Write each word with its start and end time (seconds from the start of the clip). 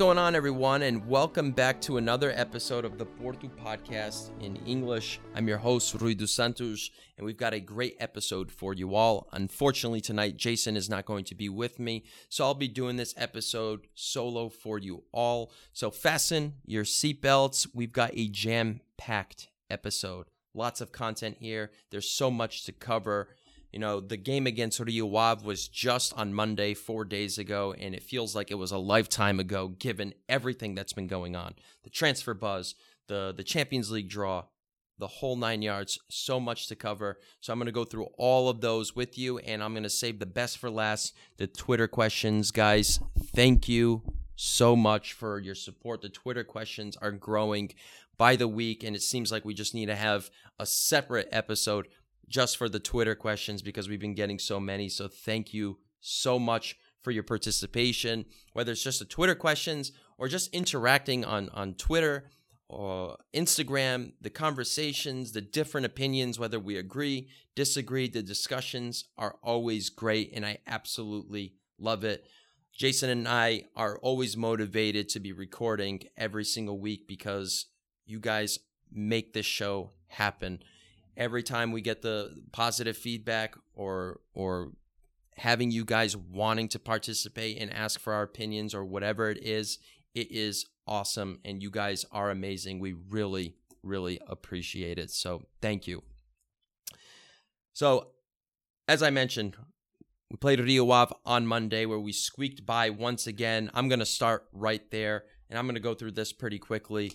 Going 0.00 0.16
on, 0.16 0.34
everyone, 0.34 0.80
and 0.80 1.06
welcome 1.06 1.50
back 1.52 1.78
to 1.82 1.98
another 1.98 2.32
episode 2.34 2.86
of 2.86 2.96
the 2.96 3.04
Porto 3.04 3.48
Podcast 3.48 4.30
in 4.42 4.56
English. 4.64 5.20
I'm 5.34 5.46
your 5.46 5.58
host, 5.58 5.94
Rui 6.00 6.14
dos 6.14 6.32
Santos, 6.32 6.90
and 7.18 7.26
we've 7.26 7.36
got 7.36 7.52
a 7.52 7.60
great 7.60 7.98
episode 8.00 8.50
for 8.50 8.72
you 8.72 8.94
all. 8.94 9.28
Unfortunately, 9.32 10.00
tonight, 10.00 10.38
Jason 10.38 10.74
is 10.74 10.88
not 10.88 11.04
going 11.04 11.24
to 11.24 11.34
be 11.34 11.50
with 11.50 11.78
me, 11.78 12.04
so 12.30 12.44
I'll 12.46 12.54
be 12.54 12.66
doing 12.66 12.96
this 12.96 13.12
episode 13.18 13.88
solo 13.94 14.48
for 14.48 14.78
you 14.78 15.02
all. 15.12 15.52
So 15.74 15.90
fasten 15.90 16.54
your 16.64 16.84
seatbelts. 16.84 17.66
We've 17.74 17.92
got 17.92 18.12
a 18.14 18.28
jam 18.28 18.80
packed 18.96 19.48
episode. 19.68 20.28
Lots 20.54 20.80
of 20.80 20.92
content 20.92 21.36
here. 21.40 21.72
There's 21.90 22.08
so 22.08 22.30
much 22.30 22.64
to 22.64 22.72
cover. 22.72 23.28
You 23.72 23.78
know, 23.78 24.00
the 24.00 24.16
game 24.16 24.46
against 24.46 24.80
Rio 24.80 25.14
Ave 25.14 25.46
was 25.46 25.68
just 25.68 26.12
on 26.14 26.34
Monday, 26.34 26.74
four 26.74 27.04
days 27.04 27.38
ago, 27.38 27.74
and 27.78 27.94
it 27.94 28.02
feels 28.02 28.34
like 28.34 28.50
it 28.50 28.56
was 28.56 28.72
a 28.72 28.78
lifetime 28.78 29.38
ago 29.38 29.68
given 29.68 30.14
everything 30.28 30.74
that's 30.74 30.92
been 30.92 31.06
going 31.06 31.36
on. 31.36 31.54
The 31.84 31.90
transfer 31.90 32.34
buzz, 32.34 32.74
the, 33.06 33.32
the 33.36 33.44
Champions 33.44 33.90
League 33.90 34.08
draw, 34.08 34.44
the 34.98 35.06
whole 35.06 35.36
nine 35.36 35.62
yards, 35.62 35.98
so 36.08 36.40
much 36.40 36.66
to 36.66 36.76
cover. 36.76 37.18
So 37.40 37.52
I'm 37.52 37.58
going 37.58 37.66
to 37.66 37.72
go 37.72 37.84
through 37.84 38.08
all 38.18 38.48
of 38.48 38.60
those 38.60 38.94
with 38.96 39.16
you, 39.16 39.38
and 39.38 39.62
I'm 39.62 39.72
going 39.72 39.84
to 39.84 39.90
save 39.90 40.18
the 40.18 40.26
best 40.26 40.58
for 40.58 40.68
last 40.68 41.14
the 41.36 41.46
Twitter 41.46 41.88
questions. 41.88 42.50
Guys, 42.50 43.00
thank 43.34 43.68
you 43.68 44.02
so 44.36 44.74
much 44.74 45.12
for 45.12 45.38
your 45.38 45.54
support. 45.54 46.02
The 46.02 46.08
Twitter 46.08 46.44
questions 46.44 46.96
are 46.96 47.12
growing 47.12 47.72
by 48.18 48.36
the 48.36 48.48
week, 48.48 48.82
and 48.84 48.94
it 48.94 49.02
seems 49.02 49.32
like 49.32 49.44
we 49.44 49.54
just 49.54 49.74
need 49.74 49.86
to 49.86 49.96
have 49.96 50.28
a 50.58 50.66
separate 50.66 51.28
episode 51.32 51.88
just 52.30 52.56
for 52.56 52.68
the 52.68 52.78
Twitter 52.78 53.14
questions 53.14 53.60
because 53.60 53.88
we've 53.88 54.00
been 54.00 54.14
getting 54.14 54.38
so 54.38 54.60
many. 54.60 54.88
So 54.88 55.08
thank 55.08 55.52
you 55.52 55.78
so 56.00 56.38
much 56.38 56.78
for 57.02 57.10
your 57.10 57.24
participation, 57.24 58.24
whether 58.52 58.72
it's 58.72 58.84
just 58.84 59.00
the 59.00 59.04
Twitter 59.04 59.34
questions 59.34 59.92
or 60.16 60.28
just 60.28 60.54
interacting 60.54 61.24
on, 61.24 61.48
on 61.50 61.74
Twitter 61.74 62.30
or 62.68 63.16
Instagram, 63.34 64.12
the 64.20 64.30
conversations, 64.30 65.32
the 65.32 65.40
different 65.40 65.86
opinions, 65.86 66.38
whether 66.38 66.60
we 66.60 66.76
agree, 66.76 67.28
disagree, 67.56 68.08
the 68.08 68.22
discussions 68.22 69.06
are 69.18 69.36
always 69.42 69.90
great 69.90 70.30
and 70.32 70.46
I 70.46 70.58
absolutely 70.66 71.54
love 71.78 72.04
it. 72.04 72.26
Jason 72.72 73.10
and 73.10 73.26
I 73.26 73.64
are 73.74 73.98
always 73.98 74.36
motivated 74.36 75.08
to 75.10 75.20
be 75.20 75.32
recording 75.32 76.02
every 76.16 76.44
single 76.44 76.78
week 76.78 77.08
because 77.08 77.66
you 78.06 78.20
guys 78.20 78.60
make 78.92 79.32
this 79.32 79.46
show 79.46 79.90
happen 80.06 80.62
every 81.16 81.42
time 81.42 81.72
we 81.72 81.80
get 81.80 82.02
the 82.02 82.42
positive 82.52 82.96
feedback 82.96 83.54
or 83.74 84.20
or 84.34 84.72
having 85.36 85.70
you 85.70 85.84
guys 85.84 86.16
wanting 86.16 86.68
to 86.68 86.78
participate 86.78 87.58
and 87.58 87.72
ask 87.72 87.98
for 87.98 88.12
our 88.12 88.22
opinions 88.22 88.74
or 88.74 88.84
whatever 88.84 89.30
it 89.30 89.42
is, 89.42 89.78
it 90.14 90.30
is 90.30 90.66
awesome 90.86 91.38
and 91.44 91.62
you 91.62 91.70
guys 91.70 92.04
are 92.12 92.30
amazing. 92.30 92.78
We 92.78 92.92
really 92.92 93.54
really 93.82 94.20
appreciate 94.26 94.98
it. 94.98 95.10
So, 95.10 95.42
thank 95.60 95.86
you. 95.86 96.02
So, 97.72 98.08
as 98.88 99.02
I 99.02 99.10
mentioned, 99.10 99.56
we 100.30 100.36
played 100.36 100.60
Rio 100.60 100.90
Ave 100.90 101.14
on 101.24 101.46
Monday 101.46 101.86
where 101.86 101.98
we 101.98 102.12
squeaked 102.12 102.66
by 102.66 102.90
once 102.90 103.26
again. 103.26 103.70
I'm 103.74 103.88
going 103.88 104.00
to 104.00 104.06
start 104.06 104.46
right 104.52 104.82
there 104.90 105.24
and 105.48 105.58
I'm 105.58 105.66
going 105.66 105.74
to 105.74 105.80
go 105.80 105.94
through 105.94 106.12
this 106.12 106.32
pretty 106.32 106.58
quickly. 106.58 107.12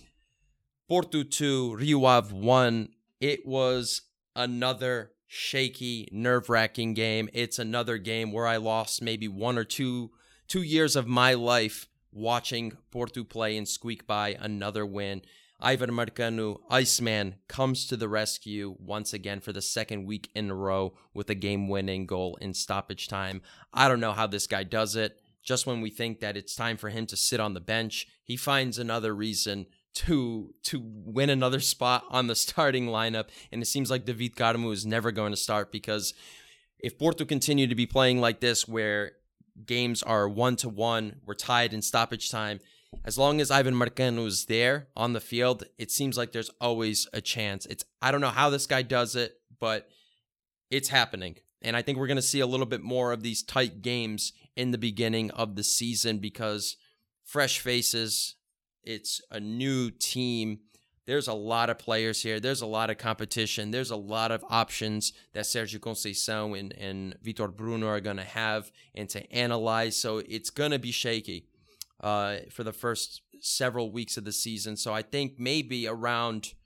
Porto 0.88 1.22
2, 1.22 1.76
Rio 1.76 2.04
Ave 2.04 2.34
1 2.34 2.88
it 3.20 3.46
was 3.46 4.02
another 4.34 5.12
shaky, 5.26 6.08
nerve 6.12 6.48
wracking 6.48 6.94
game. 6.94 7.28
It's 7.32 7.58
another 7.58 7.98
game 7.98 8.32
where 8.32 8.46
I 8.46 8.56
lost 8.56 9.02
maybe 9.02 9.28
one 9.28 9.58
or 9.58 9.64
two 9.64 10.10
two 10.48 10.62
years 10.62 10.94
of 10.94 11.08
my 11.08 11.34
life 11.34 11.88
watching 12.12 12.72
Porto 12.90 13.24
play 13.24 13.56
and 13.56 13.68
squeak 13.68 14.06
by 14.06 14.36
another 14.40 14.86
win. 14.86 15.22
Ivan 15.58 15.90
Marcano, 15.90 16.60
Iceman, 16.70 17.36
comes 17.48 17.86
to 17.86 17.96
the 17.96 18.08
rescue 18.08 18.76
once 18.78 19.12
again 19.12 19.40
for 19.40 19.52
the 19.52 19.62
second 19.62 20.04
week 20.04 20.30
in 20.34 20.50
a 20.50 20.54
row 20.54 20.94
with 21.14 21.30
a 21.30 21.34
game 21.34 21.68
winning 21.68 22.06
goal 22.06 22.36
in 22.40 22.52
stoppage 22.52 23.08
time. 23.08 23.40
I 23.72 23.88
don't 23.88 24.00
know 24.00 24.12
how 24.12 24.26
this 24.26 24.46
guy 24.46 24.64
does 24.64 24.96
it. 24.96 25.18
Just 25.42 25.66
when 25.66 25.80
we 25.80 25.90
think 25.90 26.20
that 26.20 26.36
it's 26.36 26.54
time 26.54 26.76
for 26.76 26.90
him 26.90 27.06
to 27.06 27.16
sit 27.16 27.40
on 27.40 27.54
the 27.54 27.60
bench, 27.60 28.06
he 28.22 28.36
finds 28.36 28.78
another 28.78 29.14
reason 29.14 29.66
to 29.96 30.54
to 30.62 30.80
win 30.82 31.30
another 31.30 31.60
spot 31.60 32.04
on 32.10 32.26
the 32.26 32.34
starting 32.46 32.86
lineup. 32.86 33.28
And 33.50 33.62
it 33.62 33.66
seems 33.66 33.90
like 33.90 34.04
David 34.04 34.36
Carmo 34.36 34.72
is 34.72 34.86
never 34.86 35.10
going 35.10 35.32
to 35.32 35.36
start 35.36 35.72
because 35.72 36.14
if 36.78 36.98
Porto 36.98 37.24
continue 37.24 37.66
to 37.66 37.74
be 37.74 37.86
playing 37.86 38.20
like 38.20 38.40
this, 38.40 38.68
where 38.68 39.12
games 39.64 40.02
are 40.02 40.28
one 40.28 40.56
to 40.56 40.68
one, 40.68 41.20
we're 41.24 41.34
tied 41.34 41.72
in 41.72 41.80
stoppage 41.80 42.30
time. 42.30 42.60
As 43.04 43.18
long 43.18 43.40
as 43.40 43.50
Ivan 43.50 43.74
Marcano 43.74 44.26
is 44.26 44.46
there 44.46 44.88
on 44.96 45.12
the 45.12 45.20
field, 45.20 45.64
it 45.78 45.90
seems 45.90 46.16
like 46.16 46.32
there's 46.32 46.50
always 46.60 47.08
a 47.12 47.20
chance. 47.20 47.66
It's 47.66 47.84
I 48.02 48.10
don't 48.10 48.20
know 48.20 48.28
how 48.28 48.50
this 48.50 48.66
guy 48.66 48.82
does 48.82 49.16
it, 49.16 49.40
but 49.58 49.88
it's 50.70 50.88
happening. 50.88 51.36
And 51.62 51.76
I 51.76 51.82
think 51.82 51.98
we're 51.98 52.06
going 52.06 52.16
to 52.16 52.22
see 52.22 52.40
a 52.40 52.46
little 52.46 52.66
bit 52.66 52.82
more 52.82 53.12
of 53.12 53.22
these 53.22 53.42
tight 53.42 53.80
games 53.82 54.32
in 54.56 54.70
the 54.70 54.78
beginning 54.78 55.30
of 55.32 55.56
the 55.56 55.64
season 55.64 56.18
because 56.18 56.76
fresh 57.24 57.58
faces, 57.58 58.35
it's 58.86 59.20
a 59.30 59.40
new 59.40 59.90
team. 59.90 60.60
There's 61.06 61.28
a 61.28 61.34
lot 61.34 61.70
of 61.70 61.78
players 61.78 62.22
here. 62.22 62.40
There's 62.40 62.62
a 62.62 62.66
lot 62.66 62.90
of 62.90 62.98
competition. 62.98 63.70
There's 63.70 63.90
a 63.90 63.96
lot 63.96 64.32
of 64.32 64.44
options 64.48 65.12
that 65.34 65.44
Sergio 65.44 65.78
Conceição 65.78 66.58
and, 66.58 66.72
and 66.72 67.16
Vitor 67.24 67.54
Bruno 67.54 67.86
are 67.86 68.00
going 68.00 68.16
to 68.16 68.24
have 68.24 68.72
and 68.94 69.08
to 69.10 69.32
analyze. 69.32 69.96
So 69.96 70.18
it's 70.18 70.50
going 70.50 70.72
to 70.72 70.78
be 70.78 70.90
shaky 70.90 71.46
uh, 72.00 72.38
for 72.50 72.64
the 72.64 72.72
first 72.72 73.22
several 73.40 73.92
weeks 73.92 74.16
of 74.16 74.24
the 74.24 74.32
season. 74.32 74.76
So 74.76 74.94
I 74.94 75.02
think 75.02 75.34
maybe 75.38 75.86
around– 75.86 76.54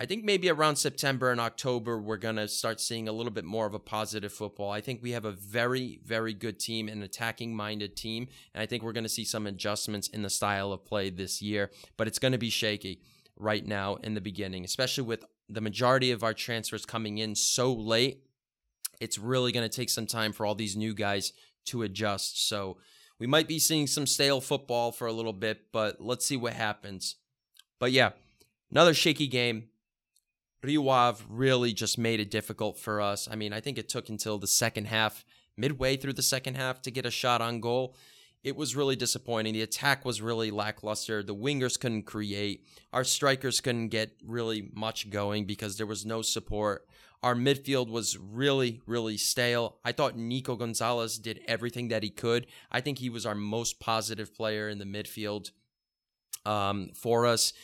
I 0.00 0.06
think 0.06 0.24
maybe 0.24 0.50
around 0.50 0.74
September 0.76 1.30
and 1.30 1.40
October, 1.40 2.00
we're 2.00 2.16
going 2.16 2.34
to 2.34 2.48
start 2.48 2.80
seeing 2.80 3.06
a 3.06 3.12
little 3.12 3.30
bit 3.30 3.44
more 3.44 3.64
of 3.64 3.74
a 3.74 3.78
positive 3.78 4.32
football. 4.32 4.70
I 4.72 4.80
think 4.80 5.00
we 5.00 5.12
have 5.12 5.24
a 5.24 5.30
very, 5.30 6.00
very 6.04 6.34
good 6.34 6.58
team, 6.58 6.88
an 6.88 7.02
attacking 7.02 7.54
minded 7.54 7.96
team. 7.96 8.26
And 8.54 8.62
I 8.62 8.66
think 8.66 8.82
we're 8.82 8.92
going 8.92 9.04
to 9.04 9.08
see 9.08 9.24
some 9.24 9.46
adjustments 9.46 10.08
in 10.08 10.22
the 10.22 10.30
style 10.30 10.72
of 10.72 10.84
play 10.84 11.10
this 11.10 11.40
year, 11.40 11.70
but 11.96 12.08
it's 12.08 12.18
going 12.18 12.32
to 12.32 12.38
be 12.38 12.50
shaky 12.50 13.02
right 13.36 13.64
now 13.64 13.94
in 13.96 14.14
the 14.14 14.20
beginning, 14.20 14.64
especially 14.64 15.04
with 15.04 15.24
the 15.48 15.60
majority 15.60 16.10
of 16.10 16.24
our 16.24 16.34
transfers 16.34 16.84
coming 16.84 17.18
in 17.18 17.36
so 17.36 17.72
late. 17.72 18.24
It's 19.00 19.18
really 19.18 19.52
going 19.52 19.68
to 19.68 19.76
take 19.76 19.90
some 19.90 20.06
time 20.06 20.32
for 20.32 20.44
all 20.44 20.56
these 20.56 20.76
new 20.76 20.92
guys 20.94 21.32
to 21.66 21.82
adjust. 21.82 22.48
So 22.48 22.78
we 23.20 23.28
might 23.28 23.46
be 23.46 23.60
seeing 23.60 23.86
some 23.86 24.08
stale 24.08 24.40
football 24.40 24.90
for 24.90 25.06
a 25.06 25.12
little 25.12 25.32
bit, 25.32 25.72
but 25.72 26.00
let's 26.00 26.26
see 26.26 26.36
what 26.36 26.54
happens. 26.54 27.14
But 27.78 27.92
yeah, 27.92 28.10
another 28.72 28.94
shaky 28.94 29.28
game 29.28 29.68
Rio 30.64 30.88
Ave 30.88 31.22
really 31.28 31.74
just 31.74 31.98
made 31.98 32.20
it 32.20 32.30
difficult 32.30 32.78
for 32.78 33.00
us. 33.00 33.28
I 33.30 33.36
mean, 33.36 33.52
I 33.52 33.60
think 33.60 33.76
it 33.76 33.88
took 33.88 34.08
until 34.08 34.38
the 34.38 34.46
second 34.46 34.86
half, 34.86 35.24
midway 35.56 35.96
through 35.96 36.14
the 36.14 36.22
second 36.22 36.56
half, 36.56 36.80
to 36.82 36.90
get 36.90 37.04
a 37.04 37.10
shot 37.10 37.42
on 37.42 37.60
goal. 37.60 37.94
It 38.42 38.56
was 38.56 38.74
really 38.74 38.96
disappointing. 38.96 39.52
The 39.52 39.62
attack 39.62 40.04
was 40.04 40.22
really 40.22 40.50
lackluster. 40.50 41.22
The 41.22 41.34
wingers 41.34 41.78
couldn't 41.78 42.04
create. 42.04 42.66
Our 42.92 43.04
strikers 43.04 43.60
couldn't 43.60 43.88
get 43.88 44.16
really 44.24 44.70
much 44.74 45.10
going 45.10 45.44
because 45.44 45.76
there 45.76 45.86
was 45.86 46.06
no 46.06 46.22
support. 46.22 46.86
Our 47.22 47.34
midfield 47.34 47.88
was 47.88 48.18
really, 48.18 48.80
really 48.86 49.16
stale. 49.16 49.78
I 49.84 49.92
thought 49.92 50.16
Nico 50.16 50.56
Gonzalez 50.56 51.18
did 51.18 51.40
everything 51.46 51.88
that 51.88 52.02
he 52.02 52.10
could. 52.10 52.46
I 52.70 52.80
think 52.80 52.98
he 52.98 53.08
was 53.08 53.24
our 53.24 53.34
most 53.34 53.80
positive 53.80 54.34
player 54.34 54.68
in 54.68 54.78
the 54.78 54.84
midfield 54.84 55.50
um, 56.44 56.90
for 56.94 57.26
us 57.26 57.54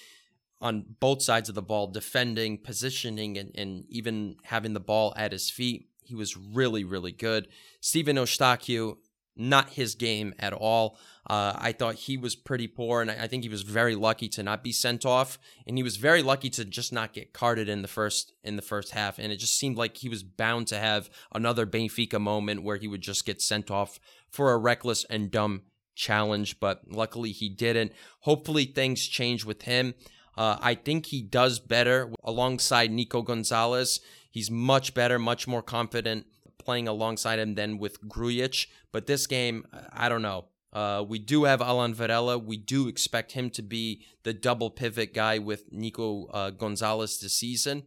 on 0.60 0.84
both 1.00 1.22
sides 1.22 1.48
of 1.48 1.54
the 1.54 1.62
ball, 1.62 1.86
defending, 1.86 2.58
positioning, 2.58 3.38
and, 3.38 3.50
and 3.54 3.84
even 3.88 4.36
having 4.44 4.74
the 4.74 4.80
ball 4.80 5.14
at 5.16 5.32
his 5.32 5.50
feet. 5.50 5.88
He 6.02 6.14
was 6.14 6.36
really, 6.36 6.84
really 6.84 7.12
good. 7.12 7.48
Stephen 7.80 8.16
Eustáquio, 8.16 8.96
not 9.36 9.70
his 9.70 9.94
game 9.94 10.34
at 10.38 10.52
all. 10.52 10.98
Uh, 11.28 11.54
I 11.56 11.72
thought 11.72 11.94
he 11.94 12.16
was 12.16 12.34
pretty 12.34 12.66
poor, 12.66 13.00
and 13.00 13.10
I 13.10 13.26
think 13.26 13.42
he 13.42 13.48
was 13.48 13.62
very 13.62 13.94
lucky 13.94 14.28
to 14.30 14.42
not 14.42 14.62
be 14.62 14.72
sent 14.72 15.06
off, 15.06 15.38
and 15.66 15.78
he 15.78 15.82
was 15.82 15.96
very 15.96 16.22
lucky 16.22 16.50
to 16.50 16.64
just 16.64 16.92
not 16.92 17.12
get 17.12 17.32
carded 17.32 17.68
in 17.68 17.82
the 17.82 17.88
first 17.88 18.32
in 18.42 18.56
the 18.56 18.62
first 18.62 18.90
half. 18.90 19.18
And 19.18 19.32
it 19.32 19.36
just 19.36 19.56
seemed 19.56 19.76
like 19.76 19.98
he 19.98 20.08
was 20.08 20.22
bound 20.22 20.66
to 20.68 20.78
have 20.78 21.08
another 21.32 21.66
Benfica 21.66 22.20
moment 22.20 22.64
where 22.64 22.76
he 22.76 22.88
would 22.88 23.02
just 23.02 23.24
get 23.24 23.40
sent 23.40 23.70
off 23.70 23.98
for 24.28 24.52
a 24.52 24.58
reckless 24.58 25.04
and 25.04 25.30
dumb 25.30 25.62
challenge. 25.94 26.58
But 26.60 26.82
luckily, 26.88 27.30
he 27.30 27.48
didn't. 27.48 27.92
Hopefully, 28.20 28.64
things 28.64 29.06
change 29.06 29.44
with 29.44 29.62
him. 29.62 29.94
Uh, 30.40 30.56
I 30.62 30.74
think 30.74 31.04
he 31.04 31.20
does 31.20 31.58
better 31.58 32.10
alongside 32.24 32.90
Nico 32.90 33.20
Gonzalez. 33.20 34.00
He's 34.30 34.50
much 34.50 34.94
better, 34.94 35.18
much 35.18 35.46
more 35.46 35.60
confident 35.60 36.24
playing 36.56 36.88
alongside 36.88 37.38
him 37.38 37.56
than 37.56 37.76
with 37.76 38.00
Grujic. 38.08 38.68
But 38.90 39.06
this 39.06 39.26
game, 39.26 39.66
I 39.92 40.08
don't 40.08 40.22
know. 40.22 40.46
Uh, 40.72 41.04
we 41.06 41.18
do 41.18 41.44
have 41.44 41.60
Alan 41.60 41.92
Varela. 41.92 42.38
We 42.38 42.56
do 42.56 42.88
expect 42.88 43.32
him 43.32 43.50
to 43.50 43.60
be 43.60 44.06
the 44.22 44.32
double 44.32 44.70
pivot 44.70 45.12
guy 45.12 45.36
with 45.36 45.70
Nico 45.72 46.28
uh, 46.28 46.48
Gonzalez 46.48 47.20
this 47.20 47.34
season. 47.34 47.82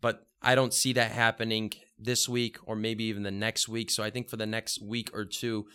But 0.00 0.26
I 0.40 0.54
don't 0.54 0.72
see 0.72 0.94
that 0.94 1.10
happening 1.10 1.74
this 1.98 2.26
week 2.26 2.56
or 2.64 2.74
maybe 2.74 3.04
even 3.04 3.22
the 3.22 3.30
next 3.30 3.68
week. 3.68 3.90
So 3.90 4.02
I 4.02 4.08
think 4.08 4.30
for 4.30 4.38
the 4.38 4.46
next 4.46 4.80
week 4.80 5.10
or 5.12 5.26
two, 5.26 5.66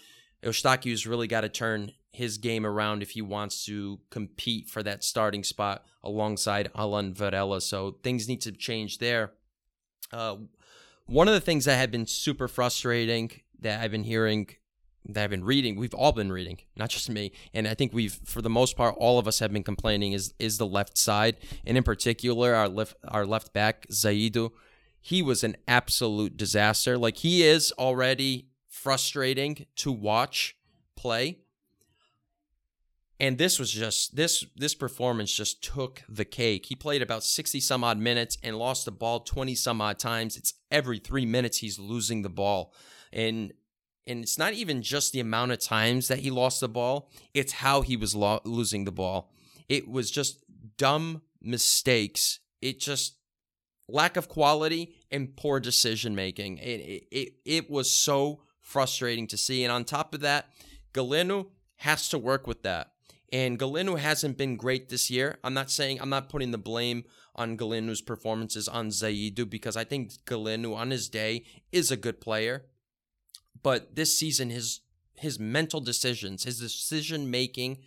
Eustáquio's 0.43 1.05
really 1.07 1.27
got 1.27 1.41
to 1.41 1.49
turn 1.49 1.93
his 2.11 2.37
game 2.37 2.65
around 2.65 3.01
if 3.01 3.11
he 3.11 3.21
wants 3.21 3.65
to 3.65 3.99
compete 4.09 4.69
for 4.69 4.83
that 4.83 5.03
starting 5.03 5.43
spot 5.43 5.85
alongside 6.03 6.69
Alan 6.75 7.13
Varela. 7.13 7.61
So 7.61 7.97
things 8.03 8.27
need 8.27 8.41
to 8.41 8.51
change 8.51 8.97
there. 8.97 9.31
Uh, 10.11 10.37
one 11.05 11.27
of 11.27 11.33
the 11.33 11.41
things 11.41 11.65
that 11.65 11.77
have 11.77 11.91
been 11.91 12.05
super 12.05 12.47
frustrating 12.47 13.31
that 13.59 13.81
I've 13.81 13.91
been 13.91 14.03
hearing, 14.03 14.49
that 15.05 15.23
I've 15.23 15.29
been 15.29 15.43
reading, 15.43 15.75
we've 15.75 15.93
all 15.93 16.11
been 16.11 16.31
reading, 16.31 16.59
not 16.75 16.89
just 16.89 17.09
me, 17.09 17.31
and 17.53 17.67
I 17.67 17.73
think 17.73 17.93
we've, 17.93 18.19
for 18.25 18.41
the 18.41 18.49
most 18.49 18.75
part, 18.75 18.95
all 18.97 19.19
of 19.19 19.27
us 19.27 19.39
have 19.39 19.53
been 19.53 19.63
complaining 19.63 20.11
is 20.13 20.33
is 20.39 20.57
the 20.57 20.67
left 20.67 20.97
side, 20.97 21.37
and 21.65 21.77
in 21.77 21.83
particular 21.83 22.53
our 22.53 22.67
left 22.67 22.95
our 23.07 23.25
left 23.25 23.53
back 23.53 23.87
Zaidu. 23.87 24.51
He 24.99 25.21
was 25.21 25.43
an 25.43 25.57
absolute 25.67 26.37
disaster. 26.37 26.97
Like 26.97 27.17
he 27.17 27.43
is 27.43 27.73
already 27.77 28.50
frustrating 28.81 29.65
to 29.75 29.91
watch 29.91 30.55
play 30.95 31.37
and 33.21 33.37
this 33.37 33.59
was 33.59 33.71
just 33.71 34.15
this 34.15 34.43
this 34.55 34.73
performance 34.73 35.31
just 35.31 35.63
took 35.63 36.01
the 36.09 36.25
cake. 36.25 36.65
He 36.65 36.75
played 36.75 37.03
about 37.03 37.23
60 37.23 37.59
some 37.59 37.83
odd 37.83 37.99
minutes 37.99 38.35
and 38.41 38.57
lost 38.57 38.85
the 38.85 38.91
ball 38.91 39.19
20 39.19 39.53
some 39.53 39.79
odd 39.79 39.99
times. 39.99 40.35
It's 40.35 40.55
every 40.71 40.97
3 40.97 41.27
minutes 41.27 41.59
he's 41.59 41.77
losing 41.77 42.23
the 42.23 42.31
ball. 42.31 42.73
And 43.13 43.53
and 44.07 44.23
it's 44.23 44.39
not 44.39 44.53
even 44.53 44.81
just 44.81 45.13
the 45.13 45.19
amount 45.19 45.51
of 45.51 45.59
times 45.59 46.07
that 46.07 46.19
he 46.19 46.31
lost 46.31 46.61
the 46.61 46.67
ball, 46.67 47.11
it's 47.35 47.53
how 47.53 47.81
he 47.81 47.95
was 47.95 48.15
lo- 48.15 48.41
losing 48.43 48.85
the 48.85 48.91
ball. 48.91 49.31
It 49.69 49.87
was 49.87 50.09
just 50.09 50.43
dumb 50.77 51.21
mistakes. 51.39 52.39
It 52.59 52.79
just 52.79 53.17
lack 53.87 54.17
of 54.17 54.29
quality 54.29 54.95
and 55.11 55.35
poor 55.37 55.59
decision 55.59 56.15
making. 56.15 56.57
It, 56.57 56.79
it, 56.79 57.07
it, 57.11 57.33
it 57.45 57.69
was 57.69 57.91
so 57.91 58.41
frustrating 58.71 59.27
to 59.27 59.37
see. 59.37 59.63
And 59.63 59.71
on 59.71 59.83
top 59.83 60.13
of 60.15 60.21
that, 60.21 60.47
Galeno 60.93 61.47
has 61.77 62.09
to 62.09 62.17
work 62.17 62.47
with 62.47 62.63
that. 62.63 62.91
And 63.31 63.59
Galeno 63.59 63.97
hasn't 63.97 64.37
been 64.37 64.57
great 64.57 64.89
this 64.89 65.09
year. 65.09 65.37
I'm 65.43 65.53
not 65.53 65.69
saying 65.69 65.99
I'm 66.01 66.09
not 66.09 66.29
putting 66.29 66.51
the 66.51 66.57
blame 66.57 67.03
on 67.35 67.57
Galeno's 67.57 68.01
performances 68.01 68.67
on 68.67 68.89
Zaidu 68.89 69.49
because 69.49 69.77
I 69.77 69.83
think 69.83 70.11
Galeno 70.25 70.75
on 70.75 70.91
his 70.91 71.07
day 71.09 71.45
is 71.71 71.91
a 71.91 71.97
good 71.97 72.19
player. 72.19 72.65
But 73.63 73.95
this 73.95 74.17
season 74.17 74.49
his 74.49 74.81
his 75.15 75.39
mental 75.39 75.79
decisions, 75.79 76.43
his 76.43 76.59
decision 76.59 77.29
making 77.29 77.77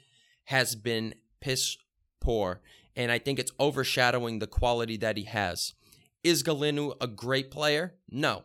has 0.44 0.74
been 0.76 1.14
piss 1.40 1.76
poor. 2.20 2.60
And 2.96 3.10
I 3.10 3.18
think 3.18 3.38
it's 3.38 3.52
overshadowing 3.58 4.38
the 4.38 4.46
quality 4.46 4.96
that 4.98 5.16
he 5.16 5.24
has. 5.24 5.74
Is 6.22 6.42
Galeno 6.42 6.94
a 7.00 7.06
great 7.06 7.50
player? 7.50 7.94
No. 8.08 8.44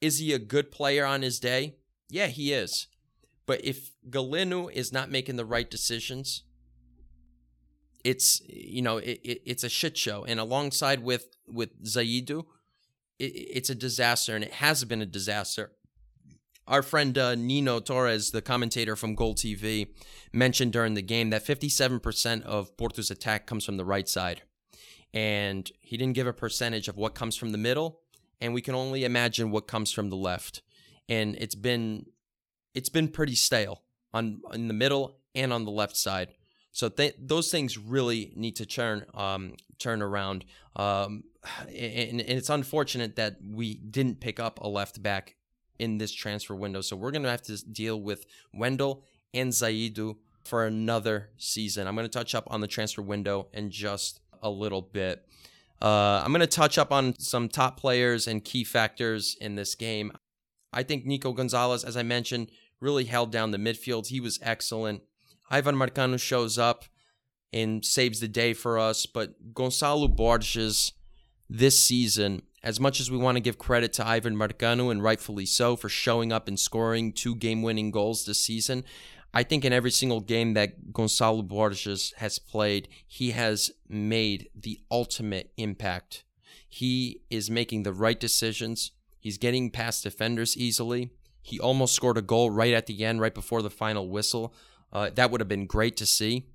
Is 0.00 0.18
he 0.18 0.32
a 0.32 0.38
good 0.38 0.70
player 0.70 1.04
on 1.04 1.22
his 1.22 1.38
day? 1.38 1.76
Yeah, 2.08 2.26
he 2.26 2.52
is. 2.52 2.86
But 3.46 3.64
if 3.64 3.90
Galeno 4.08 4.72
is 4.72 4.92
not 4.92 5.10
making 5.10 5.36
the 5.36 5.44
right 5.44 5.70
decisions, 5.70 6.44
it's 8.04 8.40
you 8.46 8.82
know 8.82 8.98
it, 8.98 9.20
it, 9.22 9.42
it's 9.44 9.64
a 9.64 9.68
shit 9.68 9.96
show. 9.98 10.24
And 10.24 10.40
alongside 10.40 11.02
with 11.02 11.36
with 11.46 11.84
Zaidu, 11.84 12.44
it, 13.18 13.24
it's 13.24 13.70
a 13.70 13.74
disaster, 13.74 14.34
and 14.34 14.44
it 14.44 14.54
has 14.54 14.84
been 14.84 15.02
a 15.02 15.06
disaster. 15.06 15.72
Our 16.66 16.82
friend 16.82 17.18
uh, 17.18 17.34
Nino 17.34 17.80
Torres, 17.80 18.30
the 18.30 18.42
commentator 18.42 18.94
from 18.94 19.16
Goal 19.16 19.34
TV, 19.34 19.88
mentioned 20.32 20.72
during 20.72 20.94
the 20.94 21.02
game 21.02 21.30
that 21.30 21.44
57% 21.44 22.42
of 22.42 22.76
Porto's 22.76 23.10
attack 23.10 23.46
comes 23.46 23.64
from 23.64 23.76
the 23.76 23.84
right 23.84 24.08
side. 24.08 24.42
And 25.12 25.68
he 25.80 25.96
didn't 25.96 26.14
give 26.14 26.28
a 26.28 26.32
percentage 26.32 26.86
of 26.86 26.96
what 26.96 27.16
comes 27.16 27.34
from 27.34 27.50
the 27.50 27.58
middle, 27.58 28.02
and 28.40 28.54
we 28.54 28.62
can 28.62 28.74
only 28.74 29.04
imagine 29.04 29.50
what 29.50 29.66
comes 29.66 29.92
from 29.92 30.10
the 30.10 30.16
left. 30.16 30.62
And 31.08 31.36
it's 31.36 31.54
been 31.54 32.06
it's 32.74 32.88
been 32.88 33.08
pretty 33.08 33.34
stale 33.34 33.82
on 34.12 34.40
in 34.52 34.68
the 34.68 34.74
middle 34.74 35.18
and 35.34 35.52
on 35.52 35.64
the 35.64 35.70
left 35.70 35.96
side. 35.96 36.28
So 36.72 36.88
th- 36.88 37.16
those 37.18 37.50
things 37.50 37.76
really 37.76 38.32
need 38.36 38.56
to 38.56 38.66
turn 38.66 39.04
um, 39.14 39.54
turn 39.78 40.02
around. 40.02 40.44
Um, 40.76 41.24
and, 41.68 42.20
and, 42.20 42.38
it's 42.38 42.50
unfortunate 42.50 43.16
that 43.16 43.38
we 43.42 43.74
didn't 43.74 44.20
pick 44.20 44.38
up 44.38 44.60
a 44.60 44.68
left 44.68 45.02
back 45.02 45.36
in 45.78 45.98
this 45.98 46.12
transfer 46.12 46.54
window. 46.54 46.80
So 46.82 46.96
we're 46.96 47.10
going 47.10 47.22
to 47.22 47.30
have 47.30 47.42
to 47.42 47.56
deal 47.64 48.00
with 48.00 48.26
Wendell 48.52 49.04
and 49.32 49.50
Zaidu 49.50 50.16
for 50.44 50.66
another 50.66 51.30
season. 51.38 51.86
I'm 51.86 51.94
going 51.94 52.06
to 52.06 52.12
touch 52.12 52.34
up 52.34 52.44
on 52.50 52.60
the 52.60 52.66
transfer 52.66 53.02
window 53.02 53.48
in 53.52 53.70
just 53.70 54.20
a 54.42 54.50
little 54.50 54.82
bit. 54.82 55.26
Uh, 55.82 56.22
I'm 56.22 56.32
going 56.32 56.40
to 56.40 56.46
touch 56.46 56.76
up 56.78 56.92
on 56.92 57.18
some 57.18 57.48
top 57.48 57.78
players 57.78 58.26
and 58.26 58.44
key 58.44 58.64
factors 58.64 59.36
in 59.40 59.54
this 59.54 59.74
game. 59.74 60.12
I 60.72 60.82
think 60.82 61.06
Nico 61.06 61.32
Gonzalez, 61.32 61.84
as 61.84 61.96
I 61.96 62.02
mentioned, 62.02 62.50
really 62.80 63.04
held 63.04 63.32
down 63.32 63.50
the 63.50 63.58
midfield. 63.58 64.08
He 64.08 64.20
was 64.20 64.38
excellent. 64.42 65.02
Ivan 65.50 65.74
Marcano 65.74 66.20
shows 66.20 66.58
up 66.58 66.84
and 67.52 67.84
saves 67.84 68.20
the 68.20 68.28
day 68.28 68.52
for 68.52 68.78
us. 68.78 69.06
But 69.06 69.54
Gonçalo 69.54 70.14
Borges 70.14 70.92
this 71.48 71.78
season, 71.78 72.42
as 72.62 72.78
much 72.78 73.00
as 73.00 73.10
we 73.10 73.16
want 73.16 73.36
to 73.36 73.40
give 73.40 73.58
credit 73.58 73.92
to 73.94 74.06
Ivan 74.06 74.36
Marcano, 74.36 74.90
and 74.90 75.02
rightfully 75.02 75.46
so, 75.46 75.76
for 75.76 75.88
showing 75.88 76.32
up 76.32 76.46
and 76.46 76.58
scoring 76.58 77.12
two 77.12 77.34
game 77.34 77.62
winning 77.62 77.90
goals 77.90 78.24
this 78.24 78.44
season, 78.44 78.84
I 79.32 79.42
think 79.44 79.64
in 79.64 79.72
every 79.72 79.90
single 79.92 80.20
game 80.20 80.54
that 80.54 80.92
Gonçalo 80.92 81.46
Borges 81.46 82.12
has 82.16 82.38
played, 82.38 82.88
he 83.06 83.30
has 83.30 83.70
made 83.88 84.48
the 84.54 84.80
ultimate 84.90 85.52
impact. 85.56 86.24
He 86.68 87.22
is 87.30 87.50
making 87.50 87.84
the 87.84 87.92
right 87.92 88.18
decisions. 88.18 88.92
He's 89.20 89.38
getting 89.38 89.70
past 89.70 90.02
defenders 90.02 90.56
easily. 90.56 91.10
He 91.42 91.60
almost 91.60 91.94
scored 91.94 92.18
a 92.18 92.22
goal 92.22 92.50
right 92.50 92.74
at 92.74 92.86
the 92.86 93.04
end, 93.04 93.20
right 93.20 93.34
before 93.34 93.62
the 93.62 93.70
final 93.70 94.08
whistle. 94.08 94.54
Uh, 94.92 95.10
that 95.14 95.30
would 95.30 95.40
have 95.40 95.48
been 95.48 95.66
great 95.66 95.96
to 95.98 96.06
see. 96.06 96.46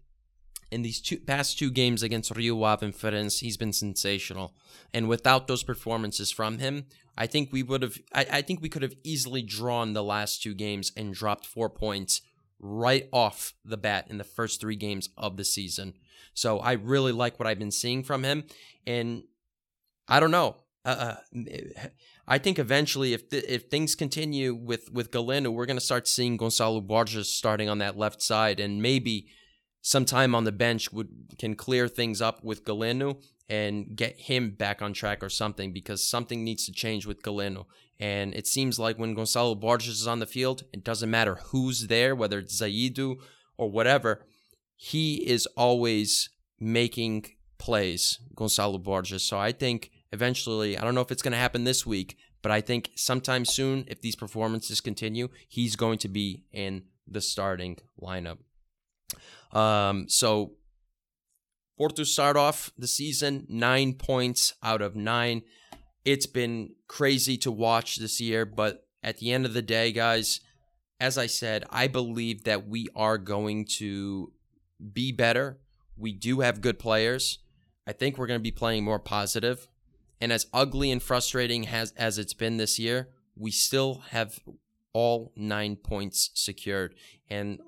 In 0.71 0.81
these 0.81 0.99
two 0.99 1.19
past 1.19 1.57
two 1.57 1.71
games 1.71 2.03
against 2.03 2.35
Rio 2.35 2.61
Ave 2.63 2.85
and 2.85 2.93
Farense, 2.93 3.39
he's 3.39 3.55
been 3.55 3.71
sensational. 3.71 4.53
And 4.93 5.07
without 5.07 5.47
those 5.47 5.63
performances 5.63 6.31
from 6.31 6.57
him, 6.57 6.87
I 7.17 7.27
think 7.27 7.53
we 7.53 7.63
would 7.63 7.81
have. 7.81 7.97
I, 8.13 8.25
I 8.31 8.41
think 8.41 8.61
we 8.61 8.67
could 8.67 8.81
have 8.81 8.95
easily 9.03 9.41
drawn 9.41 9.93
the 9.93 10.03
last 10.03 10.43
two 10.43 10.53
games 10.53 10.91
and 10.97 11.13
dropped 11.13 11.45
four 11.45 11.69
points 11.69 12.21
right 12.65 13.07
off 13.13 13.53
the 13.63 13.77
bat 13.77 14.07
in 14.09 14.17
the 14.17 14.23
first 14.23 14.59
three 14.59 14.75
games 14.75 15.09
of 15.17 15.37
the 15.37 15.45
season. 15.45 15.93
So 16.33 16.59
I 16.59 16.73
really 16.73 17.11
like 17.11 17.39
what 17.39 17.47
I've 17.47 17.59
been 17.59 17.71
seeing 17.71 18.03
from 18.03 18.23
him, 18.23 18.43
and 18.85 19.23
I 20.07 20.19
don't 20.19 20.31
know. 20.31 20.57
Uh, 20.83 21.15
uh 21.29 21.87
I 22.27 22.39
think 22.39 22.57
eventually, 22.57 23.13
if 23.13 23.29
th- 23.29 23.45
if 23.47 23.69
things 23.69 23.95
continue 23.95 24.55
with 24.55 24.91
with 24.91 25.11
Galeno, 25.11 25.53
we're 25.53 25.67
going 25.67 25.77
to 25.77 25.85
start 25.85 26.07
seeing 26.07 26.37
Gonçalo 26.37 26.85
Borges 26.85 27.31
starting 27.31 27.69
on 27.69 27.77
that 27.77 27.97
left 27.97 28.21
side, 28.21 28.59
and 28.59 28.81
maybe 28.81 29.27
some 29.81 30.05
time 30.05 30.33
on 30.33 30.43
the 30.43 30.51
bench 30.51 30.91
would 30.91 31.09
can 31.37 31.55
clear 31.55 31.87
things 31.87 32.21
up 32.21 32.43
with 32.43 32.65
Galeno 32.65 33.21
and 33.47 33.95
get 33.95 34.19
him 34.19 34.49
back 34.49 34.81
on 34.81 34.93
track 34.93 35.23
or 35.23 35.29
something 35.29 35.71
because 35.71 36.07
something 36.07 36.43
needs 36.43 36.65
to 36.65 36.71
change 36.71 37.05
with 37.05 37.21
Galeno. 37.21 37.65
And 37.99 38.33
it 38.33 38.45
seems 38.47 38.77
like 38.77 38.99
when 38.99 39.15
Gonçalo 39.15 39.57
Borges 39.59 40.01
is 40.01 40.07
on 40.07 40.19
the 40.19 40.25
field, 40.25 40.63
it 40.73 40.83
doesn't 40.83 41.09
matter 41.09 41.35
who's 41.47 41.87
there, 41.87 42.15
whether 42.15 42.39
it's 42.39 42.61
Zaidu 42.61 43.15
or 43.57 43.71
whatever, 43.71 44.25
he 44.75 45.25
is 45.27 45.45
always 45.55 46.29
making 46.59 47.25
plays, 47.57 48.19
Gonçalo 48.35 48.81
Borges. 48.83 49.23
So 49.23 49.39
I 49.39 49.53
think 49.53 49.91
eventually. 50.15 50.77
I 50.77 50.83
don't 50.83 50.95
know 50.95 51.01
if 51.01 51.11
it's 51.11 51.21
going 51.21 51.33
to 51.33 51.37
happen 51.37 51.63
this 51.63 51.85
week, 51.85 52.17
but 52.41 52.51
I 52.51 52.61
think 52.61 52.91
sometime 52.95 53.45
soon, 53.45 53.85
if 53.87 54.01
these 54.01 54.15
performances 54.15 54.81
continue, 54.81 55.29
he's 55.47 55.75
going 55.75 55.99
to 55.99 56.07
be 56.07 56.43
in 56.51 56.83
the 57.07 57.21
starting 57.21 57.77
lineup. 58.01 58.39
Um, 59.51 60.09
so, 60.09 60.53
Porto 61.77 62.03
start 62.03 62.37
off 62.37 62.71
the 62.77 62.87
season 62.87 63.45
nine 63.49 63.93
points 63.93 64.53
out 64.63 64.81
of 64.81 64.95
nine. 64.95 65.43
It's 66.05 66.27
been 66.27 66.75
crazy 66.87 67.37
to 67.39 67.51
watch 67.51 67.97
this 67.97 68.21
year, 68.21 68.45
but 68.45 68.87
at 69.03 69.17
the 69.17 69.31
end 69.31 69.45
of 69.45 69.53
the 69.53 69.61
day, 69.61 69.91
guys, 69.91 70.39
as 70.99 71.17
I 71.17 71.27
said, 71.27 71.65
I 71.69 71.87
believe 71.87 72.43
that 72.43 72.67
we 72.67 72.87
are 72.95 73.17
going 73.17 73.65
to 73.77 74.31
be 74.93 75.11
better. 75.11 75.59
We 75.97 76.13
do 76.13 76.39
have 76.39 76.61
good 76.61 76.79
players. 76.79 77.39
I 77.87 77.93
think 77.93 78.17
we're 78.17 78.27
going 78.27 78.39
to 78.39 78.43
be 78.43 78.51
playing 78.51 78.83
more 78.83 78.99
positive. 78.99 79.67
And 80.21 80.31
as 80.31 80.47
ugly 80.53 80.91
and 80.91 81.03
frustrating 81.03 81.67
as, 81.67 81.91
as 81.97 82.17
it's 82.17 82.33
been 82.33 82.57
this 82.57 82.79
year, 82.79 83.09
we 83.35 83.51
still 83.51 84.03
have 84.11 84.39
all 84.93 85.33
nine 85.35 85.75
points 85.75 86.31
secured. 86.33 86.95
And 87.29 87.59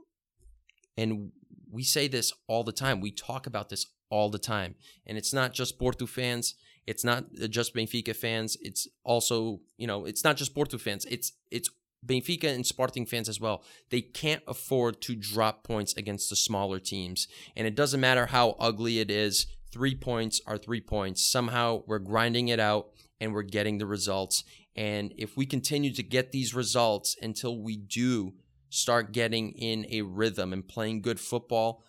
and 0.97 1.31
we 1.69 1.83
say 1.83 2.07
this 2.07 2.33
all 2.47 2.63
the 2.63 2.71
time. 2.71 3.01
We 3.01 3.11
talk 3.11 3.45
about 3.45 3.69
this 3.69 3.85
all 4.09 4.29
the 4.29 4.39
time. 4.39 4.75
And 5.05 5.17
it's 5.17 5.33
not 5.33 5.53
just 5.53 5.77
Porto 5.77 6.07
fans. 6.07 6.55
It's 6.87 7.03
not 7.03 7.25
uh, 7.41 7.47
just 7.47 7.75
Benfica 7.75 8.15
fans. 8.15 8.57
It's 8.61 8.87
also, 9.03 9.59
you 9.77 9.85
know, 9.85 10.05
it's 10.05 10.23
not 10.23 10.37
just 10.37 10.55
Porto 10.55 10.77
fans. 10.77 11.05
It's 11.05 11.33
it's 11.51 11.69
Benfica 12.05 12.45
and 12.45 12.65
Sporting 12.65 13.05
fans 13.05 13.27
as 13.27 13.39
well. 13.39 13.63
They 13.89 14.01
can't 14.01 14.41
afford 14.47 15.01
to 15.01 15.15
drop 15.15 15.63
points 15.63 15.93
against 15.95 16.29
the 16.29 16.35
smaller 16.35 16.79
teams. 16.79 17.27
And 17.55 17.67
it 17.67 17.75
doesn't 17.75 17.99
matter 17.99 18.27
how 18.27 18.55
ugly 18.59 18.99
it 18.99 19.11
is 19.11 19.47
three 19.71 19.95
points 19.95 20.41
are 20.47 20.57
three 20.57 20.81
points. 20.81 21.25
Somehow 21.25 21.83
we're 21.85 21.99
grinding 21.99 22.47
it 22.47 22.59
out 22.59 22.89
and 23.19 23.33
we're 23.33 23.43
getting 23.43 23.77
the 23.77 23.85
results. 23.85 24.43
And 24.75 25.13
if 25.17 25.35
we 25.35 25.45
continue 25.45 25.93
to 25.93 26.03
get 26.03 26.31
these 26.31 26.53
results 26.53 27.15
until 27.21 27.61
we 27.61 27.77
do 27.77 28.33
start 28.69 29.11
getting 29.11 29.51
in 29.51 29.85
a 29.89 30.01
rhythm 30.03 30.53
and 30.53 30.67
playing 30.67 31.01
good 31.01 31.19
football, 31.19 31.83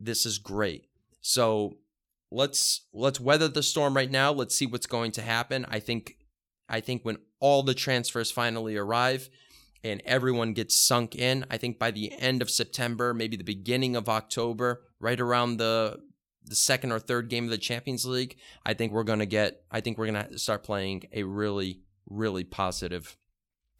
this 0.00 0.26
is 0.26 0.38
great. 0.38 0.86
So 1.20 1.78
let's 2.32 2.86
let's 2.92 3.20
weather 3.20 3.48
the 3.48 3.62
storm 3.62 3.94
right 3.94 4.10
now. 4.10 4.32
Let's 4.32 4.54
see 4.54 4.66
what's 4.66 4.86
going 4.86 5.12
to 5.12 5.22
happen. 5.22 5.66
I 5.68 5.78
think 5.78 6.16
I 6.68 6.80
think 6.80 7.02
when 7.02 7.18
all 7.38 7.62
the 7.62 7.74
transfers 7.74 8.30
finally 8.30 8.76
arrive 8.76 9.28
and 9.84 10.00
everyone 10.04 10.54
gets 10.54 10.76
sunk 10.76 11.14
in, 11.14 11.44
I 11.50 11.58
think 11.58 11.78
by 11.78 11.90
the 11.90 12.12
end 12.18 12.40
of 12.40 12.50
September, 12.50 13.12
maybe 13.12 13.36
the 13.36 13.44
beginning 13.44 13.96
of 13.96 14.08
October, 14.08 14.82
right 14.98 15.20
around 15.20 15.58
the 15.58 16.00
the 16.44 16.54
second 16.56 16.90
or 16.90 16.98
third 16.98 17.28
game 17.28 17.44
of 17.44 17.50
the 17.50 17.58
Champions 17.58 18.04
League, 18.04 18.36
I 18.66 18.74
think 18.74 18.92
we're 18.92 19.04
going 19.04 19.20
to 19.20 19.26
get 19.26 19.62
I 19.70 19.80
think 19.80 19.98
we're 19.98 20.10
going 20.10 20.26
to 20.26 20.38
start 20.38 20.64
playing 20.64 21.04
a 21.12 21.22
really 21.24 21.82
really 22.08 22.44
positive 22.44 23.16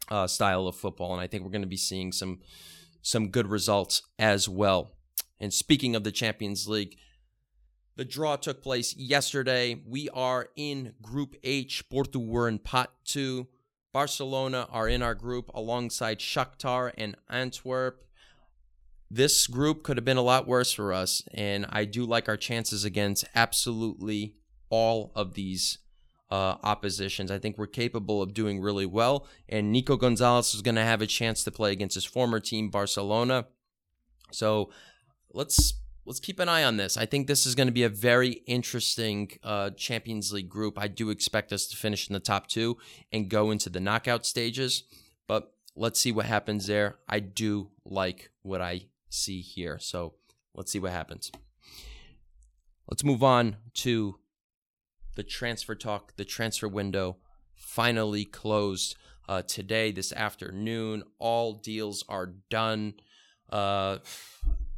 uh, 0.09 0.27
style 0.27 0.67
of 0.67 0.75
football 0.75 1.13
and 1.13 1.21
I 1.21 1.27
think 1.27 1.43
we're 1.43 1.51
going 1.51 1.61
to 1.61 1.67
be 1.67 1.77
seeing 1.77 2.11
some 2.11 2.39
some 3.01 3.29
good 3.29 3.47
results 3.47 4.03
as 4.17 4.47
well. 4.47 4.93
And 5.39 5.53
speaking 5.53 5.93
of 5.93 6.05
the 6.05 6.11
Champions 6.11 6.69
League, 6.69 6.95
the 7.95 8.05
draw 8.05 8.35
took 8.35 8.61
place 8.61 8.95
yesterday. 8.95 9.81
We 9.85 10.09
are 10.09 10.49
in 10.55 10.93
Group 11.01 11.35
H. 11.43 11.87
Porto 11.89 12.19
were 12.19 12.47
in 12.47 12.59
Pot 12.59 12.91
2. 13.05 13.47
Barcelona 13.91 14.67
are 14.71 14.87
in 14.87 15.03
our 15.03 15.13
group 15.13 15.51
alongside 15.53 16.19
Shakhtar 16.19 16.91
and 16.97 17.15
Antwerp. 17.29 18.03
This 19.11 19.45
group 19.45 19.83
could 19.83 19.97
have 19.97 20.05
been 20.05 20.17
a 20.17 20.23
lot 20.23 20.47
worse 20.47 20.73
for 20.73 20.91
us, 20.91 21.21
and 21.31 21.67
I 21.69 21.85
do 21.85 22.03
like 22.03 22.27
our 22.27 22.37
chances 22.37 22.83
against 22.83 23.25
absolutely 23.35 24.33
all 24.69 25.11
of 25.13 25.35
these 25.35 25.77
uh, 26.31 26.55
oppositions. 26.63 27.29
I 27.29 27.37
think 27.37 27.59
we're 27.59 27.67
capable 27.67 28.23
of 28.23 28.33
doing 28.33 28.59
really 28.59 28.87
well, 28.87 29.27
and 29.47 29.71
Nico 29.71 29.97
Gonzalez 29.97 30.55
is 30.55 30.63
going 30.63 30.73
to 30.75 30.81
have 30.81 31.03
a 31.03 31.05
chance 31.05 31.43
to 31.43 31.51
play 31.51 31.71
against 31.71 31.93
his 31.93 32.05
former 32.05 32.39
team, 32.39 32.71
Barcelona. 32.71 33.45
So 34.31 34.71
let's 35.31 35.75
let's 36.05 36.19
keep 36.19 36.39
an 36.39 36.49
eye 36.49 36.63
on 36.63 36.77
this. 36.77 36.97
I 36.97 37.05
think 37.05 37.27
this 37.27 37.45
is 37.45 37.55
going 37.55 37.67
to 37.67 37.73
be 37.73 37.83
a 37.83 37.89
very 37.89 38.43
interesting 38.45 39.31
uh, 39.43 39.71
Champions 39.71 40.33
League 40.33 40.49
group. 40.49 40.77
I 40.77 40.87
do 40.87 41.09
expect 41.09 41.53
us 41.53 41.67
to 41.67 41.77
finish 41.77 42.09
in 42.09 42.13
the 42.13 42.19
top 42.19 42.47
two 42.47 42.77
and 43.11 43.29
go 43.29 43.51
into 43.51 43.69
the 43.69 43.79
knockout 43.79 44.25
stages, 44.25 44.83
but 45.27 45.53
let's 45.75 45.99
see 45.99 46.11
what 46.11 46.25
happens 46.25 46.67
there. 46.67 46.97
I 47.07 47.19
do 47.19 47.69
like 47.85 48.31
what 48.41 48.61
I 48.61 48.87
see 49.09 49.41
here. 49.41 49.77
So 49.79 50.15
let's 50.53 50.71
see 50.71 50.79
what 50.79 50.91
happens. 50.91 51.31
Let's 52.89 53.03
move 53.03 53.23
on 53.23 53.57
to 53.75 54.19
the 55.15 55.23
transfer 55.23 55.75
talk. 55.75 56.15
The 56.17 56.25
transfer 56.25 56.67
window 56.67 57.17
finally 57.55 58.25
closed 58.25 58.95
uh, 59.29 59.41
today, 59.43 59.91
this 59.91 60.11
afternoon. 60.11 61.03
All 61.17 61.53
deals 61.53 62.03
are 62.09 62.33
done. 62.49 62.95
Uh, 63.49 63.99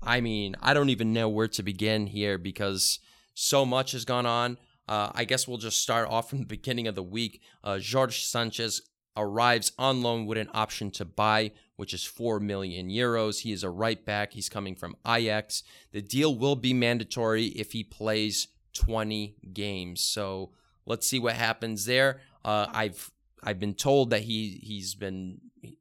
I 0.05 0.21
mean, 0.21 0.55
I 0.61 0.73
don't 0.73 0.89
even 0.89 1.13
know 1.13 1.27
where 1.27 1.47
to 1.49 1.63
begin 1.63 2.07
here 2.07 2.37
because 2.37 2.99
so 3.33 3.65
much 3.65 3.91
has 3.93 4.05
gone 4.05 4.25
on. 4.25 4.57
Uh, 4.87 5.11
I 5.13 5.25
guess 5.25 5.47
we'll 5.47 5.57
just 5.57 5.81
start 5.81 6.07
off 6.09 6.29
from 6.29 6.39
the 6.39 6.45
beginning 6.45 6.87
of 6.87 6.95
the 6.95 7.03
week. 7.03 7.41
Uh, 7.63 7.79
Sanchez 7.79 8.81
arrives 9.17 9.71
on 9.79 10.03
loan 10.03 10.25
with 10.25 10.37
an 10.37 10.49
option 10.53 10.91
to 10.91 11.05
buy, 11.05 11.51
which 11.75 11.93
is 11.93 12.03
4 12.03 12.39
million 12.39 12.89
euros. 12.89 13.41
He 13.41 13.51
is 13.51 13.63
a 13.63 13.69
right 13.69 14.03
back. 14.05 14.33
He's 14.33 14.49
coming 14.49 14.75
from 14.75 14.95
Ajax. 15.07 15.63
The 15.91 16.01
deal 16.01 16.35
will 16.35 16.55
be 16.55 16.73
mandatory 16.73 17.45
if 17.47 17.71
he 17.71 17.83
plays 17.83 18.49
20 18.73 19.35
games. 19.53 20.01
So 20.01 20.51
let's 20.85 21.07
see 21.07 21.19
what 21.19 21.33
happens 21.35 21.85
there. 21.85 22.21
Uh, 22.43 22.67
I've 22.71 23.11
I've 23.43 23.59
been 23.59 23.73
told 23.75 24.09
that 24.09 24.23
he 24.23 24.59
he's 24.61 24.95
been 24.95 25.39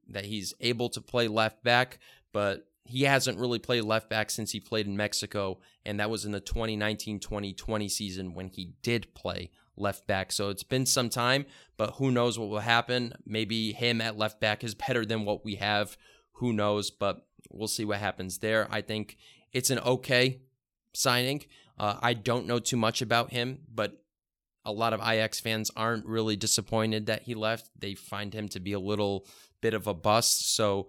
that 0.08 0.24
he's 0.24 0.54
able 0.60 0.88
to 0.90 1.00
play 1.00 1.28
left 1.28 1.62
back, 1.62 1.98
but 2.32 2.66
he 2.84 3.02
hasn't 3.02 3.38
really 3.38 3.58
played 3.58 3.84
left 3.84 4.10
back 4.10 4.30
since 4.30 4.52
he 4.52 4.60
played 4.60 4.86
in 4.86 4.96
Mexico, 4.96 5.58
and 5.84 5.98
that 5.98 6.10
was 6.10 6.24
in 6.24 6.32
the 6.32 6.40
2019 6.40 7.18
2020 7.18 7.88
season 7.88 8.34
when 8.34 8.48
he 8.48 8.74
did 8.82 9.12
play 9.14 9.50
left 9.76 10.06
back. 10.06 10.30
So 10.30 10.50
it's 10.50 10.62
been 10.62 10.86
some 10.86 11.08
time, 11.08 11.46
but 11.76 11.92
who 11.92 12.10
knows 12.10 12.38
what 12.38 12.48
will 12.48 12.60
happen? 12.60 13.14
Maybe 13.26 13.72
him 13.72 14.00
at 14.00 14.18
left 14.18 14.40
back 14.40 14.62
is 14.62 14.74
better 14.74 15.04
than 15.04 15.24
what 15.24 15.44
we 15.44 15.56
have. 15.56 15.96
Who 16.34 16.52
knows? 16.52 16.90
But 16.90 17.26
we'll 17.50 17.68
see 17.68 17.84
what 17.84 17.98
happens 17.98 18.38
there. 18.38 18.68
I 18.70 18.82
think 18.82 19.16
it's 19.52 19.70
an 19.70 19.78
okay 19.80 20.40
signing. 20.92 21.44
Uh, 21.78 21.96
I 22.00 22.14
don't 22.14 22.46
know 22.46 22.58
too 22.58 22.76
much 22.76 23.02
about 23.02 23.32
him, 23.32 23.60
but 23.72 24.00
a 24.64 24.72
lot 24.72 24.92
of 24.92 25.00
Ajax 25.00 25.40
fans 25.40 25.70
aren't 25.76 26.06
really 26.06 26.36
disappointed 26.36 27.06
that 27.06 27.22
he 27.22 27.34
left. 27.34 27.70
They 27.78 27.94
find 27.94 28.32
him 28.32 28.48
to 28.50 28.60
be 28.60 28.72
a 28.72 28.78
little 28.78 29.26
bit 29.60 29.74
of 29.74 29.86
a 29.86 29.94
bust. 29.94 30.54
So 30.54 30.88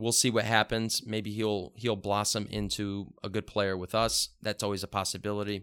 we'll 0.00 0.12
see 0.12 0.30
what 0.30 0.44
happens. 0.44 1.06
Maybe 1.06 1.30
he'll 1.30 1.72
he'll 1.76 1.96
blossom 1.96 2.48
into 2.50 3.12
a 3.22 3.28
good 3.28 3.46
player 3.46 3.76
with 3.76 3.94
us. 3.94 4.30
That's 4.42 4.62
always 4.62 4.82
a 4.82 4.88
possibility. 4.88 5.62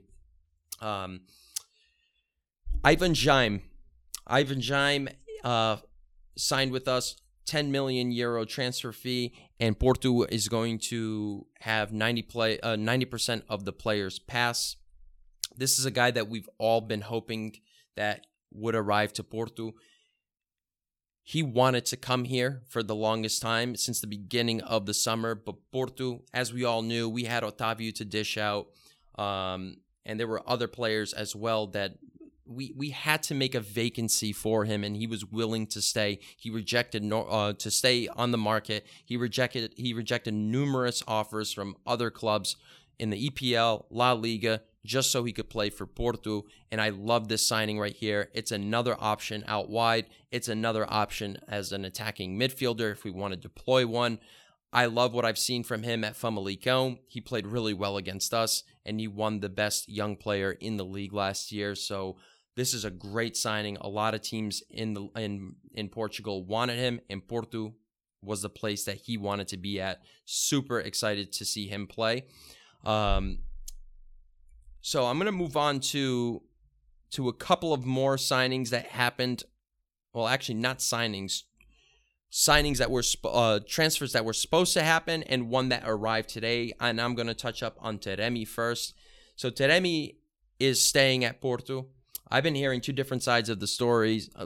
Um, 0.80 1.22
Ivan 2.84 3.16
Jaime, 3.16 3.62
Ivan 4.28 4.62
Jaime 4.62 5.12
uh, 5.44 5.78
signed 6.38 6.72
with 6.72 6.88
us. 6.88 7.18
10 7.48 7.72
million 7.72 8.12
euro 8.12 8.44
transfer 8.44 8.92
fee 8.92 9.34
and 9.58 9.80
Porto 9.80 10.24
is 10.24 10.50
going 10.50 10.78
to 10.78 11.48
have 11.62 11.94
90 11.94 12.22
play 12.24 12.60
uh, 12.60 12.76
90% 12.76 13.44
of 13.50 13.64
the 13.64 13.72
players 13.72 14.20
pass. 14.20 14.76
This 15.56 15.80
is 15.80 15.86
a 15.86 15.92
guy 15.92 16.12
that 16.12 16.28
we've 16.28 16.50
all 16.58 16.82
been 16.82 17.00
hoping 17.00 17.56
that 17.96 18.28
would 18.52 18.76
arrive 18.76 19.14
to 19.14 19.24
Porto 19.24 19.76
he 21.30 21.44
wanted 21.44 21.86
to 21.86 21.98
come 21.98 22.24
here 22.24 22.62
for 22.70 22.82
the 22.82 22.96
longest 22.96 23.42
time 23.42 23.76
since 23.76 24.00
the 24.00 24.08
beginning 24.08 24.62
of 24.62 24.86
the 24.86 24.94
summer. 24.94 25.36
But 25.36 25.56
Porto, 25.74 26.22
as 26.34 26.54
we 26.54 26.64
all 26.64 26.82
knew, 26.82 27.10
we 27.10 27.26
had 27.26 27.44
Otavio 27.44 27.94
to 27.96 28.06
dish 28.06 28.38
out, 28.38 28.68
um, 29.20 29.76
and 30.06 30.18
there 30.18 30.28
were 30.28 30.42
other 30.50 30.70
players 30.70 31.12
as 31.12 31.36
well 31.36 31.68
that 31.68 31.98
we 32.46 32.74
we 32.78 32.92
had 32.92 33.24
to 33.24 33.36
make 33.36 33.56
a 33.56 33.60
vacancy 33.60 34.32
for 34.32 34.64
him, 34.64 34.86
and 34.86 34.96
he 34.96 35.06
was 35.06 35.26
willing 35.26 35.68
to 35.68 35.82
stay. 35.82 36.20
He 36.38 36.50
rejected 36.50 37.04
uh, 37.12 37.52
to 37.52 37.72
stay 37.72 38.08
on 38.08 38.32
the 38.32 38.38
market. 38.38 38.86
He 39.04 39.18
rejected 39.18 39.74
he 39.76 39.92
rejected 39.92 40.34
numerous 40.34 41.04
offers 41.10 41.52
from 41.52 41.76
other 41.86 42.10
clubs 42.10 42.56
in 43.00 43.10
the 43.10 43.30
EPL, 43.30 43.84
La 43.90 44.14
Liga, 44.14 44.62
just 44.88 45.12
so 45.12 45.24
he 45.24 45.34
could 45.34 45.50
play 45.50 45.70
for 45.70 45.86
Porto. 45.86 46.46
And 46.72 46.82
I 46.82 46.90
love 46.90 47.28
this 47.28 47.46
signing 47.46 47.78
right 47.78 47.96
here. 47.96 48.30
It's 48.34 48.52
another 48.52 48.96
option 49.00 49.44
out 49.48 49.70
wide. 49.70 50.08
It's 50.32 50.48
another 50.48 50.92
option 50.92 51.38
as 51.48 51.72
an 51.72 51.86
attacking 51.86 52.40
midfielder 52.40 52.92
if 52.92 53.04
we 53.04 53.12
want 53.12 53.34
to 53.34 53.40
deploy 53.40 53.86
one. 53.86 54.20
I 54.74 54.88
love 54.88 55.14
what 55.14 55.26
I've 55.26 55.38
seen 55.38 55.64
from 55.64 55.84
him 55.84 56.04
at 56.04 56.16
Famalicão. 56.16 57.00
He 57.08 57.22
played 57.22 57.48
really 57.48 57.74
well 57.74 57.98
against 57.98 58.34
us, 58.34 58.64
and 58.86 59.00
he 59.00 59.08
won 59.08 59.40
the 59.40 59.50
best 59.50 59.88
young 59.88 60.16
player 60.16 60.52
in 60.52 60.78
the 60.78 60.86
league 60.86 61.14
last 61.14 61.52
year. 61.52 61.74
So 61.76 62.18
this 62.56 62.74
is 62.74 62.84
a 62.84 62.92
great 62.92 63.38
signing. 63.38 63.78
A 63.80 63.88
lot 63.88 64.14
of 64.14 64.22
teams 64.22 64.64
in 64.70 64.94
the 64.94 65.08
in 65.16 65.56
in 65.74 65.90
Portugal 65.90 66.44
wanted 66.44 66.78
him, 66.78 67.00
and 67.10 67.26
Porto 67.26 67.76
was 68.22 68.42
the 68.42 68.50
place 68.50 68.84
that 68.86 68.98
he 68.98 69.16
wanted 69.16 69.48
to 69.50 69.58
be 69.58 69.80
at. 69.80 70.02
Super 70.26 70.80
excited 70.80 71.32
to 71.34 71.46
see 71.46 71.68
him 71.68 71.88
play. 71.88 72.26
Um, 72.84 73.40
so 74.88 75.06
I'm 75.06 75.18
going 75.18 75.26
to 75.26 75.34
move 75.34 75.58
on 75.58 75.82
to 75.92 76.42
to 77.12 77.28
a 77.28 77.34
couple 77.34 77.74
of 77.74 77.86
more 77.86 78.16
signings 78.16 78.70
that 78.70 78.86
happened. 78.86 79.44
Well, 80.14 80.30
actually, 80.30 80.56
not 80.56 80.80
signings. 80.80 81.44
Signings 82.32 82.78
that 82.78 82.90
were 82.90 83.04
uh, 83.26 83.60
transfers 83.68 84.14
that 84.14 84.24
were 84.24 84.32
supposed 84.32 84.72
to 84.76 84.84
happen, 84.84 85.24
and 85.24 85.50
one 85.50 85.68
that 85.70 85.84
arrived 85.86 86.30
today. 86.30 86.72
And 86.80 87.02
I'm 87.02 87.16
going 87.16 87.28
to 87.28 87.34
touch 87.34 87.62
up 87.62 87.76
on 87.82 88.00
Taremi 88.00 88.48
first. 88.48 88.94
So 89.36 89.50
Taremi 89.52 90.16
is 90.58 90.82
staying 90.82 91.26
at 91.26 91.42
Porto. 91.42 91.88
I've 92.32 92.44
been 92.44 92.56
hearing 92.56 92.80
two 92.80 92.94
different 92.94 93.24
sides 93.24 93.50
of 93.50 93.60
the 93.60 93.68
stories. 93.68 94.30
Uh, 94.38 94.46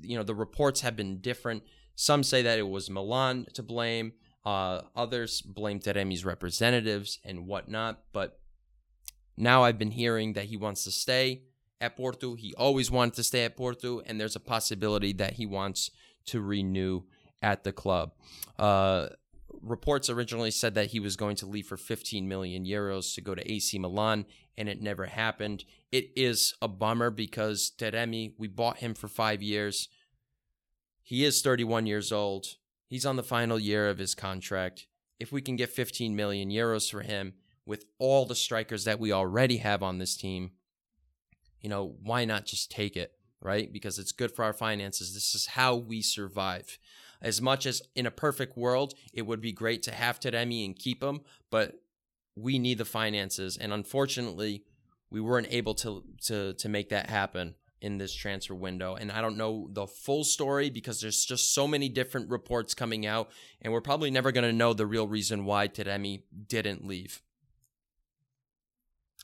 you 0.00 0.16
know, 0.16 0.22
the 0.22 0.34
reports 0.36 0.82
have 0.82 0.94
been 0.94 1.18
different. 1.18 1.64
Some 1.96 2.22
say 2.22 2.40
that 2.42 2.56
it 2.56 2.68
was 2.68 2.88
Milan 2.88 3.46
to 3.54 3.64
blame. 3.64 4.12
Uh, 4.44 4.82
others 4.94 5.42
blame 5.42 5.80
Taremi's 5.80 6.24
representatives 6.24 7.18
and 7.24 7.48
whatnot. 7.48 7.98
But 8.12 8.38
now 9.36 9.64
I've 9.64 9.78
been 9.78 9.90
hearing 9.90 10.34
that 10.34 10.46
he 10.46 10.56
wants 10.56 10.84
to 10.84 10.90
stay 10.90 11.42
at 11.80 11.96
Porto. 11.96 12.34
He 12.34 12.54
always 12.54 12.90
wanted 12.90 13.14
to 13.14 13.24
stay 13.24 13.44
at 13.44 13.56
Porto, 13.56 14.00
and 14.00 14.20
there's 14.20 14.36
a 14.36 14.40
possibility 14.40 15.12
that 15.14 15.34
he 15.34 15.46
wants 15.46 15.90
to 16.26 16.40
renew 16.40 17.02
at 17.42 17.64
the 17.64 17.72
club. 17.72 18.12
Uh, 18.58 19.08
reports 19.60 20.08
originally 20.08 20.50
said 20.50 20.74
that 20.74 20.88
he 20.88 21.00
was 21.00 21.16
going 21.16 21.36
to 21.36 21.46
leave 21.46 21.66
for 21.66 21.76
15 21.76 22.28
million 22.28 22.64
euros 22.64 23.14
to 23.14 23.20
go 23.20 23.34
to 23.34 23.52
AC 23.52 23.78
Milan, 23.78 24.26
and 24.56 24.68
it 24.68 24.80
never 24.80 25.06
happened. 25.06 25.64
It 25.90 26.10
is 26.16 26.54
a 26.62 26.68
bummer 26.68 27.10
because 27.10 27.72
Taremi, 27.76 28.34
we 28.38 28.48
bought 28.48 28.78
him 28.78 28.94
for 28.94 29.08
five 29.08 29.42
years. 29.42 29.88
He 31.02 31.24
is 31.24 31.42
31 31.42 31.86
years 31.86 32.12
old. 32.12 32.56
He's 32.86 33.06
on 33.06 33.16
the 33.16 33.22
final 33.22 33.58
year 33.58 33.88
of 33.88 33.98
his 33.98 34.14
contract. 34.14 34.86
If 35.18 35.32
we 35.32 35.40
can 35.40 35.56
get 35.56 35.70
15 35.70 36.14
million 36.14 36.50
euros 36.50 36.90
for 36.90 37.02
him, 37.02 37.34
with 37.66 37.84
all 37.98 38.26
the 38.26 38.34
strikers 38.34 38.84
that 38.84 39.00
we 39.00 39.12
already 39.12 39.58
have 39.58 39.82
on 39.82 39.98
this 39.98 40.16
team, 40.16 40.52
you 41.60 41.68
know, 41.68 41.96
why 42.02 42.24
not 42.24 42.44
just 42.44 42.70
take 42.70 42.96
it, 42.96 43.12
right? 43.40 43.72
Because 43.72 43.98
it's 43.98 44.12
good 44.12 44.32
for 44.32 44.44
our 44.44 44.52
finances. 44.52 45.14
This 45.14 45.34
is 45.34 45.46
how 45.46 45.76
we 45.76 46.02
survive. 46.02 46.78
As 47.20 47.40
much 47.40 47.66
as 47.66 47.82
in 47.94 48.06
a 48.06 48.10
perfect 48.10 48.56
world, 48.56 48.94
it 49.12 49.22
would 49.22 49.40
be 49.40 49.52
great 49.52 49.82
to 49.84 49.92
have 49.92 50.18
Taremi 50.18 50.64
and 50.64 50.76
keep 50.76 51.02
him, 51.02 51.20
but 51.50 51.80
we 52.34 52.58
need 52.58 52.78
the 52.78 52.84
finances. 52.84 53.56
And 53.56 53.72
unfortunately, 53.72 54.64
we 55.10 55.20
weren't 55.20 55.48
able 55.50 55.74
to 55.74 56.02
to 56.22 56.54
to 56.54 56.68
make 56.68 56.88
that 56.88 57.10
happen 57.10 57.54
in 57.82 57.98
this 57.98 58.14
transfer 58.14 58.54
window. 58.54 58.94
And 58.94 59.12
I 59.12 59.20
don't 59.20 59.36
know 59.36 59.68
the 59.70 59.86
full 59.86 60.24
story 60.24 60.70
because 60.70 61.00
there's 61.00 61.24
just 61.24 61.52
so 61.52 61.66
many 61.66 61.88
different 61.88 62.30
reports 62.30 62.74
coming 62.74 63.04
out, 63.04 63.30
and 63.60 63.72
we're 63.72 63.80
probably 63.80 64.10
never 64.10 64.32
going 64.32 64.48
to 64.48 64.52
know 64.52 64.72
the 64.72 64.86
real 64.86 65.06
reason 65.06 65.44
why 65.44 65.68
Taremi 65.68 66.22
didn't 66.48 66.86
leave. 66.86 67.22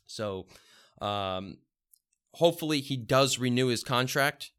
So, 0.07 0.47
um, 1.01 1.59
hopefully, 2.35 2.81
he 2.81 2.97
does 2.97 3.39
renew 3.39 3.69
his 3.69 3.83
contract. 3.83 4.53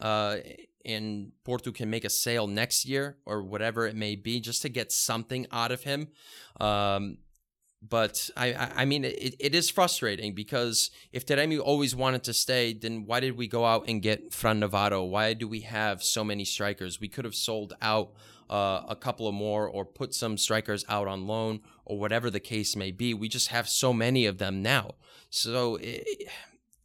Uh, 0.00 0.36
and 0.84 1.32
Porto 1.44 1.72
can 1.72 1.90
make 1.90 2.04
a 2.04 2.10
sale 2.10 2.46
next 2.46 2.84
year 2.84 3.18
or 3.26 3.42
whatever 3.42 3.86
it 3.86 3.96
may 3.96 4.14
be, 4.14 4.40
just 4.40 4.62
to 4.62 4.68
get 4.68 4.92
something 4.92 5.46
out 5.50 5.72
of 5.72 5.82
him. 5.82 6.08
Um, 6.60 7.18
but 7.82 8.30
I, 8.36 8.70
I 8.74 8.84
mean, 8.84 9.04
it, 9.04 9.36
it 9.38 9.54
is 9.54 9.70
frustrating 9.70 10.34
because 10.34 10.90
if 11.12 11.26
Taremi 11.26 11.60
always 11.60 11.94
wanted 11.94 12.24
to 12.24 12.32
stay, 12.32 12.72
then 12.72 13.04
why 13.06 13.20
did 13.20 13.36
we 13.36 13.48
go 13.48 13.64
out 13.64 13.84
and 13.88 14.02
get 14.02 14.32
Fran 14.32 14.60
Navarro? 14.60 15.04
Why 15.04 15.34
do 15.34 15.46
we 15.46 15.60
have 15.60 16.02
so 16.02 16.24
many 16.24 16.44
strikers? 16.44 17.00
We 17.00 17.08
could 17.08 17.24
have 17.24 17.34
sold 17.34 17.74
out 17.80 18.12
uh, 18.48 18.82
a 18.88 18.96
couple 18.96 19.28
of 19.28 19.34
more 19.34 19.68
or 19.68 19.84
put 19.84 20.14
some 20.14 20.38
strikers 20.38 20.84
out 20.88 21.06
on 21.06 21.26
loan 21.26 21.60
or 21.84 21.98
whatever 21.98 22.30
the 22.30 22.40
case 22.40 22.76
may 22.76 22.90
be. 22.90 23.14
We 23.14 23.28
just 23.28 23.48
have 23.48 23.68
so 23.68 23.92
many 23.92 24.26
of 24.26 24.38
them 24.38 24.62
now. 24.62 24.94
So 25.30 25.76
it, 25.76 26.28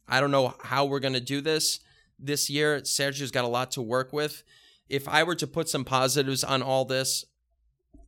I 0.08 0.20
don't 0.20 0.30
know 0.30 0.54
how 0.62 0.84
we're 0.84 1.00
going 1.00 1.14
to 1.14 1.20
do 1.20 1.40
this 1.40 1.80
this 2.18 2.50
year. 2.50 2.80
Sergio's 2.84 3.30
got 3.30 3.44
a 3.44 3.48
lot 3.48 3.72
to 3.72 3.82
work 3.82 4.12
with. 4.12 4.42
If 4.88 5.08
I 5.08 5.22
were 5.22 5.36
to 5.36 5.46
put 5.46 5.68
some 5.68 5.84
positives 5.84 6.44
on 6.44 6.62
all 6.62 6.84
this, 6.84 7.24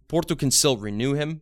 Porto 0.07 0.35
can 0.35 0.51
still 0.51 0.77
renew 0.77 1.15
him. 1.15 1.41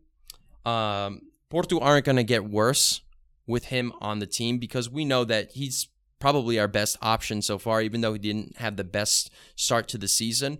Um, 0.64 1.22
Porto 1.52 1.78
aren't 1.80 2.06
going 2.06 2.16
to 2.16 2.24
get 2.24 2.48
worse 2.48 3.02
with 3.46 3.66
him 3.66 3.92
on 4.00 4.20
the 4.20 4.26
team 4.26 4.56
because 4.56 4.88
we 4.88 5.04
know 5.04 5.22
that 5.22 5.52
he's 5.52 5.88
probably 6.18 6.58
our 6.58 6.66
best 6.66 6.96
option 7.02 7.42
so 7.42 7.58
far, 7.58 7.82
even 7.82 8.00
though 8.00 8.14
he 8.14 8.18
didn't 8.18 8.56
have 8.56 8.78
the 8.78 8.84
best 8.84 9.30
start 9.54 9.86
to 9.86 9.98
the 9.98 10.08
season. 10.08 10.56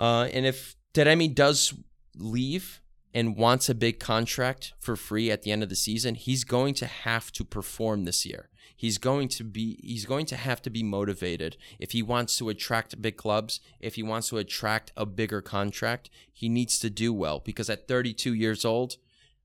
Uh, 0.00 0.28
and 0.32 0.46
if 0.46 0.74
Taremi 0.92 1.32
does 1.32 1.74
leave 2.16 2.80
and 3.14 3.36
wants 3.36 3.68
a 3.68 3.74
big 3.76 4.00
contract 4.00 4.72
for 4.80 4.96
free 4.96 5.30
at 5.30 5.42
the 5.42 5.52
end 5.52 5.62
of 5.62 5.68
the 5.68 5.76
season, 5.76 6.16
he's 6.16 6.42
going 6.42 6.74
to 6.74 6.86
have 6.86 7.30
to 7.30 7.44
perform 7.44 8.04
this 8.04 8.26
year. 8.26 8.48
He's 8.74 8.98
going 8.98 9.28
to 9.28 9.44
be 9.44 9.78
he's 9.80 10.06
going 10.06 10.26
to 10.26 10.36
have 10.36 10.60
to 10.62 10.70
be 10.70 10.82
motivated 10.82 11.56
if 11.78 11.92
he 11.92 12.02
wants 12.02 12.36
to 12.38 12.48
attract 12.48 13.00
big 13.00 13.16
clubs, 13.16 13.60
if 13.78 13.94
he 13.94 14.02
wants 14.02 14.30
to 14.30 14.38
attract 14.38 14.90
a 14.96 15.06
bigger 15.06 15.40
contract, 15.40 16.10
he 16.32 16.48
needs 16.48 16.80
to 16.80 16.90
do 16.90 17.12
well 17.12 17.38
because 17.38 17.70
at 17.70 17.86
32 17.86 18.34
years 18.34 18.64
old, 18.64 18.96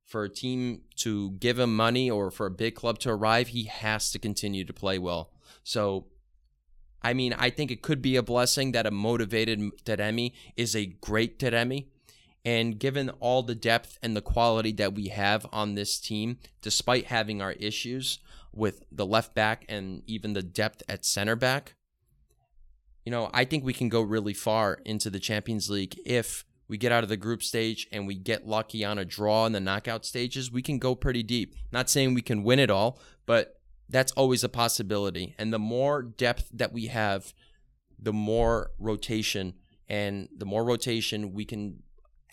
for 0.08 0.24
a 0.24 0.30
team 0.30 0.82
to 0.96 1.32
give 1.32 1.60
him 1.60 1.76
money 1.76 2.10
or 2.10 2.32
for 2.32 2.46
a 2.46 2.52
big 2.52 2.76
club 2.76 2.98
to 3.00 3.10
arrive, 3.12 3.50
he 3.50 3.66
has 3.66 4.10
to 4.12 4.18
continue 4.20 4.64
to 4.64 4.74
play 4.74 4.98
well. 4.98 5.32
So, 5.64 6.08
I 7.02 7.14
mean, 7.14 7.34
I 7.34 7.50
think 7.50 7.72
it 7.72 7.82
could 7.82 8.02
be 8.02 8.16
a 8.16 8.24
blessing 8.24 8.72
that 8.72 8.88
a 8.88 8.92
motivated 8.92 9.60
Taremi 9.84 10.32
is 10.56 10.76
a 10.76 10.86
great 10.86 11.38
Taremi. 11.38 11.88
And 12.46 12.80
given 12.80 13.10
all 13.20 13.44
the 13.44 13.56
depth 13.56 14.00
and 14.02 14.16
the 14.16 14.22
quality 14.22 14.72
that 14.74 14.96
we 14.96 15.10
have 15.10 15.46
on 15.52 15.76
this 15.76 16.00
team, 16.00 16.38
despite 16.62 17.08
having 17.08 17.42
our 17.42 17.52
issues 17.52 18.20
with 18.54 18.84
the 18.90 19.06
left 19.06 19.36
back 19.36 19.66
and 19.68 20.04
even 20.08 20.32
the 20.32 20.42
depth 20.42 20.82
at 20.88 21.06
center 21.06 21.36
back, 21.36 21.76
you 23.04 23.12
know, 23.12 23.30
I 23.34 23.44
think 23.44 23.66
we 23.66 23.74
can 23.74 23.90
go 23.90 24.02
really 24.02 24.34
far 24.34 24.80
into 24.86 25.10
the 25.10 25.20
Champions 25.20 25.70
League 25.70 26.00
if 26.06 26.46
we 26.68 26.78
get 26.78 26.92
out 26.92 27.04
of 27.04 27.10
the 27.10 27.18
group 27.18 27.42
stage 27.44 27.88
and 27.92 28.06
we 28.06 28.16
get 28.16 28.48
lucky 28.48 28.84
on 28.84 28.98
a 28.98 29.06
draw 29.06 29.46
in 29.46 29.54
the 29.54 29.60
knockout 29.60 30.06
stages, 30.06 30.52
we 30.52 30.62
can 30.62 30.80
go 30.80 30.96
pretty 30.96 31.24
deep. 31.24 31.56
Not 31.72 31.90
saying 31.90 32.14
we 32.14 32.22
can 32.22 32.44
win 32.44 32.60
it 32.60 32.70
all, 32.70 33.00
but 33.26 33.60
that's 33.90 34.12
always 34.14 34.44
a 34.44 34.50
possibility. 34.50 35.34
And 35.38 35.54
the 35.54 35.60
more 35.60 36.02
depth 36.02 36.50
that 36.54 36.74
we 36.74 36.88
have, 36.88 37.34
the 37.98 38.14
more 38.14 38.72
rotation 38.80 39.54
and 39.88 40.28
the 40.36 40.46
more 40.46 40.66
rotation 40.66 41.34
we 41.34 41.46
can 41.46 41.84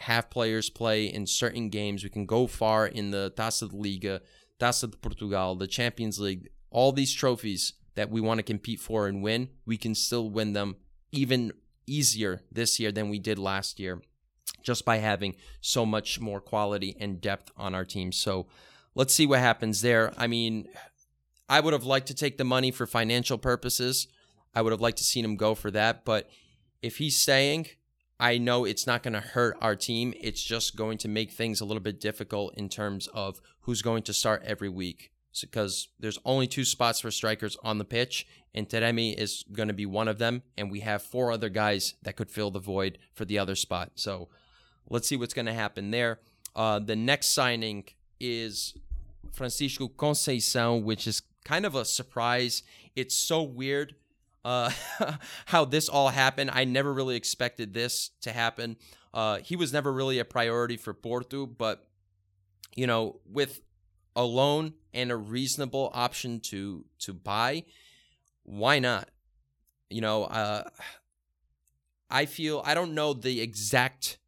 have 0.00 0.30
players 0.30 0.68
play 0.68 1.06
in 1.06 1.26
certain 1.26 1.68
games. 1.68 2.02
We 2.02 2.10
can 2.10 2.26
go 2.26 2.48
far 2.48 2.86
in 2.86 3.12
the 3.12 3.32
Taça 3.36 3.70
de 3.70 3.76
Liga, 3.76 4.20
Taça 4.58 4.90
de 4.90 4.96
Portugal, 4.96 5.54
the 5.54 5.68
Champions 5.68 6.18
League, 6.18 6.48
all 6.70 6.90
these 6.90 7.14
trophies 7.14 7.74
that 7.94 8.10
we 8.10 8.20
want 8.20 8.38
to 8.38 8.42
compete 8.42 8.80
for 8.80 9.06
and 9.06 9.22
win, 9.22 9.48
we 9.64 9.76
can 9.76 9.94
still 9.94 10.28
win 10.28 10.52
them 10.52 10.74
even 11.12 11.52
easier 11.86 12.42
this 12.50 12.80
year 12.80 12.90
than 12.90 13.08
we 13.08 13.20
did 13.20 13.38
last 13.38 13.78
year 13.78 14.02
just 14.64 14.84
by 14.84 14.96
having 14.96 15.36
so 15.60 15.86
much 15.86 16.18
more 16.18 16.40
quality 16.40 16.96
and 16.98 17.20
depth 17.20 17.52
on 17.56 17.72
our 17.74 17.84
team. 17.84 18.10
So 18.10 18.46
let's 18.96 19.14
see 19.14 19.26
what 19.26 19.38
happens 19.38 19.82
there. 19.82 20.12
I 20.16 20.26
mean, 20.26 20.66
I 21.48 21.60
would 21.60 21.72
have 21.72 21.84
liked 21.84 22.08
to 22.08 22.14
take 22.14 22.38
the 22.38 22.44
money 22.44 22.72
for 22.72 22.86
financial 22.86 23.38
purposes. 23.38 24.08
I 24.54 24.62
would 24.62 24.72
have 24.72 24.80
liked 24.80 24.98
to 24.98 25.04
seen 25.04 25.24
him 25.24 25.36
go 25.36 25.54
for 25.54 25.70
that, 25.70 26.04
but 26.04 26.28
if 26.82 26.96
he's 26.96 27.16
staying, 27.16 27.68
I 28.18 28.38
know 28.38 28.64
it's 28.64 28.86
not 28.86 29.02
going 29.02 29.14
to 29.14 29.20
hurt 29.20 29.56
our 29.60 29.76
team. 29.76 30.14
It's 30.20 30.42
just 30.42 30.76
going 30.76 30.98
to 30.98 31.08
make 31.08 31.32
things 31.32 31.60
a 31.60 31.64
little 31.64 31.82
bit 31.82 32.00
difficult 32.00 32.54
in 32.56 32.68
terms 32.68 33.06
of 33.08 33.40
who's 33.60 33.82
going 33.82 34.02
to 34.04 34.12
start 34.12 34.42
every 34.44 34.68
week. 34.68 35.10
Because 35.40 35.88
there's 35.98 36.20
only 36.24 36.46
two 36.46 36.64
spots 36.64 37.00
for 37.00 37.10
strikers 37.10 37.56
on 37.64 37.78
the 37.78 37.84
pitch, 37.84 38.24
and 38.54 38.68
Taremi 38.68 39.18
is 39.18 39.44
going 39.52 39.66
to 39.66 39.74
be 39.74 39.84
one 39.84 40.06
of 40.06 40.18
them, 40.18 40.44
and 40.56 40.70
we 40.70 40.80
have 40.80 41.02
four 41.02 41.32
other 41.32 41.48
guys 41.48 41.94
that 42.04 42.14
could 42.14 42.30
fill 42.30 42.52
the 42.52 42.60
void 42.60 42.98
for 43.14 43.24
the 43.24 43.36
other 43.36 43.56
spot. 43.56 43.90
So 43.96 44.28
Let's 44.88 45.08
see 45.08 45.16
what's 45.16 45.34
going 45.34 45.46
to 45.46 45.52
happen 45.52 45.90
there. 45.90 46.20
Uh, 46.54 46.78
the 46.78 46.96
next 46.96 47.28
signing 47.28 47.84
is 48.20 48.74
Francisco 49.32 49.88
Conceição, 49.88 50.82
which 50.82 51.06
is 51.06 51.22
kind 51.44 51.66
of 51.66 51.74
a 51.74 51.84
surprise. 51.84 52.62
It's 52.94 53.14
so 53.14 53.42
weird 53.42 53.94
uh, 54.44 54.70
how 55.46 55.64
this 55.64 55.88
all 55.88 56.08
happened. 56.08 56.50
I 56.52 56.64
never 56.64 56.92
really 56.92 57.16
expected 57.16 57.74
this 57.74 58.10
to 58.22 58.32
happen. 58.32 58.76
Uh, 59.12 59.38
he 59.38 59.56
was 59.56 59.72
never 59.72 59.92
really 59.92 60.18
a 60.18 60.24
priority 60.24 60.76
for 60.76 60.92
Porto, 60.92 61.46
but 61.46 61.86
you 62.74 62.86
know, 62.86 63.20
with 63.30 63.60
a 64.16 64.24
loan 64.24 64.74
and 64.92 65.10
a 65.10 65.16
reasonable 65.16 65.90
option 65.94 66.40
to 66.40 66.84
to 67.00 67.12
buy, 67.12 67.64
why 68.42 68.78
not? 68.78 69.08
You 69.90 70.00
know, 70.00 70.24
uh, 70.24 70.64
I 72.10 72.26
feel 72.26 72.62
I 72.64 72.74
don't 72.74 72.94
know 72.94 73.12
the 73.12 73.40
exact 73.40 74.18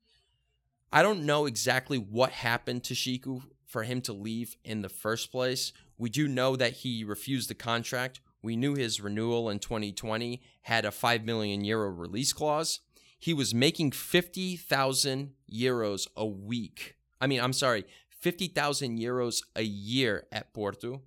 I 0.92 1.02
don't 1.02 1.26
know 1.26 1.46
exactly 1.46 1.98
what 1.98 2.30
happened 2.30 2.84
to 2.84 2.94
Chico 2.94 3.42
for 3.66 3.82
him 3.82 4.00
to 4.02 4.12
leave 4.12 4.56
in 4.64 4.82
the 4.82 4.88
first 4.88 5.32
place. 5.32 5.72
We 5.98 6.10
do 6.10 6.28
know 6.28 6.56
that 6.56 6.72
he 6.72 7.04
refused 7.04 7.50
the 7.50 7.54
contract. 7.54 8.20
We 8.42 8.56
knew 8.56 8.74
his 8.74 9.00
renewal 9.00 9.50
in 9.50 9.58
2020 9.58 10.40
had 10.62 10.84
a 10.84 10.92
5 10.92 11.24
million 11.24 11.64
euro 11.64 11.90
release 11.90 12.32
clause. 12.32 12.80
He 13.18 13.34
was 13.34 13.54
making 13.54 13.92
50,000 13.92 15.32
euros 15.52 16.06
a 16.16 16.26
week. 16.26 16.96
I 17.20 17.26
mean, 17.26 17.40
I'm 17.40 17.52
sorry, 17.52 17.84
50,000 18.10 18.98
euros 18.98 19.42
a 19.56 19.62
year 19.62 20.26
at 20.30 20.52
Porto. 20.52 21.02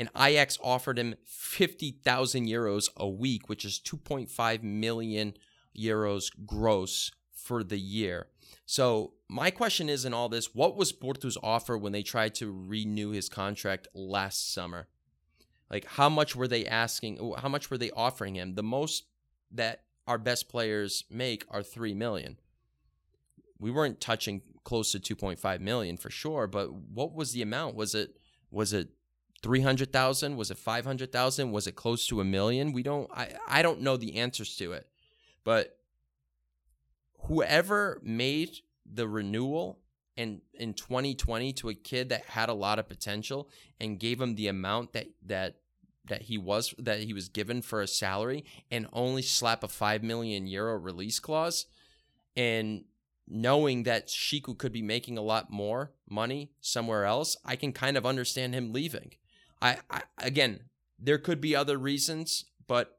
And 0.00 0.08
Ajax 0.16 0.58
offered 0.62 0.98
him 0.98 1.16
50,000 1.24 2.46
euros 2.46 2.88
a 2.96 3.08
week, 3.08 3.48
which 3.48 3.64
is 3.64 3.80
2.5 3.80 4.62
million 4.62 5.34
euros 5.76 6.30
gross 6.46 7.10
for 7.32 7.64
the 7.64 7.78
year. 7.78 8.28
So 8.66 9.14
my 9.28 9.50
question 9.50 9.88
is 9.88 10.04
in 10.04 10.14
all 10.14 10.28
this, 10.28 10.54
what 10.54 10.76
was 10.76 10.92
Porto's 10.92 11.38
offer 11.42 11.76
when 11.76 11.92
they 11.92 12.02
tried 12.02 12.34
to 12.36 12.52
renew 12.52 13.10
his 13.10 13.28
contract 13.28 13.88
last 13.94 14.52
summer? 14.52 14.88
Like 15.70 15.84
how 15.84 16.08
much 16.08 16.34
were 16.34 16.48
they 16.48 16.66
asking? 16.66 17.34
How 17.38 17.48
much 17.48 17.70
were 17.70 17.78
they 17.78 17.90
offering 17.90 18.36
him? 18.36 18.54
The 18.54 18.62
most 18.62 19.04
that 19.52 19.82
our 20.06 20.18
best 20.18 20.48
players 20.48 21.04
make 21.10 21.44
are 21.50 21.62
3 21.62 21.94
million. 21.94 22.38
We 23.58 23.70
weren't 23.70 24.00
touching 24.00 24.42
close 24.64 24.92
to 24.92 25.00
2.5 25.00 25.60
million 25.60 25.96
for 25.96 26.10
sure, 26.10 26.46
but 26.46 26.72
what 26.72 27.14
was 27.14 27.32
the 27.32 27.42
amount? 27.42 27.74
Was 27.74 27.94
it 27.94 28.16
was 28.50 28.72
it 28.72 28.88
300,000? 29.42 30.36
Was 30.36 30.50
it 30.50 30.58
500,000? 30.58 31.52
Was 31.52 31.66
it 31.66 31.76
close 31.76 32.06
to 32.06 32.20
a 32.20 32.24
million? 32.24 32.72
We 32.72 32.82
don't 32.82 33.10
I 33.12 33.34
I 33.46 33.62
don't 33.62 33.82
know 33.82 33.96
the 33.96 34.16
answers 34.16 34.56
to 34.56 34.72
it. 34.72 34.86
But 35.44 35.77
whoever 37.28 38.00
made 38.02 38.58
the 38.90 39.06
renewal 39.06 39.78
in 40.16 40.40
in 40.54 40.74
2020 40.74 41.52
to 41.52 41.68
a 41.68 41.74
kid 41.74 42.08
that 42.08 42.24
had 42.24 42.48
a 42.48 42.54
lot 42.54 42.78
of 42.78 42.88
potential 42.88 43.48
and 43.78 44.00
gave 44.00 44.20
him 44.20 44.34
the 44.34 44.48
amount 44.48 44.92
that 44.92 45.06
that 45.24 45.56
that 46.06 46.22
he 46.22 46.38
was 46.38 46.74
that 46.78 47.00
he 47.00 47.12
was 47.12 47.28
given 47.28 47.62
for 47.62 47.80
a 47.80 47.86
salary 47.86 48.44
and 48.70 48.88
only 48.92 49.22
slap 49.22 49.62
a 49.62 49.68
5 49.68 50.02
million 50.02 50.46
euro 50.46 50.76
release 50.76 51.20
clause 51.20 51.66
and 52.36 52.84
knowing 53.28 53.82
that 53.82 54.06
Chico 54.06 54.54
could 54.54 54.72
be 54.72 54.80
making 54.80 55.18
a 55.18 55.22
lot 55.22 55.50
more 55.50 55.92
money 56.08 56.50
somewhere 56.60 57.04
else 57.04 57.36
I 57.44 57.56
can 57.56 57.72
kind 57.72 57.96
of 57.96 58.06
understand 58.06 58.54
him 58.54 58.72
leaving. 58.72 59.12
I, 59.60 59.78
I 59.90 60.02
again 60.18 60.60
there 60.98 61.18
could 61.18 61.40
be 61.40 61.54
other 61.54 61.76
reasons 61.76 62.46
but 62.66 62.98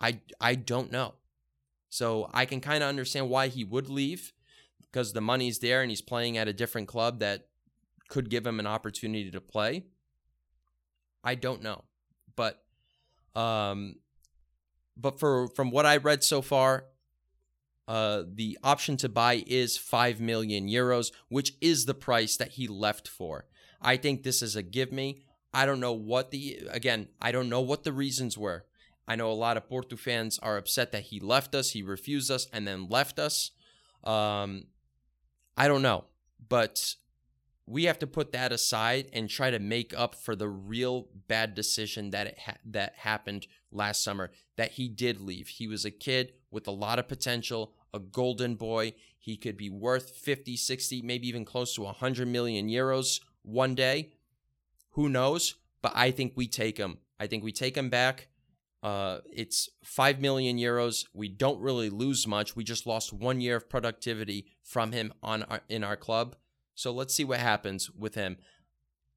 I 0.00 0.20
I 0.40 0.54
don't 0.54 0.90
know 0.90 1.14
So 1.88 2.28
I 2.32 2.44
can 2.44 2.60
kind 2.60 2.82
of 2.82 2.88
understand 2.88 3.30
why 3.30 3.48
he 3.48 3.64
would 3.64 3.88
leave 3.88 4.32
because 4.90 5.12
the 5.12 5.20
money's 5.20 5.58
there 5.58 5.82
and 5.82 5.90
he's 5.90 6.02
playing 6.02 6.36
at 6.36 6.48
a 6.48 6.52
different 6.52 6.88
club 6.88 7.20
that 7.20 7.46
could 8.08 8.30
give 8.30 8.46
him 8.46 8.60
an 8.60 8.66
opportunity 8.66 9.30
to 9.30 9.40
play. 9.40 9.84
I 11.24 11.34
don't 11.34 11.62
know. 11.62 11.84
But 12.34 12.62
um 13.34 13.96
but 14.96 15.18
for 15.18 15.48
from 15.48 15.70
what 15.70 15.86
I 15.86 15.98
read 15.98 16.24
so 16.24 16.42
far, 16.42 16.86
uh, 17.88 18.24
the 18.26 18.58
option 18.64 18.96
to 18.98 19.08
buy 19.08 19.44
is 19.46 19.76
5 19.76 20.20
million 20.20 20.68
euros, 20.68 21.12
which 21.28 21.52
is 21.60 21.84
the 21.84 21.94
price 21.94 22.36
that 22.36 22.52
he 22.52 22.66
left 22.66 23.06
for. 23.06 23.46
I 23.80 23.96
think 23.96 24.22
this 24.22 24.42
is 24.42 24.56
a 24.56 24.62
give 24.62 24.90
me. 24.90 25.22
I 25.52 25.66
don't 25.66 25.80
know 25.80 25.92
what 25.92 26.30
the, 26.30 26.66
again, 26.70 27.08
I 27.20 27.30
don't 27.30 27.48
know 27.48 27.60
what 27.60 27.84
the 27.84 27.92
reasons 27.92 28.36
were. 28.36 28.64
I 29.08 29.16
know 29.16 29.30
a 29.30 29.32
lot 29.32 29.56
of 29.56 29.68
Porto 29.68 29.96
fans 29.96 30.38
are 30.40 30.56
upset 30.56 30.92
that 30.92 31.04
he 31.04 31.20
left 31.20 31.54
us, 31.54 31.70
he 31.70 31.82
refused 31.82 32.30
us, 32.30 32.46
and 32.52 32.66
then 32.66 32.88
left 32.88 33.18
us. 33.18 33.52
Um, 34.02 34.64
I 35.56 35.68
don't 35.68 35.82
know. 35.82 36.04
But 36.48 36.94
we 37.66 37.84
have 37.84 37.98
to 37.98 38.06
put 38.06 38.32
that 38.32 38.52
aside 38.52 39.08
and 39.12 39.28
try 39.28 39.50
to 39.50 39.58
make 39.58 39.92
up 39.96 40.14
for 40.14 40.36
the 40.36 40.48
real 40.48 41.08
bad 41.28 41.54
decision 41.54 42.10
that 42.10 42.38
ha- 42.38 42.56
that 42.64 42.94
happened 42.96 43.46
last 43.72 44.04
summer 44.04 44.30
that 44.56 44.72
he 44.72 44.88
did 44.88 45.20
leave. 45.20 45.48
He 45.48 45.66
was 45.66 45.84
a 45.84 45.90
kid 45.90 46.32
with 46.50 46.66
a 46.68 46.72
lot 46.72 46.98
of 46.98 47.08
potential, 47.08 47.74
a 47.92 47.98
golden 47.98 48.54
boy. 48.54 48.94
He 49.18 49.36
could 49.36 49.56
be 49.56 49.70
worth 49.70 50.10
50, 50.10 50.56
60, 50.56 51.02
maybe 51.02 51.28
even 51.28 51.44
close 51.44 51.74
to 51.74 51.82
100 51.82 52.28
million 52.28 52.68
euros 52.68 53.20
one 53.42 53.74
day. 53.74 54.12
Who 54.90 55.08
knows? 55.08 55.56
But 55.82 55.92
I 55.94 56.10
think 56.10 56.32
we 56.36 56.46
take 56.46 56.78
him. 56.78 56.98
I 57.18 57.26
think 57.26 57.42
we 57.42 57.52
take 57.52 57.76
him 57.76 57.90
back. 57.90 58.28
Uh, 58.82 59.18
it's 59.32 59.68
5 59.84 60.20
million 60.20 60.58
euros. 60.58 61.04
We 61.12 61.28
don't 61.28 61.60
really 61.60 61.90
lose 61.90 62.26
much. 62.26 62.54
We 62.54 62.64
just 62.64 62.86
lost 62.86 63.12
one 63.12 63.40
year 63.40 63.56
of 63.56 63.68
productivity 63.68 64.46
from 64.62 64.92
him 64.92 65.12
on 65.22 65.42
our, 65.44 65.60
in 65.68 65.82
our 65.82 65.96
club. 65.96 66.36
So 66.74 66.92
let's 66.92 67.14
see 67.14 67.24
what 67.24 67.40
happens 67.40 67.90
with 67.90 68.14
him. 68.14 68.36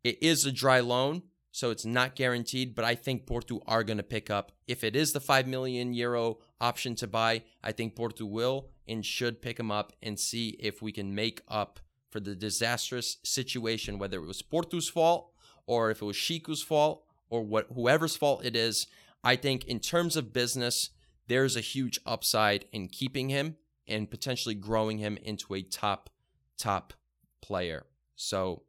It 0.03 0.21
is 0.23 0.45
a 0.45 0.51
dry 0.51 0.79
loan, 0.79 1.23
so 1.51 1.71
it's 1.71 1.85
not 1.85 2.15
guaranteed, 2.15 2.73
but 2.73 2.85
I 2.85 2.95
think 2.95 3.25
Porto 3.25 3.61
are 3.67 3.83
going 3.83 3.97
to 3.97 4.03
pick 4.03 4.29
up. 4.29 4.53
If 4.67 4.83
it 4.83 4.95
is 4.95 5.11
the 5.11 5.19
5 5.19 5.45
million 5.47 5.93
euro 5.93 6.37
option 6.61 6.95
to 6.95 7.07
buy, 7.07 7.43
I 7.63 7.73
think 7.73 7.95
Porto 7.95 8.25
will 8.25 8.69
and 8.87 9.05
should 9.05 9.41
pick 9.41 9.59
him 9.59 9.71
up 9.71 9.93
and 10.01 10.19
see 10.19 10.57
if 10.59 10.81
we 10.81 10.91
can 10.91 11.13
make 11.13 11.41
up 11.47 11.79
for 12.09 12.19
the 12.19 12.35
disastrous 12.35 13.17
situation, 13.23 13.99
whether 13.99 14.17
it 14.17 14.25
was 14.25 14.41
Porto's 14.41 14.89
fault 14.89 15.31
or 15.67 15.91
if 15.91 16.01
it 16.01 16.05
was 16.05 16.17
Chico's 16.17 16.63
fault 16.63 17.03
or 17.29 17.43
what 17.43 17.67
whoever's 17.73 18.15
fault 18.15 18.43
it 18.43 18.55
is. 18.55 18.87
I 19.23 19.35
think 19.35 19.65
in 19.65 19.79
terms 19.79 20.15
of 20.15 20.33
business, 20.33 20.91
there's 21.27 21.55
a 21.55 21.61
huge 21.61 21.99
upside 22.05 22.65
in 22.71 22.87
keeping 22.87 23.29
him 23.29 23.57
and 23.87 24.09
potentially 24.09 24.55
growing 24.55 24.97
him 24.97 25.17
into 25.23 25.53
a 25.53 25.61
top, 25.61 26.09
top 26.57 26.93
player. 27.41 27.85
So, 28.15 28.63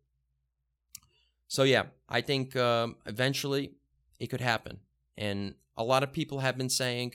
so 1.49 1.63
yeah, 1.63 1.85
I 2.09 2.21
think 2.21 2.57
um, 2.57 2.97
eventually 3.07 3.73
it 4.19 4.29
could 4.29 4.41
happen. 4.41 4.79
And 5.17 5.55
a 5.77 5.85
lot 5.85 6.03
of 6.03 6.13
people 6.13 6.41
have 6.41 6.57
been 6.57 6.71
saying, 6.71 7.15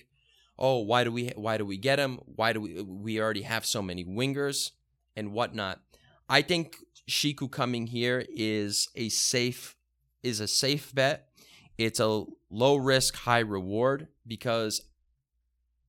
"Oh, 0.58 0.80
why 0.80 1.04
do 1.04 1.12
we 1.12 1.32
why 1.36 1.58
do 1.58 1.66
we 1.66 1.78
get 1.78 2.00
him? 2.00 2.20
Why 2.26 2.54
do 2.54 2.62
we 2.62 2.82
we 2.82 3.22
already 3.22 3.44
have 3.44 3.66
so 3.66 3.82
many 3.82 4.04
wingers 4.04 4.72
and 5.16 5.32
whatnot?" 5.32 5.82
I 6.28 6.42
think 6.42 6.78
Chico 7.08 7.48
coming 7.48 7.88
here 7.88 8.26
is 8.30 8.90
a 8.96 9.10
safe 9.10 9.76
is 10.24 10.40
a 10.40 10.48
safe 10.48 10.94
bet. 10.94 11.30
It's 11.78 12.00
a 12.00 12.26
low 12.56 12.76
risk, 12.76 13.16
high 13.16 13.40
reward 13.40 14.08
because 14.26 14.82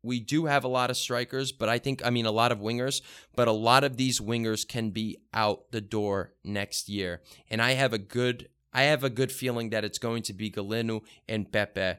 we 0.03 0.21
do 0.21 0.47
have 0.47 0.65
a 0.65 0.69
lot 0.69 0.91
of 0.91 0.97
strikers, 0.97 1.53
but 1.53 1.69
I 1.69 1.79
think, 1.79 2.05
I 2.05 2.11
mean, 2.11 2.27
a 2.27 2.31
lot 2.31 2.53
of 2.53 2.59
wingers, 2.59 3.03
but 3.35 3.49
a 3.49 3.53
lot 3.53 3.85
of 3.85 3.97
these 3.97 4.21
wingers 4.21 4.67
can 4.67 4.91
be 4.91 5.19
out 5.33 5.71
the 5.73 5.81
door 5.81 6.33
next 6.45 6.89
year. 6.89 7.23
And 7.51 7.61
I 7.61 7.73
have 7.73 7.93
a 7.93 7.99
good, 7.99 8.49
I 8.73 8.83
have 8.83 9.05
a 9.05 9.11
good 9.11 9.33
feeling 9.33 9.71
that 9.71 9.85
it's 9.85 9.99
going 9.99 10.23
to 10.25 10.33
be 10.33 10.51
Galeno 10.51 11.03
and 11.29 11.51
Pepe. 11.51 11.99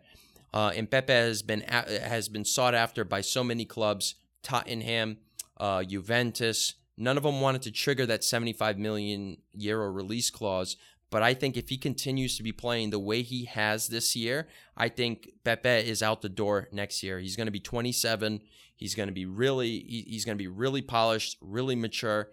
Uh, 0.54 0.72
and 0.76 0.90
Pepe 0.90 1.12
has 1.12 1.42
been 1.42 1.62
has 1.62 2.30
been 2.30 2.46
sought 2.46 2.74
after 2.74 3.04
by 3.04 3.22
so 3.22 3.44
many 3.44 3.66
clubs, 3.66 4.16
Tottenham, 4.42 5.18
uh, 5.58 5.84
Juventus. 5.84 6.76
None 6.98 7.18
of 7.18 7.24
them 7.24 7.42
wanted 7.42 7.62
to 7.64 7.72
trigger 7.72 8.06
that 8.06 8.24
75 8.24 8.78
million 8.78 9.38
euro 9.54 9.90
release 9.92 10.30
clause, 10.32 10.78
but 11.10 11.24
I 11.24 11.34
think 11.34 11.56
if 11.56 11.70
he 11.70 11.78
continues 11.78 12.36
to 12.38 12.44
be 12.44 12.52
playing 12.52 12.90
the 12.90 13.00
way 13.00 13.22
he 13.22 13.46
has 13.46 13.88
this 13.88 14.16
year, 14.16 14.48
I 14.76 14.90
think 14.90 15.30
Pepe 15.44 15.70
is 15.70 16.04
out 16.04 16.22
the 16.22 16.30
door 16.30 16.68
next 16.72 17.02
year. 17.02 17.20
He's 17.20 17.36
going 17.36 17.48
to 17.48 17.52
be 17.52 17.60
27. 17.60 18.42
He's 18.76 18.94
going 18.94 19.08
to 19.08 19.14
be 19.14 19.26
really 19.26 19.80
he's 19.80 20.26
going 20.26 20.38
to 20.38 20.44
be 20.44 20.48
really 20.48 20.82
polished, 20.82 21.38
really 21.42 21.76
mature. 21.76 22.30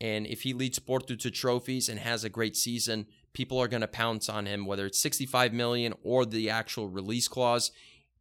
And 0.00 0.26
if 0.26 0.42
he 0.42 0.52
leads 0.52 0.78
Porto 0.78 1.14
to 1.14 1.30
trophies 1.30 1.88
and 1.88 2.00
has 2.00 2.24
a 2.24 2.28
great 2.28 2.56
season, 2.56 3.06
people 3.32 3.58
are 3.58 3.68
going 3.68 3.82
to 3.82 3.88
pounce 3.88 4.28
on 4.28 4.46
him, 4.46 4.66
whether 4.66 4.86
it's 4.86 5.00
65 5.00 5.52
million 5.52 5.94
or 6.02 6.26
the 6.26 6.50
actual 6.50 6.88
release 6.88 7.28
clause. 7.28 7.70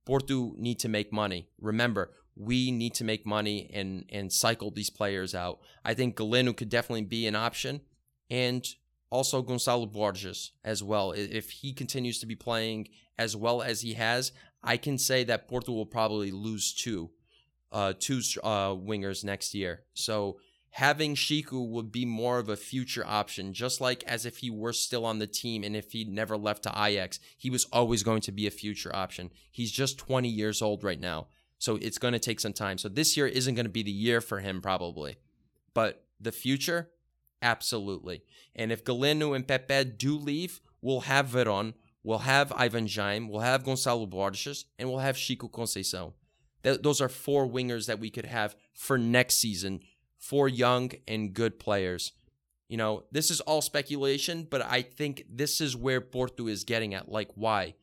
Porto 0.05 0.53
need 0.57 0.79
to 0.79 0.89
make 0.89 1.13
money. 1.13 1.47
Remember, 1.59 2.11
we 2.35 2.71
need 2.71 2.93
to 2.95 3.03
make 3.03 3.25
money 3.25 3.71
and 3.73 4.05
and 4.09 4.33
cycle 4.33 4.69
these 4.69 4.89
players 4.89 5.33
out. 5.33 5.59
I 5.85 5.93
think 5.93 6.15
Galeno 6.15 6.55
could 6.55 6.69
definitely 6.69 7.03
be 7.03 7.25
an 7.25 7.35
option. 7.35 7.81
And 8.29 8.67
also 9.13 9.43
Gonçalo 9.43 9.89
Borges 9.89 10.53
as 10.63 10.81
well. 10.81 11.11
If 11.11 11.51
he 11.51 11.71
continues 11.71 12.19
to 12.19 12.25
be 12.25 12.35
playing 12.35 12.87
as 13.17 13.35
well 13.35 13.61
as 13.61 13.81
he 13.81 13.93
has, 13.93 14.31
I 14.63 14.75
can 14.75 14.97
say 14.97 15.23
that 15.25 15.47
Porto 15.47 15.71
will 15.71 15.85
probably 15.85 16.31
lose 16.31 16.73
two, 16.73 17.11
uh, 17.71 17.93
two 17.99 18.21
uh, 18.43 18.69
wingers 18.69 19.23
next 19.23 19.53
year. 19.53 19.83
So 19.93 20.39
having 20.71 21.13
Chico 21.13 21.61
would 21.61 21.91
be 21.91 22.05
more 22.05 22.39
of 22.39 22.49
a 22.49 22.57
future 22.57 23.05
option, 23.05 23.53
just 23.53 23.79
like 23.79 24.03
as 24.05 24.25
if 24.25 24.37
he 24.37 24.49
were 24.49 24.73
still 24.73 25.05
on 25.05 25.19
the 25.19 25.27
team 25.27 25.63
and 25.63 25.75
if 25.75 25.91
he 25.91 26.05
never 26.05 26.35
left 26.35 26.63
to 26.63 26.73
Ajax, 26.75 27.19
he 27.37 27.51
was 27.51 27.65
always 27.65 28.01
going 28.01 28.21
to 28.21 28.31
be 28.31 28.47
a 28.47 28.51
future 28.51 28.93
option. 28.95 29.29
He's 29.51 29.71
just 29.71 29.99
20 29.99 30.27
years 30.27 30.59
old 30.59 30.83
right 30.83 30.99
now. 30.99 31.27
So 31.59 31.75
it's 31.75 31.99
going 31.99 32.13
to 32.13 32.19
take 32.19 32.39
some 32.39 32.53
time. 32.53 32.79
So 32.79 32.89
this 32.89 33.15
year 33.15 33.27
isn't 33.27 33.53
going 33.53 33.67
to 33.67 33.71
be 33.71 33.83
the 33.83 33.91
year 33.91 34.21
for 34.21 34.39
him, 34.39 34.59
probably. 34.59 35.17
But 35.75 36.03
the 36.19 36.31
future, 36.31 36.89
Absolutely. 37.43 38.23
And 38.55 38.71
if 38.71 38.85
Galeno 38.85 39.35
and 39.35 39.45
Pepe 39.45 39.83
do 39.83 40.17
leave, 40.17 40.61
we'll 40.81 41.01
have 41.01 41.27
Veron, 41.27 41.73
we'll 42.03 42.19
have 42.19 42.53
Ivan 42.53 42.87
Jaime, 42.87 43.29
we'll 43.29 43.41
have 43.41 43.63
Gonçalo 43.63 44.09
Borges, 44.09 44.65
and 44.79 44.89
we'll 44.89 44.99
have 44.99 45.17
Chico 45.17 45.49
Conceição. 45.49 46.13
Th- 46.63 46.81
those 46.81 47.01
are 47.01 47.09
four 47.09 47.45
wingers 47.45 47.85
that 47.87 47.99
we 47.99 48.09
could 48.09 48.25
have 48.25 48.55
for 48.73 48.97
next 48.97 49.35
season, 49.35 49.81
four 50.17 50.47
young 50.47 50.91
and 51.05 51.33
good 51.33 51.59
players. 51.59 52.13
You 52.69 52.77
know, 52.77 53.03
this 53.11 53.29
is 53.29 53.41
all 53.41 53.61
speculation, 53.61 54.47
but 54.49 54.61
I 54.61 54.81
think 54.81 55.25
this 55.29 55.59
is 55.59 55.75
where 55.75 55.99
Porto 55.99 56.47
is 56.47 56.63
getting 56.63 56.93
at. 56.93 57.09
Like, 57.09 57.31
why? 57.35 57.75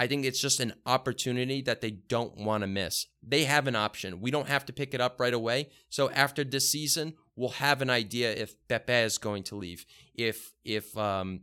I 0.00 0.06
think 0.06 0.24
it's 0.24 0.40
just 0.40 0.60
an 0.60 0.72
opportunity 0.86 1.60
that 1.62 1.82
they 1.82 1.90
don't 1.90 2.36
want 2.36 2.62
to 2.62 2.66
miss. 2.66 3.06
They 3.22 3.44
have 3.44 3.66
an 3.66 3.76
option. 3.76 4.20
We 4.20 4.30
don't 4.30 4.48
have 4.48 4.64
to 4.66 4.72
pick 4.72 4.94
it 4.94 5.00
up 5.00 5.20
right 5.20 5.34
away. 5.34 5.68
So 5.90 6.08
after 6.10 6.42
this 6.42 6.70
season, 6.70 7.14
we'll 7.38 7.50
have 7.50 7.80
an 7.80 7.88
idea 7.88 8.32
if 8.32 8.56
Pepe 8.66 8.92
is 8.92 9.16
going 9.16 9.44
to 9.44 9.54
leave, 9.54 9.86
if 10.14 10.52
if 10.64 10.96
um, 10.98 11.40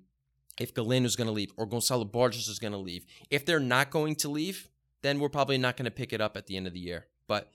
if 0.60 0.73
Galeno 0.73 1.05
is 1.05 1.15
going 1.15 1.27
to 1.27 1.34
leave, 1.34 1.51
or 1.58 1.65
Gonçalo 1.67 2.10
Borges 2.12 2.47
is 2.47 2.60
going 2.60 2.73
to 2.73 2.77
leave. 2.79 3.05
If 3.29 3.45
they're 3.45 3.60
not 3.60 3.89
going 3.89 4.15
to 4.17 4.29
leave, 4.29 4.69
then 5.01 5.19
we're 5.19 5.29
probably 5.29 5.58
not 5.58 5.77
going 5.77 5.86
to 5.86 5.91
pick 5.91 6.13
it 6.13 6.21
up 6.21 6.38
at 6.38 6.47
the 6.47 6.58
end 6.58 6.67
of 6.67 6.73
the 6.73 6.79
year. 6.79 7.08
But 7.27 7.49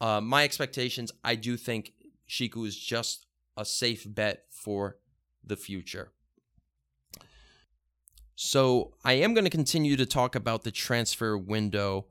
uh, 0.00 0.20
my 0.20 0.44
expectations, 0.44 1.12
I 1.22 1.34
do 1.34 1.56
think 1.56 1.92
Chico 2.26 2.64
is 2.64 2.76
just 2.76 3.26
a 3.56 3.64
safe 3.64 4.06
bet 4.08 4.44
for 4.50 4.96
the 5.44 5.56
future. 5.56 6.12
So 8.34 8.94
I 9.04 9.14
am 9.14 9.34
going 9.34 9.44
to 9.44 9.50
continue 9.50 9.96
to 9.96 10.06
talk 10.06 10.34
about 10.34 10.64
the 10.64 10.70
transfer 10.70 11.36
window 11.36 12.06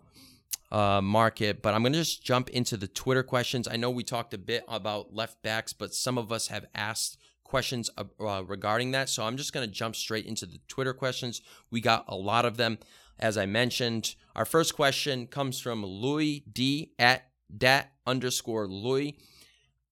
uh, 0.71 1.01
market. 1.01 1.61
But 1.61 1.73
I'm 1.73 1.81
going 1.81 1.93
to 1.93 1.99
just 1.99 2.23
jump 2.23 2.49
into 2.49 2.77
the 2.77 2.87
Twitter 2.87 3.23
questions. 3.23 3.67
I 3.67 3.75
know 3.75 3.89
we 3.89 4.03
talked 4.03 4.33
a 4.33 4.37
bit 4.37 4.63
about 4.67 5.13
left 5.13 5.41
backs, 5.43 5.73
but 5.73 5.93
some 5.93 6.17
of 6.17 6.31
us 6.31 6.47
have 6.47 6.65
asked 6.73 7.17
questions 7.43 7.89
uh, 7.97 8.43
regarding 8.45 8.91
that. 8.91 9.09
So 9.09 9.23
I'm 9.23 9.37
just 9.37 9.53
going 9.53 9.67
to 9.67 9.73
jump 9.73 9.95
straight 9.95 10.25
into 10.25 10.45
the 10.45 10.59
Twitter 10.67 10.93
questions. 10.93 11.41
We 11.69 11.81
got 11.81 12.05
a 12.07 12.15
lot 12.15 12.45
of 12.45 12.57
them. 12.57 12.79
As 13.19 13.37
I 13.37 13.45
mentioned, 13.45 14.15
our 14.35 14.45
first 14.45 14.75
question 14.75 15.27
comes 15.27 15.59
from 15.59 15.85
Louis 15.85 16.43
D 16.51 16.93
at 16.97 17.27
dat 17.55 17.91
underscore 18.07 18.67
Louis. 18.67 19.17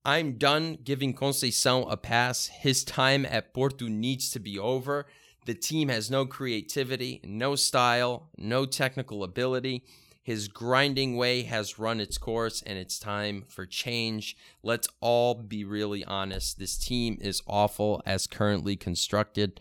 I'm 0.06 0.38
done 0.38 0.80
giving 0.84 1.13
Conceição 1.13 1.91
a 1.91 1.98
pass. 1.98 2.48
His 2.48 2.84
time 2.84 3.26
at 3.26 3.54
Porto 3.54 3.88
needs 3.88 4.32
to 4.32 4.39
be 4.39 4.58
over. 4.58 5.06
The 5.45 5.54
team 5.54 5.89
has 5.89 6.10
no 6.10 6.26
creativity, 6.26 7.19
no 7.24 7.56
style, 7.56 8.30
no 8.38 8.65
technical 8.65 9.24
ability. 9.24 9.84
His 10.21 10.47
grinding 10.47 11.15
way 11.15 11.43
has 11.43 11.79
run 11.79 11.99
its 11.99 12.17
course 12.17 12.62
and 12.62 12.77
it's 12.77 12.99
time 12.99 13.45
for 13.47 13.65
change. 13.65 14.38
Let's 14.62 14.88
all 14.99 15.34
be 15.34 15.63
really 15.63 16.03
honest. 16.05 16.60
This 16.60 16.77
team 16.77 17.17
is 17.21 17.41
awful 17.47 18.01
as 18.05 18.27
currently 18.27 18.75
constructed. 18.75 19.60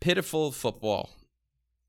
Pitiful 0.00 0.52
football. 0.52 1.10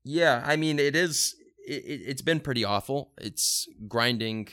Yeah, 0.02 0.42
I 0.44 0.56
mean, 0.56 0.78
it 0.78 0.96
is, 0.96 1.36
it, 1.66 1.84
it's 2.06 2.22
been 2.22 2.40
pretty 2.40 2.64
awful. 2.64 3.12
It's 3.18 3.68
grinding 3.86 4.48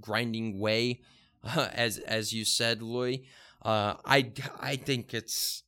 grinding 0.00 0.58
way, 0.58 1.00
uh, 1.44 1.68
as 1.74 1.98
as 1.98 2.32
you 2.32 2.44
said, 2.44 2.82
Louis. 2.82 3.24
Uh, 3.62 3.94
I 4.04 4.32
I 4.58 4.76
think 4.76 5.12
it's 5.14 5.62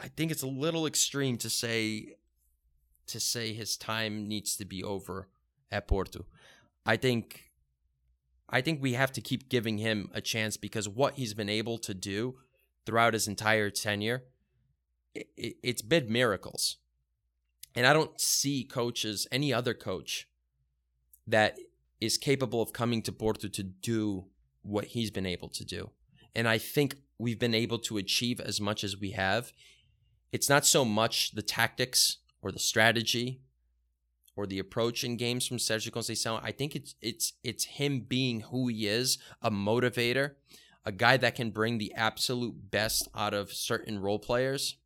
I 0.00 0.08
think 0.08 0.30
it's 0.30 0.42
a 0.42 0.48
little 0.48 0.86
extreme 0.86 1.38
to 1.38 1.50
say 1.50 2.16
to 3.06 3.18
say 3.18 3.54
his 3.54 3.76
time 3.76 4.28
needs 4.28 4.56
to 4.56 4.64
be 4.64 4.82
over 4.84 5.28
at 5.70 5.88
Porto. 5.88 6.24
I 6.86 6.96
think 6.96 7.48
I 8.48 8.60
think 8.60 8.80
we 8.80 8.94
have 8.94 9.12
to 9.12 9.20
keep 9.20 9.48
giving 9.48 9.78
him 9.78 10.10
a 10.14 10.20
chance 10.20 10.56
because 10.56 10.88
what 10.88 11.14
he's 11.14 11.34
been 11.34 11.50
able 11.50 11.78
to 11.78 11.92
do 11.92 12.36
throughout 12.86 13.12
his 13.12 13.28
entire 13.28 13.68
tenure, 13.68 14.24
it, 15.14 15.56
it's 15.62 15.82
been 15.82 16.10
miracles. 16.10 16.78
And 17.74 17.86
I 17.86 17.92
don't 17.92 18.18
see 18.18 18.64
coaches, 18.64 19.26
any 19.30 19.52
other 19.52 19.74
coach, 19.74 20.28
that 21.26 21.58
is 22.00 22.16
capable 22.16 22.62
of 22.62 22.72
coming 22.72 23.02
to 23.02 23.12
Porto 23.12 23.48
to 23.48 23.62
do 23.62 24.24
what 24.62 24.86
he's 24.86 25.10
been 25.10 25.26
able 25.26 25.50
to 25.50 25.64
do. 25.64 25.90
And 26.34 26.48
I 26.48 26.56
think 26.56 26.96
we've 27.18 27.38
been 27.38 27.54
able 27.54 27.78
to 27.80 27.98
achieve 27.98 28.40
as 28.40 28.60
much 28.60 28.82
as 28.82 28.98
we 28.98 29.10
have. 29.10 29.52
It's 30.32 30.48
not 30.48 30.64
so 30.64 30.84
much 30.84 31.32
the 31.32 31.42
tactics 31.42 32.18
or 32.40 32.50
the 32.50 32.58
strategy 32.58 33.42
or 34.38 34.46
the 34.46 34.60
approach 34.60 35.02
in 35.02 35.16
games 35.16 35.48
from 35.48 35.56
Sergio 35.56 35.90
Conceição. 35.90 36.40
I 36.44 36.52
think 36.52 36.76
it's 36.76 36.94
it's 37.02 37.32
it's 37.42 37.64
him 37.64 38.02
being 38.02 38.42
who 38.42 38.68
he 38.68 38.86
is, 38.86 39.18
a 39.42 39.50
motivator, 39.50 40.36
a 40.86 40.92
guy 40.92 41.16
that 41.16 41.34
can 41.34 41.50
bring 41.50 41.78
the 41.78 41.92
absolute 41.94 42.70
best 42.70 43.08
out 43.16 43.34
of 43.34 43.52
certain 43.52 43.98
role 43.98 44.20
players. 44.20 44.76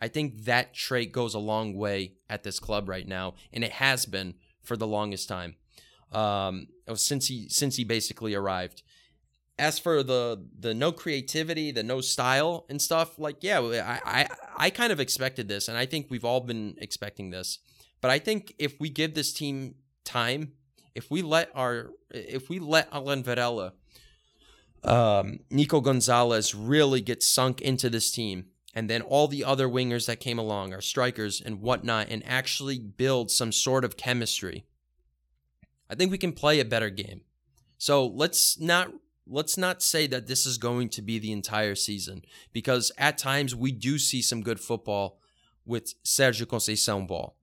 I 0.00 0.08
think 0.08 0.44
that 0.44 0.72
trait 0.72 1.12
goes 1.12 1.34
a 1.34 1.38
long 1.38 1.76
way 1.76 2.14
at 2.30 2.42
this 2.42 2.58
club 2.58 2.88
right 2.88 3.06
now, 3.06 3.34
and 3.52 3.62
it 3.62 3.72
has 3.72 4.06
been 4.06 4.32
for 4.62 4.78
the 4.78 4.86
longest 4.86 5.28
time. 5.28 5.56
Um, 6.10 6.68
since 6.94 7.26
he 7.26 7.50
since 7.50 7.76
he 7.76 7.84
basically 7.84 8.34
arrived. 8.34 8.82
As 9.58 9.78
for 9.78 10.02
the 10.02 10.42
the 10.58 10.72
no 10.72 10.90
creativity, 10.90 11.70
the 11.70 11.82
no 11.82 12.00
style 12.00 12.64
and 12.70 12.80
stuff, 12.80 13.18
like 13.18 13.44
yeah, 13.44 13.60
I 13.60 14.00
I, 14.20 14.28
I 14.56 14.70
kind 14.70 14.90
of 14.90 15.00
expected 15.00 15.48
this, 15.48 15.68
and 15.68 15.76
I 15.76 15.84
think 15.84 16.06
we've 16.08 16.24
all 16.24 16.40
been 16.40 16.76
expecting 16.78 17.28
this. 17.28 17.58
But 18.02 18.10
I 18.10 18.18
think 18.18 18.54
if 18.58 18.78
we 18.78 18.90
give 18.90 19.14
this 19.14 19.32
team 19.32 19.76
time, 20.04 20.52
if 20.94 21.10
we 21.10 21.22
let 21.22 21.50
our 21.54 21.92
if 22.10 22.50
we 22.50 22.58
let 22.58 22.88
Alan 22.92 23.22
Varela, 23.22 23.72
um, 24.84 25.38
Nico 25.48 25.80
Gonzalez 25.80 26.54
really 26.54 27.00
get 27.00 27.22
sunk 27.22 27.62
into 27.62 27.88
this 27.88 28.10
team, 28.10 28.46
and 28.74 28.90
then 28.90 29.00
all 29.00 29.28
the 29.28 29.44
other 29.44 29.68
wingers 29.68 30.06
that 30.06 30.20
came 30.20 30.38
along, 30.38 30.74
our 30.74 30.80
strikers 30.80 31.40
and 31.40 31.62
whatnot, 31.62 32.08
and 32.10 32.22
actually 32.26 32.78
build 32.78 33.30
some 33.30 33.52
sort 33.52 33.84
of 33.84 33.96
chemistry, 33.96 34.66
I 35.88 35.94
think 35.94 36.10
we 36.10 36.18
can 36.18 36.32
play 36.32 36.58
a 36.58 36.64
better 36.64 36.90
game. 36.90 37.22
So 37.78 38.04
let's 38.04 38.58
not 38.58 38.92
let's 39.28 39.56
not 39.56 39.80
say 39.80 40.08
that 40.08 40.26
this 40.26 40.44
is 40.44 40.58
going 40.58 40.88
to 40.88 41.02
be 41.02 41.20
the 41.20 41.30
entire 41.30 41.76
season 41.76 42.22
because 42.52 42.90
at 42.98 43.16
times 43.16 43.54
we 43.54 43.70
do 43.70 43.96
see 43.96 44.20
some 44.20 44.42
good 44.42 44.58
football 44.58 45.20
with 45.64 45.94
Sergio 46.02 46.46
Conceição 46.46 47.06
ball. 47.06 47.36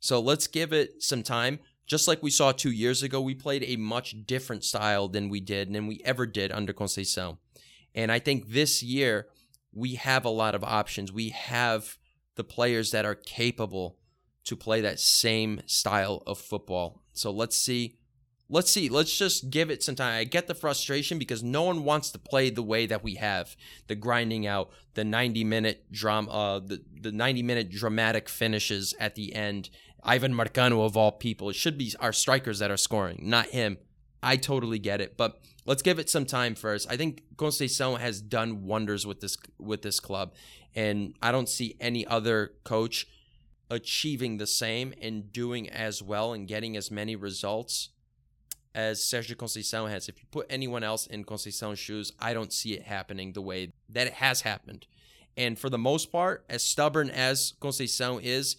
So 0.00 0.20
let's 0.20 0.46
give 0.46 0.72
it 0.72 1.02
some 1.02 1.22
time. 1.22 1.58
Just 1.86 2.08
like 2.08 2.22
we 2.22 2.30
saw 2.30 2.52
two 2.52 2.70
years 2.70 3.02
ago, 3.02 3.20
we 3.20 3.34
played 3.34 3.64
a 3.64 3.76
much 3.76 4.26
different 4.26 4.64
style 4.64 5.08
than 5.08 5.28
we 5.28 5.40
did, 5.40 5.72
than 5.72 5.86
we 5.86 6.00
ever 6.04 6.26
did 6.26 6.50
under 6.50 6.72
Conceição. 6.72 7.38
And 7.94 8.10
I 8.10 8.18
think 8.18 8.48
this 8.48 8.82
year, 8.82 9.28
we 9.72 9.94
have 9.94 10.24
a 10.24 10.30
lot 10.30 10.54
of 10.54 10.64
options. 10.64 11.12
We 11.12 11.30
have 11.30 11.96
the 12.34 12.44
players 12.44 12.90
that 12.90 13.04
are 13.04 13.14
capable 13.14 13.98
to 14.44 14.56
play 14.56 14.80
that 14.80 15.00
same 15.00 15.60
style 15.66 16.22
of 16.26 16.38
football. 16.38 17.02
So 17.12 17.30
let's 17.30 17.56
see 17.56 17.98
let's 18.48 18.70
see. 18.70 18.88
Let's 18.88 19.16
just 19.16 19.50
give 19.50 19.70
it 19.70 19.82
some 19.82 19.94
time. 19.94 20.18
I 20.18 20.24
get 20.24 20.46
the 20.46 20.54
frustration 20.54 21.18
because 21.18 21.42
no 21.42 21.62
one 21.62 21.84
wants 21.84 22.10
to 22.12 22.18
play 22.18 22.50
the 22.50 22.62
way 22.62 22.86
that 22.86 23.02
we 23.02 23.14
have 23.16 23.56
the 23.86 23.94
grinding 23.94 24.46
out, 24.46 24.70
the 24.94 25.04
90 25.04 25.44
minute 25.44 25.90
drama, 25.90 26.30
uh, 26.30 26.60
the, 26.60 26.82
the 27.00 27.12
90 27.12 27.42
minute 27.42 27.70
dramatic 27.70 28.28
finishes 28.28 28.94
at 29.00 29.14
the 29.14 29.34
end. 29.34 29.70
Ivan 30.06 30.32
Marcano, 30.32 30.86
of 30.86 30.96
all 30.96 31.12
people, 31.12 31.50
it 31.50 31.56
should 31.56 31.76
be 31.76 31.92
our 31.98 32.12
strikers 32.12 32.60
that 32.60 32.70
are 32.70 32.76
scoring, 32.76 33.18
not 33.22 33.46
him. 33.46 33.76
I 34.22 34.36
totally 34.36 34.78
get 34.78 35.00
it, 35.00 35.16
but 35.16 35.40
let's 35.66 35.82
give 35.82 35.98
it 35.98 36.08
some 36.08 36.24
time 36.24 36.54
first. 36.54 36.90
I 36.90 36.96
think 36.96 37.24
Conceição 37.34 37.98
has 37.98 38.22
done 38.22 38.64
wonders 38.64 39.06
with 39.06 39.20
this 39.20 39.36
with 39.58 39.82
this 39.82 40.00
club, 40.00 40.32
and 40.74 41.14
I 41.20 41.32
don't 41.32 41.48
see 41.48 41.76
any 41.80 42.06
other 42.06 42.52
coach 42.64 43.06
achieving 43.68 44.36
the 44.36 44.46
same 44.46 44.94
and 45.02 45.32
doing 45.32 45.68
as 45.68 46.02
well 46.02 46.32
and 46.32 46.46
getting 46.46 46.76
as 46.76 46.90
many 46.90 47.16
results 47.16 47.90
as 48.76 49.00
Sergio 49.00 49.34
Conceição 49.34 49.90
has. 49.90 50.08
If 50.08 50.20
you 50.20 50.26
put 50.30 50.46
anyone 50.48 50.84
else 50.84 51.06
in 51.06 51.24
Conceição's 51.24 51.78
shoes, 51.78 52.12
I 52.20 52.32
don't 52.32 52.52
see 52.52 52.74
it 52.74 52.84
happening 52.84 53.32
the 53.32 53.42
way 53.42 53.72
that 53.88 54.06
it 54.06 54.14
has 54.14 54.42
happened. 54.42 54.86
And 55.36 55.58
for 55.58 55.68
the 55.68 55.78
most 55.78 56.12
part, 56.12 56.44
as 56.48 56.62
stubborn 56.62 57.10
as 57.10 57.54
Conceição 57.60 58.20
is, 58.22 58.56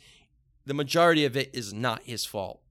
the 0.68 0.74
majority 0.74 1.24
of 1.24 1.38
it 1.38 1.50
is 1.54 1.74
not 1.74 2.04
his 2.04 2.26
fault. 2.26 2.62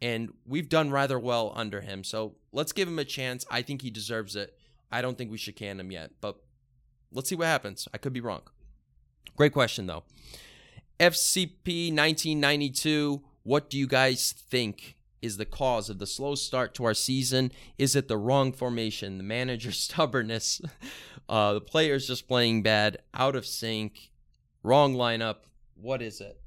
And 0.00 0.32
we've 0.46 0.68
done 0.68 0.90
rather 0.90 1.18
well 1.18 1.52
under 1.56 1.80
him. 1.80 2.04
So 2.04 2.36
let's 2.52 2.72
give 2.72 2.86
him 2.86 2.98
a 2.98 3.04
chance. 3.04 3.44
I 3.50 3.62
think 3.62 3.82
he 3.82 3.90
deserves 3.90 4.36
it. 4.36 4.56
I 4.92 5.02
don't 5.02 5.18
think 5.18 5.32
we 5.32 5.38
should 5.38 5.56
can 5.56 5.80
him 5.80 5.90
yet, 5.90 6.12
but 6.20 6.36
let's 7.10 7.28
see 7.28 7.34
what 7.34 7.46
happens. 7.46 7.88
I 7.92 7.98
could 7.98 8.12
be 8.12 8.20
wrong. 8.20 8.42
Great 9.36 9.52
question, 9.52 9.86
though. 9.86 10.04
FCP 11.00 11.88
1992, 11.88 13.22
what 13.42 13.68
do 13.68 13.78
you 13.78 13.88
guys 13.88 14.32
think 14.32 14.96
is 15.20 15.36
the 15.36 15.44
cause 15.44 15.90
of 15.90 15.98
the 15.98 16.06
slow 16.06 16.36
start 16.36 16.72
to 16.74 16.84
our 16.84 16.94
season? 16.94 17.50
Is 17.78 17.96
it 17.96 18.06
the 18.06 18.16
wrong 18.16 18.52
formation, 18.52 19.18
the 19.18 19.24
manager's 19.24 19.78
stubbornness, 19.80 20.60
uh, 21.28 21.54
the 21.54 21.60
players 21.60 22.06
just 22.06 22.28
playing 22.28 22.62
bad, 22.62 22.98
out 23.12 23.34
of 23.34 23.44
sync, 23.44 24.12
wrong 24.62 24.94
lineup? 24.94 25.38
What 25.74 26.00
is 26.00 26.20
it? 26.20 26.38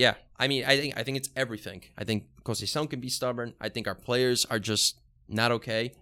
Yeah, 0.00 0.14
I 0.38 0.48
mean, 0.48 0.64
I 0.64 0.78
think 0.78 0.96
I 0.96 1.02
think 1.02 1.18
it's 1.18 1.28
everything. 1.36 1.82
I 1.98 2.04
think 2.04 2.24
Conceição 2.42 2.88
can 2.88 3.00
be 3.00 3.10
stubborn. 3.10 3.52
I 3.60 3.68
think 3.68 3.86
our 3.86 3.94
players 3.94 4.46
are 4.46 4.58
just 4.58 4.98
not 5.28 5.52
okay 5.52 5.92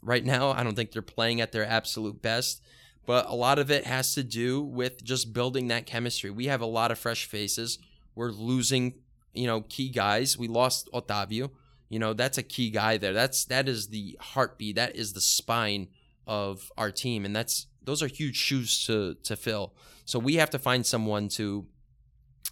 right 0.00 0.24
now. 0.24 0.52
I 0.52 0.62
don't 0.62 0.76
think 0.76 0.92
they're 0.92 1.02
playing 1.02 1.40
at 1.40 1.50
their 1.50 1.66
absolute 1.66 2.22
best. 2.22 2.62
But 3.04 3.26
a 3.26 3.34
lot 3.34 3.58
of 3.58 3.68
it 3.68 3.84
has 3.84 4.14
to 4.14 4.22
do 4.22 4.62
with 4.62 5.02
just 5.02 5.32
building 5.32 5.66
that 5.68 5.86
chemistry. 5.86 6.30
We 6.30 6.46
have 6.46 6.60
a 6.60 6.66
lot 6.66 6.92
of 6.92 7.00
fresh 7.00 7.26
faces. 7.26 7.80
We're 8.14 8.30
losing, 8.30 8.94
you 9.34 9.48
know, 9.48 9.62
key 9.62 9.88
guys. 9.88 10.38
We 10.38 10.46
lost 10.46 10.88
Otavio. 10.94 11.50
You 11.88 11.98
know, 11.98 12.12
that's 12.12 12.38
a 12.38 12.44
key 12.44 12.70
guy 12.70 12.96
there. 12.96 13.12
That's 13.12 13.44
that 13.46 13.68
is 13.68 13.88
the 13.88 14.16
heartbeat. 14.20 14.76
That 14.76 14.94
is 14.94 15.14
the 15.14 15.20
spine 15.20 15.88
of 16.28 16.70
our 16.78 16.92
team, 16.92 17.24
and 17.24 17.34
that's 17.34 17.66
those 17.82 18.04
are 18.04 18.06
huge 18.06 18.36
shoes 18.36 18.86
to 18.86 19.14
to 19.24 19.34
fill. 19.34 19.74
So 20.04 20.20
we 20.20 20.36
have 20.36 20.50
to 20.50 20.60
find 20.60 20.86
someone 20.86 21.28
to 21.30 21.66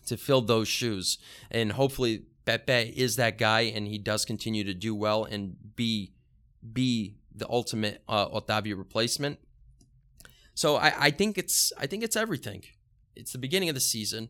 to 0.06 0.16
fill 0.16 0.40
those 0.40 0.68
shoes, 0.68 1.18
and 1.50 1.72
hopefully 1.72 2.24
Pepe 2.44 2.94
is 2.96 3.16
that 3.16 3.38
guy, 3.38 3.62
and 3.62 3.86
he 3.86 3.98
does 3.98 4.24
continue 4.24 4.64
to 4.64 4.74
do 4.74 4.94
well 4.94 5.24
and 5.24 5.56
be 5.76 6.12
be 6.72 7.16
the 7.34 7.48
ultimate 7.50 8.02
uh, 8.08 8.28
Otavio 8.28 8.76
replacement. 8.76 9.38
So 10.54 10.76
I, 10.76 10.92
I 10.98 11.10
think 11.10 11.38
it's 11.38 11.72
I 11.78 11.86
think 11.86 12.02
it's 12.02 12.16
everything. 12.16 12.64
It's 13.14 13.32
the 13.32 13.38
beginning 13.38 13.68
of 13.68 13.74
the 13.74 13.80
season, 13.80 14.28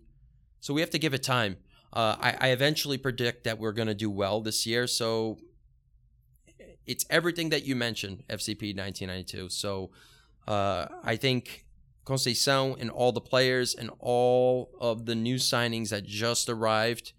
so 0.61 0.75
we 0.75 0.81
have 0.81 0.91
to 0.91 0.99
give 0.99 1.15
it 1.15 1.23
time. 1.23 1.57
Uh, 1.93 2.17
I, 2.21 2.37
I 2.41 2.49
eventually 2.49 2.99
predict 2.99 3.45
that 3.45 3.59
we're 3.59 3.73
going 3.73 3.89
to 3.89 3.95
do 3.95 4.11
well 4.11 4.41
this 4.41 4.67
year. 4.67 4.87
So 4.87 5.39
it's 6.87 7.05
everything 7.11 7.51
that 7.51 7.65
you 7.65 7.77
mentioned, 7.77 8.25
FCP 8.29 8.77
1992. 8.77 9.49
So 9.51 9.91
uh, 10.47 10.87
I 11.03 11.17
think 11.17 11.65
Conceição 12.07 12.81
and 12.81 12.88
all 12.88 13.11
the 13.11 13.21
players 13.21 13.75
and 13.75 13.90
all 13.99 14.71
of 14.81 15.07
the 15.07 15.14
new 15.14 15.37
signings 15.37 15.90
that 15.90 16.07
just 16.07 16.49
arrived, 16.49 17.12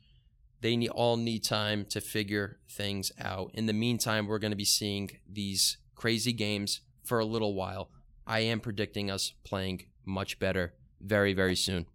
they 0.61 0.77
need, 0.77 0.89
all 0.89 1.17
need 1.17 1.43
time 1.43 1.85
to 1.89 1.99
figure 1.99 2.59
things 2.69 3.11
out. 3.19 3.51
In 3.53 3.65
the 3.65 3.73
meantime, 3.73 4.27
we're 4.27 4.39
going 4.39 4.51
to 4.51 4.57
be 4.57 4.65
seeing 4.65 5.11
these 5.29 5.77
crazy 5.95 6.31
games 6.31 6.81
for 7.03 7.19
a 7.19 7.25
little 7.25 7.53
while. 7.53 7.89
I 8.25 8.39
am 8.39 8.61
predicting 8.61 9.11
us 9.11 9.33
playing 9.43 9.85
much 10.05 10.39
better 10.39 10.73
very, 11.01 11.33
very 11.33 11.55
soon. 11.55 11.85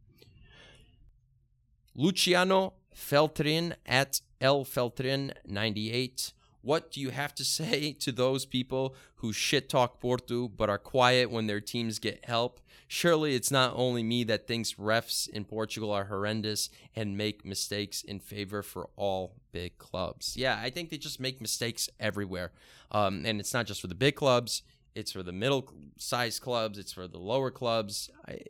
Luciano 1.94 2.74
Feltrin 2.94 3.74
at 3.86 4.20
L 4.40 4.64
Feltrin 4.64 5.32
98. 5.46 6.32
What 6.62 6.90
do 6.90 7.00
you 7.00 7.10
have 7.10 7.34
to 7.36 7.44
say 7.58 7.92
to 7.92 8.12
those 8.12 8.46
people 8.46 8.94
who 9.16 9.32
shit 9.32 9.68
talk 9.68 10.00
Porto 10.00 10.48
but 10.48 10.70
are 10.70 10.78
quiet 10.78 11.30
when 11.30 11.46
their 11.46 11.60
teams 11.60 11.98
get 11.98 12.24
help? 12.24 12.60
Surely 12.88 13.34
it's 13.34 13.50
not 13.50 13.72
only 13.74 14.02
me 14.02 14.22
that 14.24 14.46
thinks 14.46 14.74
refs 14.74 15.26
in 15.28 15.44
Portugal 15.44 15.90
are 15.90 16.04
horrendous 16.04 16.68
and 16.94 17.16
make 17.16 17.44
mistakes 17.44 18.02
in 18.02 18.20
favor 18.20 18.62
for 18.62 18.90
all 18.96 19.36
big 19.50 19.78
clubs. 19.78 20.36
Yeah, 20.36 20.60
I 20.60 20.68
think 20.68 20.90
they 20.90 20.98
just 20.98 21.18
make 21.18 21.40
mistakes 21.40 21.88
everywhere. 21.98 22.52
Um, 22.90 23.24
and 23.24 23.40
it's 23.40 23.54
not 23.54 23.66
just 23.66 23.80
for 23.80 23.86
the 23.86 23.94
big 23.94 24.14
clubs, 24.14 24.62
it's 24.94 25.10
for 25.10 25.22
the 25.22 25.32
middle 25.32 25.66
sized 25.96 26.42
clubs, 26.42 26.78
it's 26.78 26.92
for 26.92 27.08
the 27.08 27.18
lower 27.18 27.50
clubs. 27.50 28.10
I, 28.28 28.40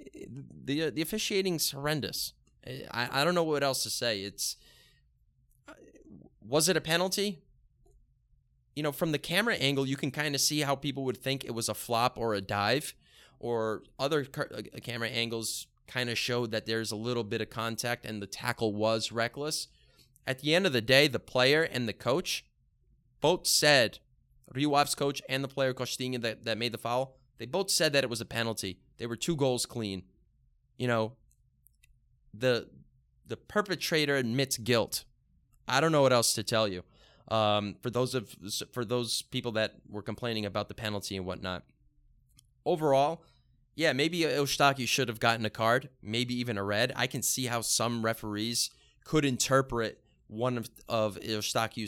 the, 0.64 0.90
the 0.90 1.02
officiating's 1.02 1.70
horrendous. 1.70 2.32
I, 2.66 3.08
I 3.12 3.24
don't 3.24 3.36
know 3.36 3.44
what 3.44 3.62
else 3.62 3.84
to 3.84 3.90
say. 3.90 4.22
It's 4.22 4.56
was 6.44 6.68
it 6.68 6.76
a 6.76 6.80
penalty? 6.80 7.42
You 8.74 8.82
know, 8.82 8.92
from 8.92 9.12
the 9.12 9.18
camera 9.18 9.54
angle, 9.54 9.86
you 9.86 9.96
can 9.96 10.10
kind 10.10 10.34
of 10.34 10.40
see 10.40 10.60
how 10.60 10.74
people 10.74 11.04
would 11.04 11.18
think 11.18 11.44
it 11.44 11.52
was 11.52 11.68
a 11.68 11.74
flop 11.74 12.16
or 12.16 12.34
a 12.34 12.40
dive, 12.40 12.94
or 13.38 13.82
other 13.98 14.24
car- 14.24 14.50
uh, 14.54 14.62
camera 14.82 15.08
angles 15.08 15.66
kind 15.86 16.08
of 16.08 16.16
showed 16.16 16.52
that 16.52 16.64
there's 16.64 16.92
a 16.92 16.96
little 16.96 17.24
bit 17.24 17.40
of 17.40 17.50
contact 17.50 18.06
and 18.06 18.22
the 18.22 18.26
tackle 18.26 18.72
was 18.72 19.12
reckless. 19.12 19.68
At 20.26 20.38
the 20.38 20.54
end 20.54 20.64
of 20.64 20.72
the 20.72 20.80
day, 20.80 21.08
the 21.08 21.18
player 21.18 21.62
and 21.62 21.88
the 21.88 21.92
coach 21.92 22.46
both 23.20 23.46
said, 23.46 23.98
Rio 24.54 24.78
Ave's 24.78 24.94
coach 24.94 25.20
and 25.28 25.42
the 25.42 25.48
player 25.48 25.74
Costinha 25.74 26.20
that, 26.22 26.44
that 26.44 26.56
made 26.56 26.72
the 26.72 26.78
foul, 26.78 27.16
they 27.38 27.46
both 27.46 27.70
said 27.70 27.92
that 27.92 28.04
it 28.04 28.10
was 28.10 28.20
a 28.20 28.26
penalty. 28.26 28.78
They 28.98 29.06
were 29.06 29.16
two 29.16 29.36
goals 29.36 29.66
clean. 29.66 30.04
You 30.78 30.86
know, 30.88 31.12
the 32.32 32.68
the 33.26 33.36
perpetrator 33.36 34.16
admits 34.16 34.58
guilt. 34.58 35.04
I 35.66 35.80
don't 35.80 35.92
know 35.92 36.02
what 36.02 36.12
else 36.12 36.34
to 36.34 36.42
tell 36.42 36.68
you. 36.68 36.82
Um, 37.32 37.76
for 37.80 37.88
those 37.88 38.14
of 38.14 38.36
for 38.72 38.84
those 38.84 39.22
people 39.22 39.52
that 39.52 39.76
were 39.88 40.02
complaining 40.02 40.44
about 40.44 40.68
the 40.68 40.74
penalty 40.74 41.16
and 41.16 41.24
whatnot. 41.24 41.62
Overall, 42.66 43.24
yeah, 43.74 43.94
maybe 43.94 44.18
Eustáquio 44.20 44.86
should 44.86 45.08
have 45.08 45.18
gotten 45.18 45.46
a 45.46 45.50
card, 45.50 45.88
maybe 46.02 46.38
even 46.38 46.58
a 46.58 46.62
red. 46.62 46.92
I 46.94 47.06
can 47.06 47.22
see 47.22 47.46
how 47.46 47.62
some 47.62 48.04
referees 48.04 48.70
could 49.04 49.24
interpret 49.24 50.02
one 50.26 50.58
of, 50.58 50.68
of 50.88 51.18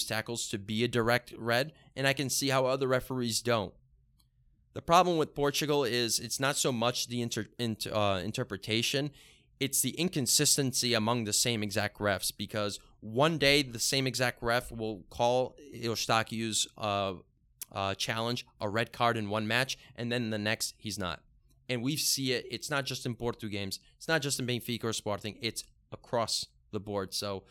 tackles 0.07 0.49
to 0.49 0.59
be 0.59 0.83
a 0.83 0.89
direct 0.89 1.35
red, 1.37 1.73
and 1.95 2.07
I 2.07 2.15
can 2.15 2.31
see 2.31 2.49
how 2.49 2.65
other 2.65 2.89
referees 2.89 3.43
don't. 3.43 3.75
The 4.73 4.83
problem 4.83 5.19
with 5.19 5.35
Portugal 5.35 5.85
is 5.85 6.19
it's 6.19 6.41
not 6.41 6.57
so 6.57 6.73
much 6.73 7.09
the 7.09 7.23
inter, 7.23 7.47
inter, 7.59 7.95
uh, 7.95 8.21
interpretation, 8.21 9.11
it's 9.61 9.83
the 9.83 9.91
inconsistency 9.91 10.95
among 10.95 11.25
the 11.25 11.33
same 11.33 11.63
exact 11.63 11.99
refs 11.99 12.33
because 12.37 12.81
one 13.05 13.37
day 13.37 13.63
the 13.63 13.79
same 13.79 14.07
exact 14.07 14.43
ref 14.43 14.73
will 14.73 15.05
call 15.11 15.57
Eustáquio's 15.75 16.67
uh, 16.79 17.13
uh, 17.71 17.95
challenge 17.95 18.47
a 18.63 18.69
red 18.69 18.93
card 18.93 19.19
in 19.19 19.29
one 19.29 19.47
match, 19.47 19.77
and 19.95 20.11
then 20.11 20.31
the 20.31 20.39
next 20.39 20.75
he's 20.79 20.99
not. 20.99 21.21
And 21.69 21.83
we 21.83 21.97
see 21.97 22.33
it. 22.33 22.47
It's 22.51 22.71
not 22.71 22.87
just 22.87 23.05
in 23.05 23.15
Porto 23.15 23.49
games. 23.49 23.79
It's 23.99 24.09
not 24.09 24.23
just 24.23 24.41
in 24.41 24.47
Benfica 24.47 24.85
or 24.85 24.93
Sporting. 24.95 25.37
It's 25.43 25.65
across 25.93 26.47
the 26.73 26.81
board. 26.81 27.13
So, 27.13 27.43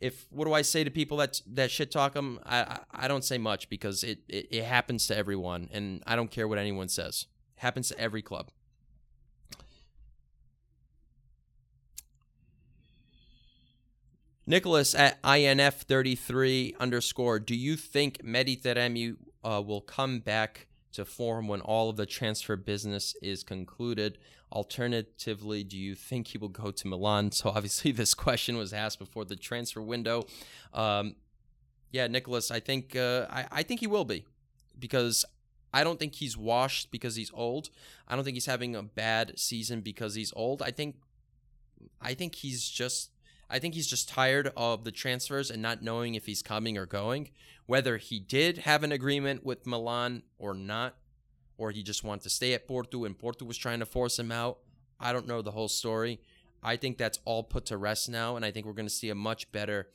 if 0.00 0.26
what 0.30 0.46
do 0.46 0.54
I 0.54 0.62
say 0.62 0.82
to 0.82 0.90
people 0.90 1.18
that 1.18 1.42
that 1.46 1.70
shit 1.70 1.90
talk 1.90 2.14
them? 2.14 2.40
I, 2.44 2.60
I, 2.60 2.78
I 2.94 3.08
don't 3.08 3.24
say 3.24 3.36
much 3.36 3.68
because 3.68 4.02
it, 4.02 4.20
it 4.28 4.48
it 4.50 4.64
happens 4.64 5.06
to 5.08 5.16
everyone, 5.16 5.68
and 5.72 6.02
I 6.06 6.16
don't 6.16 6.30
care 6.30 6.48
what 6.48 6.58
anyone 6.58 6.88
says. 6.88 7.26
It 7.58 7.60
happens 7.60 7.88
to 7.88 8.00
every 8.00 8.22
club. 8.22 8.50
Nicholas 14.46 14.94
at 14.94 15.20
INF33 15.22 16.78
underscore, 16.78 17.40
do 17.40 17.54
you 17.54 17.76
think 17.76 18.22
Mehdi 18.24 18.60
Taremi 18.60 19.16
uh, 19.42 19.60
will 19.60 19.80
come 19.80 20.20
back 20.20 20.68
to 20.92 21.04
form 21.04 21.48
when 21.48 21.60
all 21.60 21.90
of 21.90 21.96
the 21.96 22.06
transfer 22.06 22.54
business 22.56 23.16
is 23.20 23.42
concluded? 23.42 24.18
Alternatively, 24.52 25.64
do 25.64 25.76
you 25.76 25.96
think 25.96 26.28
he 26.28 26.38
will 26.38 26.48
go 26.48 26.70
to 26.70 26.86
Milan? 26.86 27.30
So 27.32 27.50
obviously, 27.50 27.90
this 27.90 28.14
question 28.14 28.56
was 28.56 28.72
asked 28.72 29.00
before 29.00 29.24
the 29.24 29.34
transfer 29.34 29.82
window. 29.82 30.24
Um, 30.72 31.16
yeah, 31.90 32.06
Nicholas, 32.06 32.52
I 32.52 32.60
think 32.60 32.94
uh, 32.94 33.26
I, 33.28 33.46
I 33.50 33.62
think 33.64 33.80
he 33.80 33.88
will 33.88 34.04
be 34.04 34.26
because 34.78 35.24
I 35.74 35.82
don't 35.82 35.98
think 35.98 36.14
he's 36.14 36.36
washed 36.36 36.92
because 36.92 37.16
he's 37.16 37.32
old. 37.34 37.70
I 38.06 38.14
don't 38.14 38.24
think 38.24 38.36
he's 38.36 38.46
having 38.46 38.76
a 38.76 38.82
bad 38.82 39.38
season 39.38 39.80
because 39.80 40.14
he's 40.14 40.32
old. 40.36 40.62
I 40.62 40.70
think 40.70 40.96
I 42.00 42.14
think 42.14 42.36
he's 42.36 42.68
just 42.68 43.10
I 43.48 43.58
think 43.58 43.74
he's 43.74 43.86
just 43.86 44.08
tired 44.08 44.52
of 44.56 44.84
the 44.84 44.92
transfers 44.92 45.50
and 45.50 45.62
not 45.62 45.82
knowing 45.82 46.14
if 46.14 46.26
he's 46.26 46.42
coming 46.42 46.76
or 46.76 46.86
going. 46.86 47.30
Whether 47.66 47.96
he 47.96 48.18
did 48.20 48.58
have 48.58 48.82
an 48.82 48.92
agreement 48.92 49.44
with 49.44 49.66
Milan 49.66 50.22
or 50.38 50.54
not, 50.54 50.96
or 51.58 51.70
he 51.70 51.82
just 51.82 52.04
wanted 52.04 52.22
to 52.22 52.30
stay 52.30 52.54
at 52.54 52.68
Porto 52.68 53.04
and 53.04 53.18
Porto 53.18 53.44
was 53.44 53.56
trying 53.56 53.80
to 53.80 53.86
force 53.86 54.18
him 54.18 54.30
out. 54.30 54.58
I 55.00 55.12
don't 55.12 55.26
know 55.26 55.42
the 55.42 55.52
whole 55.52 55.68
story. 55.68 56.20
I 56.62 56.76
think 56.76 56.98
that's 56.98 57.18
all 57.24 57.42
put 57.42 57.66
to 57.66 57.76
rest 57.76 58.08
now, 58.08 58.36
and 58.36 58.44
I 58.44 58.50
think 58.50 58.66
we're 58.66 58.72
going 58.72 58.88
to 58.88 58.94
see 58.94 59.10
a 59.10 59.14
much 59.14 59.50
better 59.52 59.88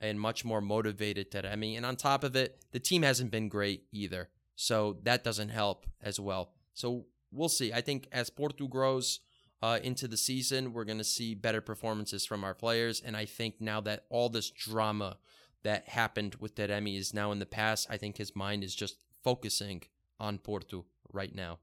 and 0.00 0.20
much 0.20 0.44
more 0.44 0.60
motivated 0.60 1.30
Taremi. 1.30 1.76
And 1.76 1.84
on 1.84 1.96
top 1.96 2.22
of 2.24 2.36
it, 2.36 2.58
the 2.72 2.80
team 2.80 3.02
hasn't 3.02 3.30
been 3.30 3.48
great 3.48 3.84
either. 3.92 4.28
So 4.54 4.98
that 5.04 5.24
doesn't 5.24 5.50
help 5.50 5.86
as 6.02 6.20
well. 6.20 6.52
So 6.74 7.06
we'll 7.32 7.48
see. 7.48 7.72
I 7.72 7.80
think 7.80 8.08
as 8.12 8.30
Porto 8.30 8.66
grows, 8.66 9.20
uh, 9.62 9.78
into 9.82 10.06
the 10.06 10.16
season, 10.16 10.72
we're 10.72 10.84
going 10.84 10.98
to 10.98 11.04
see 11.04 11.34
better 11.34 11.60
performances 11.60 12.24
from 12.24 12.44
our 12.44 12.54
players. 12.54 13.00
And 13.00 13.16
I 13.16 13.24
think 13.24 13.60
now 13.60 13.80
that 13.82 14.04
all 14.08 14.28
this 14.28 14.50
drama 14.50 15.16
that 15.62 15.88
happened 15.88 16.36
with 16.36 16.54
Taremi 16.54 16.96
is 16.96 17.12
now 17.12 17.32
in 17.32 17.38
the 17.38 17.46
past, 17.46 17.88
I 17.90 17.96
think 17.96 18.16
his 18.16 18.36
mind 18.36 18.62
is 18.62 18.74
just 18.74 18.98
focusing 19.22 19.82
on 20.20 20.38
Porto 20.38 20.84
right 21.12 21.34
now. 21.34 21.58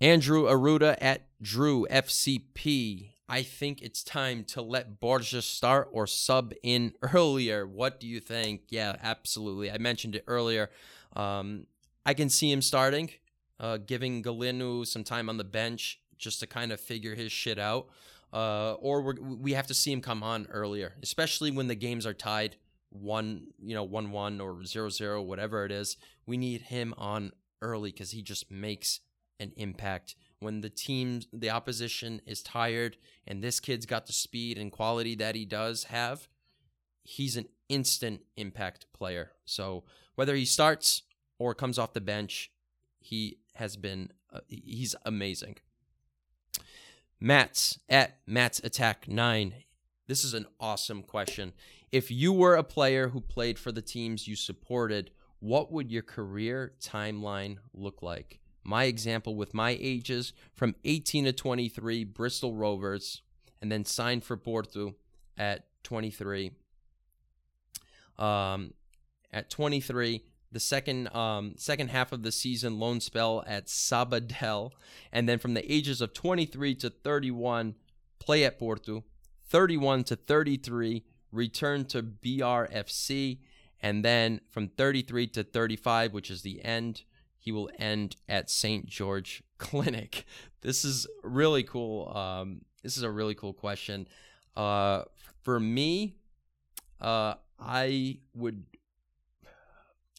Andrew 0.00 0.44
Aruda 0.44 0.98
at 1.00 1.28
Drew 1.40 1.86
FCP. 1.90 3.10
I 3.26 3.42
think 3.42 3.80
it's 3.80 4.02
time 4.02 4.44
to 4.48 4.60
let 4.60 5.00
Borges 5.00 5.46
start 5.46 5.88
or 5.92 6.06
sub 6.06 6.52
in 6.62 6.92
earlier. 7.02 7.66
What 7.66 8.00
do 8.00 8.06
you 8.06 8.20
think? 8.20 8.62
Yeah, 8.68 8.96
absolutely. 9.02 9.70
I 9.70 9.78
mentioned 9.78 10.14
it 10.14 10.24
earlier. 10.26 10.68
Um, 11.16 11.66
I 12.04 12.12
can 12.12 12.28
see 12.28 12.52
him 12.52 12.60
starting 12.60 13.10
uh, 13.60 13.78
giving 13.78 14.22
Galeno 14.22 14.86
some 14.86 15.04
time 15.04 15.28
on 15.28 15.36
the 15.36 15.44
bench 15.44 16.00
just 16.18 16.40
to 16.40 16.46
kind 16.46 16.72
of 16.72 16.80
figure 16.80 17.14
his 17.14 17.32
shit 17.32 17.58
out. 17.58 17.88
Uh, 18.32 18.74
or 18.80 19.14
we 19.22 19.52
have 19.52 19.68
to 19.68 19.74
see 19.74 19.92
him 19.92 20.00
come 20.00 20.22
on 20.22 20.46
earlier, 20.50 20.94
especially 21.02 21.52
when 21.52 21.68
the 21.68 21.74
games 21.76 22.04
are 22.04 22.14
tied 22.14 22.56
one, 22.90 23.46
you 23.62 23.74
know, 23.74 23.84
one 23.84 24.10
one 24.10 24.40
or 24.40 24.64
zero 24.64 24.88
zero, 24.88 25.22
whatever 25.22 25.64
it 25.64 25.70
is. 25.70 25.96
We 26.26 26.36
need 26.36 26.62
him 26.62 26.94
on 26.98 27.32
early 27.62 27.92
because 27.92 28.10
he 28.10 28.22
just 28.22 28.50
makes 28.50 29.00
an 29.38 29.52
impact. 29.56 30.16
When 30.40 30.60
the 30.60 30.70
team, 30.70 31.22
the 31.32 31.50
opposition 31.50 32.20
is 32.26 32.42
tired, 32.42 32.96
and 33.26 33.42
this 33.42 33.60
kid's 33.60 33.86
got 33.86 34.06
the 34.06 34.12
speed 34.12 34.58
and 34.58 34.70
quality 34.72 35.14
that 35.16 35.34
he 35.34 35.44
does 35.44 35.84
have, 35.84 36.28
he's 37.02 37.36
an 37.36 37.46
instant 37.68 38.22
impact 38.36 38.86
player. 38.92 39.32
So 39.44 39.84
whether 40.16 40.34
he 40.34 40.44
starts 40.44 41.02
or 41.38 41.54
comes 41.54 41.78
off 41.78 41.92
the 41.92 42.00
bench, 42.00 42.50
he 42.98 43.38
has 43.54 43.76
been 43.76 44.10
uh, 44.32 44.40
he's 44.48 44.94
amazing. 45.04 45.56
Matt's 47.20 47.78
at 47.88 48.18
Matt's 48.26 48.60
Attack 48.62 49.08
9. 49.08 49.54
This 50.06 50.24
is 50.24 50.34
an 50.34 50.46
awesome 50.60 51.02
question. 51.02 51.52
If 51.90 52.10
you 52.10 52.32
were 52.32 52.56
a 52.56 52.64
player 52.64 53.08
who 53.08 53.20
played 53.20 53.58
for 53.58 53.72
the 53.72 53.80
teams 53.80 54.28
you 54.28 54.36
supported, 54.36 55.10
what 55.38 55.70
would 55.72 55.90
your 55.90 56.02
career 56.02 56.72
timeline 56.82 57.58
look 57.72 58.02
like? 58.02 58.40
My 58.64 58.84
example 58.84 59.36
with 59.36 59.54
my 59.54 59.76
ages 59.80 60.32
from 60.54 60.74
18 60.84 61.26
to 61.26 61.32
23, 61.32 62.04
Bristol 62.04 62.54
Rovers, 62.54 63.22
and 63.62 63.70
then 63.70 63.84
signed 63.84 64.24
for 64.24 64.36
Porto 64.36 64.94
at 65.38 65.66
23. 65.84 66.50
Um, 68.18 68.74
at 69.32 69.50
23, 69.50 70.22
the 70.54 70.60
second 70.60 71.14
um, 71.14 71.54
second 71.58 71.90
half 71.90 72.12
of 72.12 72.22
the 72.22 72.32
season 72.32 72.78
loan 72.78 73.00
spell 73.00 73.42
at 73.46 73.66
Sabadell, 73.66 74.70
and 75.12 75.28
then 75.28 75.38
from 75.38 75.54
the 75.54 75.72
ages 75.72 76.00
of 76.00 76.14
23 76.14 76.76
to 76.76 76.90
31, 76.90 77.74
play 78.20 78.44
at 78.44 78.58
Porto, 78.58 79.04
31 79.48 80.04
to 80.04 80.16
33, 80.16 81.04
return 81.32 81.84
to 81.86 82.02
BRFC, 82.02 83.38
and 83.82 84.04
then 84.04 84.40
from 84.48 84.68
33 84.68 85.26
to 85.26 85.42
35, 85.42 86.14
which 86.14 86.30
is 86.30 86.42
the 86.42 86.64
end, 86.64 87.02
he 87.36 87.50
will 87.50 87.68
end 87.78 88.16
at 88.28 88.48
St. 88.48 88.86
George 88.86 89.42
Clinic. 89.58 90.24
This 90.60 90.84
is 90.84 91.06
really 91.24 91.64
cool. 91.64 92.16
Um, 92.16 92.62
this 92.84 92.96
is 92.96 93.02
a 93.02 93.10
really 93.10 93.34
cool 93.34 93.52
question. 93.52 94.06
Uh, 94.56 95.02
for 95.42 95.58
me, 95.58 96.16
uh, 97.00 97.34
I 97.58 98.18
would 98.34 98.64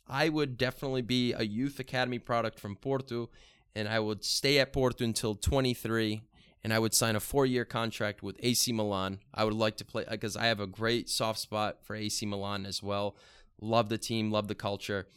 I 0.08 0.30
would 0.30 0.58
definitely 0.58 1.01
be 1.01 1.34
a 1.34 1.43
youth 1.43 1.80
academy 1.80 2.20
product 2.20 2.60
from 2.60 2.76
Porto, 2.76 3.30
and 3.76 3.88
I 3.88 3.99
would 3.99 4.24
stay 4.24 4.60
at 4.60 4.72
Porto 4.72 5.03
until 5.03 5.36
23, 5.36 6.22
and 6.64 6.74
I 6.74 6.80
would 6.80 6.93
sign 6.93 7.16
a 7.16 7.20
four-year 7.20 7.66
contract 7.66 8.22
with 8.22 8.38
AC 8.39 8.72
Milan. 8.72 9.20
I 9.34 9.43
would 9.43 9.53
like 9.53 9.78
to 9.78 9.86
play 9.86 10.06
because 10.10 10.36
I 10.38 10.45
have 10.45 10.60
a 10.60 10.68
great 10.68 11.10
soft 11.10 11.39
spot 11.39 11.78
for 11.84 11.95
AC 11.95 12.26
Milan 12.26 12.66
as 12.66 12.84
well. 12.84 13.16
Love 13.60 13.89
the 13.89 13.97
team, 13.97 14.32
love 14.32 14.47
the 14.47 14.56
culture, 14.56 15.08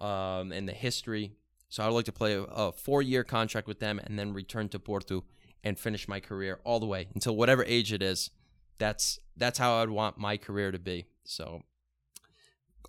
um, 0.00 0.52
and 0.52 0.68
the 0.68 0.72
history. 0.72 1.32
So 1.68 1.82
I 1.82 1.86
would 1.86 1.94
like 1.94 2.04
to 2.06 2.12
play 2.12 2.34
a, 2.34 2.42
a 2.42 2.72
four-year 2.72 3.24
contract 3.24 3.66
with 3.66 3.80
them, 3.80 4.00
and 4.02 4.18
then 4.18 4.32
return 4.32 4.68
to 4.70 4.78
Porto 4.78 5.24
and 5.62 5.78
finish 5.78 6.08
my 6.08 6.20
career 6.20 6.60
all 6.64 6.80
the 6.80 6.86
way 6.86 7.08
until 7.14 7.36
whatever 7.36 7.64
age 7.64 7.92
it 7.92 8.02
is. 8.02 8.30
That's 8.78 9.18
that's 9.36 9.58
how 9.58 9.82
I'd 9.82 9.90
want 9.90 10.18
my 10.18 10.36
career 10.36 10.70
to 10.70 10.78
be. 10.78 11.06
So 11.24 11.62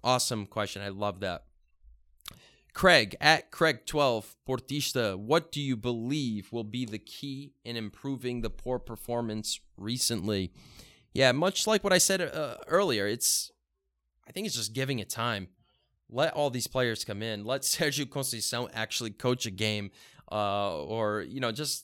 awesome 0.03 0.45
question. 0.45 0.82
I 0.82 0.89
love 0.89 1.20
that. 1.22 1.45
Craig 2.80 3.18
at 3.20 3.52
Craig12 3.52 4.36
Portista, 4.48 5.20
what 5.20 5.52
do 5.52 5.60
you 5.60 5.76
believe 5.76 6.54
will 6.54 6.64
be 6.64 6.86
the 6.86 6.98
key 6.98 7.52
in 7.66 7.76
improving 7.76 8.40
the 8.40 8.50
poor 8.50 8.80
performance 8.80 9.60
recently? 9.76 10.54
Yeah, 11.14 11.34
much 11.34 11.68
like 11.68 11.84
what 11.84 11.92
I 11.92 11.98
said 11.98 12.22
uh, 12.22 12.56
earlier, 12.68 13.06
it's 13.06 13.52
I 14.26 14.32
think 14.32 14.48
it's 14.48 14.56
just 14.56 14.72
giving 14.72 15.00
it 15.00 15.10
time. 15.10 15.50
let 16.10 16.32
all 16.32 16.50
these 16.50 16.68
players 16.68 17.04
come 17.04 17.22
in. 17.22 17.44
Let 17.44 17.64
Sergio 17.64 18.06
Conceição 18.06 18.70
actually 18.74 19.10
coach 19.10 19.46
a 19.46 19.52
game, 19.52 19.92
uh, 20.32 20.82
or 20.82 21.24
you 21.24 21.42
know, 21.42 21.52
just 21.52 21.84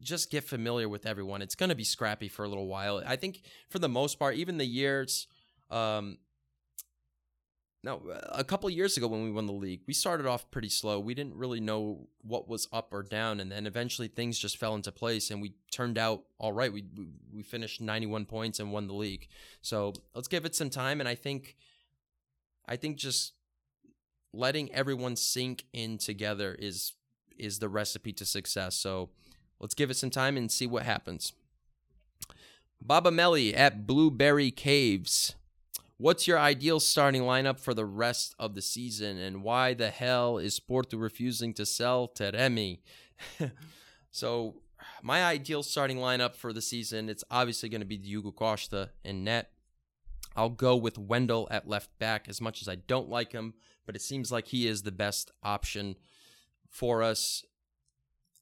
just 0.00 0.30
get 0.30 0.42
familiar 0.42 0.88
with 0.88 1.04
everyone. 1.04 1.42
It's 1.42 1.54
going 1.54 1.68
to 1.68 1.76
be 1.76 1.84
scrappy 1.84 2.28
for 2.28 2.46
a 2.46 2.48
little 2.48 2.66
while. 2.66 3.02
I 3.06 3.16
think 3.16 3.42
for 3.68 3.78
the 3.78 3.90
most 3.90 4.18
part, 4.18 4.36
even 4.36 4.56
the 4.56 4.64
years, 4.64 5.26
um, 5.70 6.16
no, 7.84 8.02
a 8.30 8.42
couple 8.42 8.68
years 8.70 8.96
ago 8.96 9.06
when 9.06 9.22
we 9.22 9.30
won 9.30 9.46
the 9.46 9.52
league, 9.52 9.82
we 9.86 9.94
started 9.94 10.26
off 10.26 10.50
pretty 10.50 10.68
slow. 10.68 10.98
We 10.98 11.14
didn't 11.14 11.36
really 11.36 11.60
know 11.60 12.08
what 12.22 12.48
was 12.48 12.66
up 12.72 12.92
or 12.92 13.04
down, 13.04 13.38
and 13.38 13.52
then 13.52 13.66
eventually 13.66 14.08
things 14.08 14.38
just 14.38 14.56
fell 14.56 14.74
into 14.74 14.90
place, 14.90 15.30
and 15.30 15.40
we 15.40 15.54
turned 15.70 15.96
out 15.96 16.24
all 16.38 16.52
right. 16.52 16.72
We 16.72 16.84
we, 16.96 17.06
we 17.32 17.42
finished 17.42 17.80
91 17.80 18.26
points 18.26 18.58
and 18.58 18.72
won 18.72 18.88
the 18.88 18.94
league. 18.94 19.28
So 19.62 19.92
let's 20.14 20.26
give 20.26 20.44
it 20.44 20.56
some 20.56 20.70
time, 20.70 20.98
and 20.98 21.08
I 21.08 21.14
think, 21.14 21.56
I 22.66 22.74
think 22.74 22.96
just 22.96 23.34
letting 24.32 24.72
everyone 24.72 25.14
sink 25.14 25.64
in 25.72 25.98
together 25.98 26.56
is 26.58 26.94
is 27.38 27.60
the 27.60 27.68
recipe 27.68 28.12
to 28.14 28.24
success. 28.24 28.74
So 28.74 29.10
let's 29.60 29.74
give 29.74 29.90
it 29.90 29.96
some 29.96 30.10
time 30.10 30.36
and 30.36 30.50
see 30.50 30.66
what 30.66 30.82
happens. 30.82 31.32
Baba 32.80 33.12
Melly 33.12 33.54
at 33.54 33.86
Blueberry 33.86 34.50
Caves. 34.50 35.36
What's 36.00 36.28
your 36.28 36.38
ideal 36.38 36.78
starting 36.78 37.22
lineup 37.22 37.58
for 37.58 37.74
the 37.74 37.84
rest 37.84 38.32
of 38.38 38.54
the 38.54 38.62
season, 38.62 39.18
and 39.18 39.42
why 39.42 39.74
the 39.74 39.90
hell 39.90 40.38
is 40.38 40.60
Porto 40.60 40.96
refusing 40.96 41.52
to 41.54 41.66
sell 41.66 42.06
Taremi? 42.06 42.78
so, 44.12 44.62
my 45.02 45.24
ideal 45.24 45.64
starting 45.64 45.96
lineup 45.96 46.36
for 46.36 46.52
the 46.52 46.62
season, 46.62 47.08
it's 47.08 47.24
obviously 47.32 47.68
going 47.68 47.80
to 47.80 47.86
be 47.86 47.98
Diogo 47.98 48.30
Costa 48.30 48.90
in 49.04 49.24
net. 49.24 49.50
I'll 50.36 50.50
go 50.50 50.76
with 50.76 50.98
Wendell 50.98 51.48
at 51.50 51.68
left 51.68 51.98
back 51.98 52.28
as 52.28 52.40
much 52.40 52.62
as 52.62 52.68
I 52.68 52.76
don't 52.76 53.08
like 53.08 53.32
him, 53.32 53.54
but 53.84 53.96
it 53.96 54.02
seems 54.02 54.30
like 54.30 54.46
he 54.46 54.68
is 54.68 54.82
the 54.82 54.92
best 54.92 55.32
option 55.42 55.96
for 56.70 57.02
us. 57.02 57.44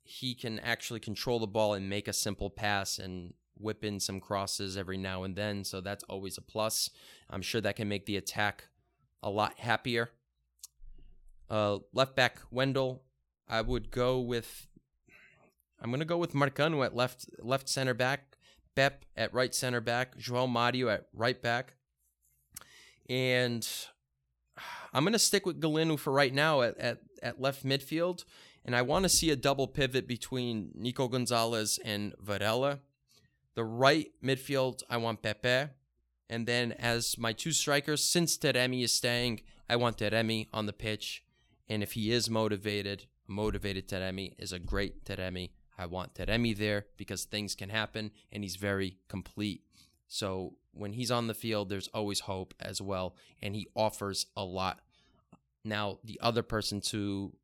He 0.03 0.35
can 0.35 0.59
actually 0.59 1.01
control 1.01 1.39
the 1.39 1.47
ball 1.47 1.73
and 1.73 1.89
make 1.89 2.07
a 2.07 2.13
simple 2.13 2.51
pass 2.51 2.99
and 2.99 3.33
whip 3.59 3.85
in 3.85 4.01
some 4.01 4.21
crosses 4.21 4.77
every 4.77 4.97
now 4.97 5.23
and 5.23 5.37
then, 5.37 5.65
so 5.65 5.81
that's 5.81 6.05
always 6.05 6.39
a 6.39 6.43
plus. 6.43 6.91
I'm 7.31 7.43
sure 7.43 7.61
that 7.61 7.77
can 7.77 7.89
make 7.89 8.07
the 8.07 8.17
attack 8.17 8.69
a 9.23 9.31
lot 9.31 9.59
happier. 9.59 10.11
Uh, 11.49 11.79
left 11.93 12.17
back 12.17 12.41
Wendell, 12.51 13.03
I 13.49 13.61
would 13.61 13.91
go 13.91 14.21
with. 14.21 14.69
I'm 15.81 15.91
gonna 15.91 16.05
go 16.05 16.19
with 16.19 16.33
Marcano 16.33 16.85
at 16.85 16.97
left 16.97 17.27
left 17.39 17.69
center 17.69 17.95
back, 17.95 18.37
Pep 18.75 19.05
at 19.17 19.33
right 19.33 19.55
center 19.55 19.81
back, 19.81 20.19
João 20.19 20.49
Mario 20.49 20.89
at 20.89 21.07
right 21.13 21.41
back, 21.41 21.75
and 23.09 23.67
I'm 24.93 25.05
gonna 25.05 25.19
stick 25.19 25.47
with 25.47 25.61
Galeno 25.61 25.99
for 25.99 26.13
right 26.13 26.33
now 26.33 26.63
at, 26.63 26.79
at, 26.79 26.99
at 27.23 27.41
left 27.41 27.65
midfield, 27.65 28.25
and 28.65 28.75
I 28.75 28.83
want 28.83 29.05
to 29.05 29.09
see 29.09 29.31
a 29.31 29.37
double 29.37 29.69
pivot 29.69 30.09
between 30.09 30.71
Nico 30.75 31.07
Gonzalez 31.07 31.79
and 31.85 32.15
Varela. 32.21 32.81
The 33.57 33.65
right 33.65 34.13
midfield, 34.23 34.83
I 34.89 34.99
want 34.99 35.23
Pepe. 35.23 35.73
And 36.29 36.47
then 36.47 36.73
as 36.73 37.19
my 37.19 37.33
two 37.33 37.53
strikers, 37.53 38.05
since 38.05 38.37
Taremi 38.37 38.85
is 38.85 38.93
staying, 38.93 39.41
I 39.69 39.77
want 39.77 39.99
Taremi 39.99 40.49
on 40.53 40.67
the 40.67 40.73
pitch. 40.73 41.25
And 41.69 41.83
if 41.83 41.93
he 41.93 42.13
is 42.13 42.31
motivated, 42.31 43.07
motivated 43.27 43.89
Taremi 43.89 44.35
is 44.39 44.53
a 44.53 44.59
great 44.59 45.05
Taremi. 45.05 45.51
I 45.79 45.87
want 45.87 46.15
Taremi 46.15 46.57
there 46.57 46.87
because 46.97 47.25
things 47.25 47.55
can 47.55 47.71
happen 47.71 48.11
and 48.31 48.45
he's 48.45 48.57
very 48.57 48.99
complete. 49.09 49.63
So 50.07 50.55
when 50.73 50.93
he's 50.93 51.11
on 51.11 51.27
the 51.27 51.35
field, 51.35 51.69
there's 51.69 51.89
always 51.89 52.21
hope 52.21 52.55
as 52.61 52.81
well. 52.81 53.17
And 53.43 53.55
he 53.57 53.69
offers 53.75 54.27
a 54.37 54.45
lot. 54.45 54.81
Now, 55.65 55.99
the 56.05 56.21
other 56.23 56.43
person 56.43 56.81
to 56.83 57.35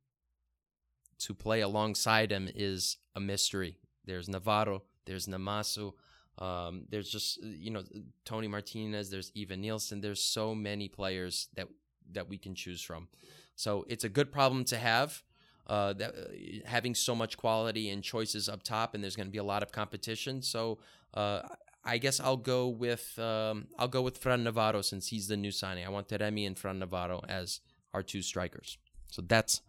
to 1.19 1.33
play 1.33 1.61
alongside 1.61 2.31
him 2.31 2.49
is 2.53 2.97
a 3.15 3.19
mystery. 3.19 3.77
There's 4.05 4.27
Navarro, 4.27 4.83
there's 5.05 5.27
Namaso, 5.27 5.93
um, 6.39 6.85
there's 6.89 7.09
just 7.09 7.43
you 7.43 7.71
know 7.71 7.83
Toni 8.25 8.47
Martínez. 8.47 9.09
There's 9.09 9.31
Evanilson. 9.31 10.01
There's 10.01 10.23
so 10.23 10.55
many 10.55 10.87
players 10.87 11.49
that 11.55 11.67
that 12.11 12.27
we 12.27 12.37
can 12.37 12.55
choose 12.55 12.81
from. 12.81 13.07
So 13.55 13.85
it's 13.87 14.03
a 14.03 14.09
good 14.09 14.31
problem 14.31 14.65
to 14.65 14.77
have. 14.77 15.23
Uh, 15.65 15.93
that 15.93 16.13
uh, 16.13 16.23
having 16.65 16.93
so 16.93 17.15
much 17.15 17.37
quality 17.37 17.89
and 17.89 18.03
choices 18.03 18.49
up 18.49 18.63
top, 18.63 18.93
and 18.93 19.03
there's 19.03 19.15
going 19.15 19.27
to 19.27 19.31
be 19.31 19.37
a 19.37 19.43
lot 19.43 19.63
of 19.63 19.71
competition. 19.71 20.41
So 20.41 20.79
uh, 21.13 21.41
I 21.85 21.97
guess 21.99 22.19
I'll 22.19 22.35
go 22.35 22.67
with 22.67 23.17
um, 23.17 23.67
I'll 23.77 23.87
go 23.87 24.01
with 24.01 24.17
Fran 24.17 24.43
Navarro 24.43 24.81
since 24.81 25.07
he's 25.07 25.27
the 25.27 25.37
new 25.37 25.51
signing. 25.51 25.85
I 25.85 25.89
want 25.89 26.09
Taremi 26.09 26.45
and 26.45 26.57
Fran 26.57 26.79
Navarro 26.79 27.23
as 27.29 27.61
our 27.93 28.03
two 28.03 28.21
strikers. 28.21 28.77
So 29.07 29.21
that's 29.21 29.61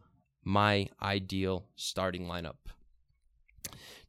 my 0.42 0.88
ideal 1.02 1.66
starting 1.76 2.26
lineup. 2.26 2.56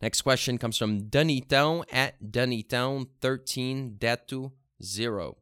Next 0.01 0.21
question 0.21 0.57
comes 0.57 0.77
from 0.77 1.01
Danitão 1.01 1.83
at 1.91 2.15
Danitão13 2.21 3.97
Detu 3.97 4.51
0. 4.83 5.37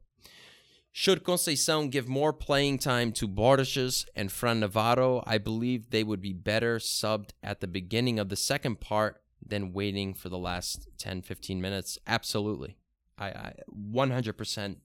Should 0.96 1.24
Conceição 1.24 1.90
give 1.90 2.08
more 2.08 2.32
playing 2.32 2.78
time 2.78 3.10
to 3.12 3.26
Borges 3.26 4.06
and 4.14 4.30
Fran 4.30 4.60
Navarro, 4.60 5.24
I 5.26 5.38
believe 5.38 5.90
they 5.90 6.04
would 6.04 6.20
be 6.20 6.32
better 6.32 6.78
subbed 6.78 7.30
at 7.42 7.60
the 7.60 7.66
beginning 7.66 8.20
of 8.20 8.28
the 8.28 8.36
second 8.36 8.78
part 8.78 9.20
than 9.44 9.72
waiting 9.72 10.14
for 10.14 10.28
the 10.28 10.38
last 10.38 10.86
10, 10.98 11.22
15 11.22 11.60
minutes. 11.60 11.98
Absolutely. 12.06 12.76
I, 13.18 13.26
I 13.26 13.52
100% 13.92 14.76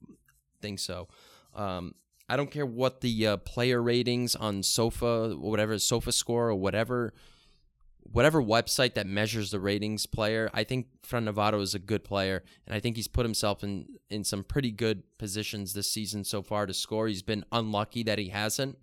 think 0.61 0.79
so. 0.79 1.07
Um, 1.55 1.93
I 2.27 2.35
don't 2.35 2.49
care 2.49 2.65
what 2.65 3.01
the 3.01 3.27
uh, 3.27 3.37
player 3.37 3.81
ratings 3.81 4.35
on 4.35 4.63
Sofa, 4.63 5.35
whatever 5.37 5.77
Sofa 5.77 6.11
Score 6.11 6.49
or 6.49 6.55
whatever 6.55 7.13
whatever 8.11 8.41
website 8.41 8.95
that 8.95 9.07
measures 9.07 9.51
the 9.51 9.59
ratings 9.59 10.05
player, 10.05 10.49
I 10.53 10.63
think 10.63 10.87
Fran 11.03 11.25
Navarro 11.25 11.61
is 11.61 11.75
a 11.75 11.79
good 11.79 12.03
player, 12.03 12.43
and 12.65 12.75
I 12.75 12.79
think 12.79 12.95
he's 12.95 13.07
put 13.07 13.25
himself 13.25 13.63
in 13.63 13.85
in 14.09 14.23
some 14.23 14.43
pretty 14.43 14.71
good 14.71 15.03
positions 15.17 15.73
this 15.73 15.91
season 15.91 16.23
so 16.23 16.41
far 16.41 16.65
to 16.65 16.73
score. 16.73 17.07
He's 17.07 17.21
been 17.21 17.45
unlucky 17.51 18.03
that 18.03 18.19
he 18.19 18.29
hasn't. 18.29 18.77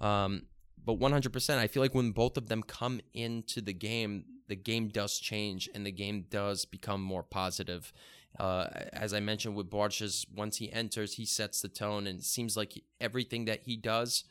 Um, 0.00 0.42
but 0.84 0.98
100%, 0.98 1.58
I 1.58 1.66
feel 1.66 1.82
like 1.82 1.94
when 1.94 2.12
both 2.12 2.36
of 2.36 2.48
them 2.48 2.62
come 2.62 3.00
into 3.12 3.60
the 3.60 3.72
game, 3.72 4.24
the 4.48 4.56
game 4.56 4.88
does 4.88 5.18
change 5.18 5.68
and 5.74 5.84
the 5.84 5.92
game 5.92 6.24
does 6.30 6.64
become 6.64 7.02
more 7.02 7.22
positive. 7.22 7.92
Uh, 8.38 8.68
as 8.92 9.12
I 9.12 9.20
mentioned 9.20 9.54
with 9.56 9.68
Borges, 9.68 10.26
once 10.34 10.58
he 10.58 10.72
enters, 10.72 11.14
he 11.14 11.26
sets 11.26 11.60
the 11.60 11.68
tone, 11.68 12.06
and 12.06 12.20
it 12.20 12.24
seems 12.24 12.56
like 12.56 12.82
everything 13.00 13.46
that 13.46 13.62
he 13.64 13.76
does 13.76 14.24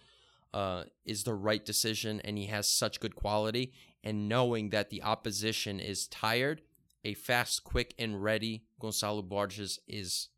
uh, 0.53 0.83
is 1.05 1.23
the 1.23 1.33
right 1.33 1.63
decision, 1.63 2.21
and 2.23 2.37
he 2.37 2.45
has 2.45 2.67
such 2.67 2.99
good 2.99 3.15
quality 3.15 3.73
and 4.03 4.29
knowing 4.29 4.69
that 4.69 4.89
the 4.89 5.03
opposition 5.03 5.79
is 5.79 6.07
tired, 6.07 6.61
a 7.03 7.13
fast, 7.13 7.63
quick, 7.63 7.93
and 7.97 8.23
ready 8.23 8.63
Gonçalo 8.81 9.27
Borges 9.27 9.79
is 9.87 10.29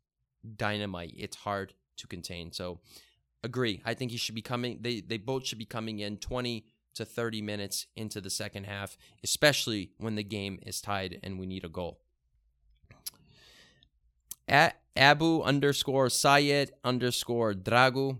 dynamite. 0.56 1.14
It's 1.16 1.36
hard 1.36 1.74
to 1.98 2.06
contain. 2.06 2.52
So, 2.52 2.80
agree. 3.42 3.82
I 3.84 3.94
think 3.94 4.10
he 4.10 4.16
should 4.16 4.34
be 4.34 4.42
coming. 4.42 4.78
They 4.80 5.00
they 5.00 5.18
both 5.18 5.46
should 5.46 5.58
be 5.58 5.64
coming 5.64 5.98
in 5.98 6.16
20 6.18 6.64
to 6.94 7.04
30 7.04 7.42
minutes 7.42 7.86
into 7.96 8.20
the 8.20 8.30
second 8.30 8.64
half, 8.64 8.96
especially 9.22 9.92
when 9.98 10.16
the 10.16 10.24
game 10.24 10.58
is 10.66 10.80
tied 10.80 11.20
and 11.22 11.38
we 11.38 11.46
need 11.46 11.64
a 11.64 11.68
goal. 11.68 12.00
At 14.48 14.80
Abu 14.96 15.42
underscore 15.42 16.08
Sayed 16.08 16.72
underscore 16.82 17.54
Dragu 17.54 18.18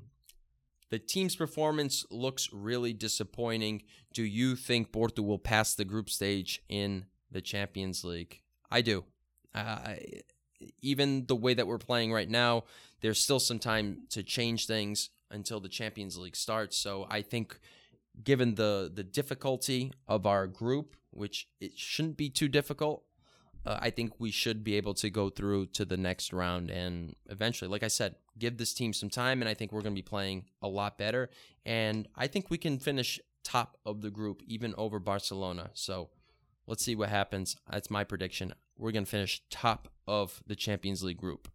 the 0.90 0.98
team's 0.98 1.36
performance 1.36 2.04
looks 2.10 2.48
really 2.52 2.92
disappointing. 2.92 3.82
Do 4.12 4.24
you 4.24 4.56
think 4.56 4.92
Porto 4.92 5.22
will 5.22 5.38
pass 5.38 5.74
the 5.74 5.84
group 5.84 6.10
stage 6.10 6.62
in 6.68 7.06
the 7.30 7.40
Champions 7.40 8.04
League? 8.04 8.40
I 8.70 8.82
do. 8.82 9.04
Uh, 9.54 9.94
even 10.82 11.26
the 11.26 11.36
way 11.36 11.54
that 11.54 11.66
we're 11.66 11.78
playing 11.78 12.12
right 12.12 12.28
now, 12.28 12.64
there's 13.00 13.20
still 13.20 13.40
some 13.40 13.58
time 13.58 14.02
to 14.10 14.22
change 14.22 14.66
things 14.66 15.10
until 15.30 15.60
the 15.60 15.68
Champions 15.68 16.18
League 16.18 16.36
starts. 16.36 16.76
So 16.76 17.06
I 17.08 17.22
think, 17.22 17.58
given 18.22 18.56
the 18.56 18.90
the 18.92 19.04
difficulty 19.04 19.92
of 20.08 20.26
our 20.26 20.46
group, 20.46 20.96
which 21.10 21.48
it 21.60 21.78
shouldn't 21.78 22.16
be 22.16 22.28
too 22.28 22.48
difficult, 22.48 23.04
uh, 23.66 23.78
I 23.80 23.90
think 23.90 24.18
we 24.18 24.30
should 24.30 24.64
be 24.64 24.76
able 24.76 24.94
to 24.94 25.10
go 25.10 25.28
through 25.28 25.66
to 25.66 25.84
the 25.84 25.96
next 25.96 26.32
round 26.32 26.70
and 26.70 27.14
eventually, 27.28 27.70
like 27.70 27.82
I 27.82 27.88
said, 27.88 28.14
give 28.38 28.56
this 28.56 28.72
team 28.72 28.92
some 28.92 29.10
time. 29.10 29.42
And 29.42 29.48
I 29.48 29.54
think 29.54 29.72
we're 29.72 29.82
going 29.82 29.94
to 29.94 30.02
be 30.02 30.06
playing 30.08 30.46
a 30.62 30.68
lot 30.68 30.96
better. 30.96 31.30
And 31.66 32.08
I 32.16 32.26
think 32.26 32.50
we 32.50 32.58
can 32.58 32.78
finish 32.78 33.20
top 33.44 33.76
of 33.84 34.00
the 34.00 34.10
group, 34.10 34.42
even 34.46 34.74
over 34.78 34.98
Barcelona. 34.98 35.70
So 35.74 36.08
let's 36.66 36.84
see 36.84 36.96
what 36.96 37.10
happens. 37.10 37.56
That's 37.70 37.90
my 37.90 38.04
prediction. 38.04 38.54
We're 38.78 38.92
going 38.92 39.04
to 39.04 39.10
finish 39.10 39.42
top 39.50 39.88
of 40.06 40.42
the 40.46 40.56
Champions 40.56 41.02
League 41.02 41.18
group. 41.18 41.48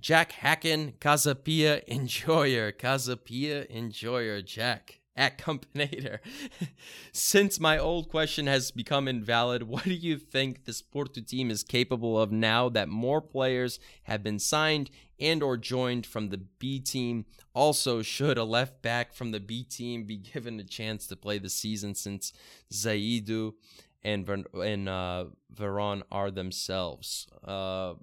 Jack 0.00 0.32
Hacken, 0.32 0.94
Casapia 0.98 1.86
Enjoyer. 1.86 2.72
Casapia 2.72 3.70
Enjoyer, 3.70 4.42
Jack. 4.42 5.01
At 5.16 5.38
Campanator. 5.38 6.18
Since 7.12 7.60
my 7.60 7.78
old 7.78 8.08
question 8.08 8.46
has 8.46 8.70
become 8.70 9.08
invalid, 9.08 9.64
what 9.64 9.84
do 9.84 9.94
you 9.94 10.16
think 10.16 10.64
this 10.64 10.82
Porto 10.82 11.20
team 11.20 11.50
is 11.50 11.62
capable 11.62 12.18
of 12.18 12.32
now 12.32 12.68
that 12.70 12.88
more 12.88 13.20
players 13.20 13.78
have 14.04 14.22
been 14.22 14.38
signed 14.38 14.90
and 15.20 15.42
or 15.42 15.56
joined 15.56 16.06
from 16.06 16.30
the 16.30 16.38
B 16.58 16.80
team? 16.80 17.26
Also, 17.54 18.02
should 18.02 18.38
a 18.38 18.44
left 18.44 18.82
back 18.82 19.12
from 19.12 19.32
the 19.32 19.40
B 19.40 19.62
team 19.64 20.04
be 20.04 20.16
given 20.32 20.58
a 20.60 20.64
chance 20.64 21.06
to 21.08 21.16
play 21.16 21.38
the 21.38 21.50
season 21.50 21.94
since 21.94 22.32
Zaidu 22.72 23.54
and 24.02 24.28
and 24.54 24.88
uh, 24.88 25.26
Veron 25.54 26.02
are 26.10 26.30
themselves? 26.30 27.26
Uh, 27.44 27.94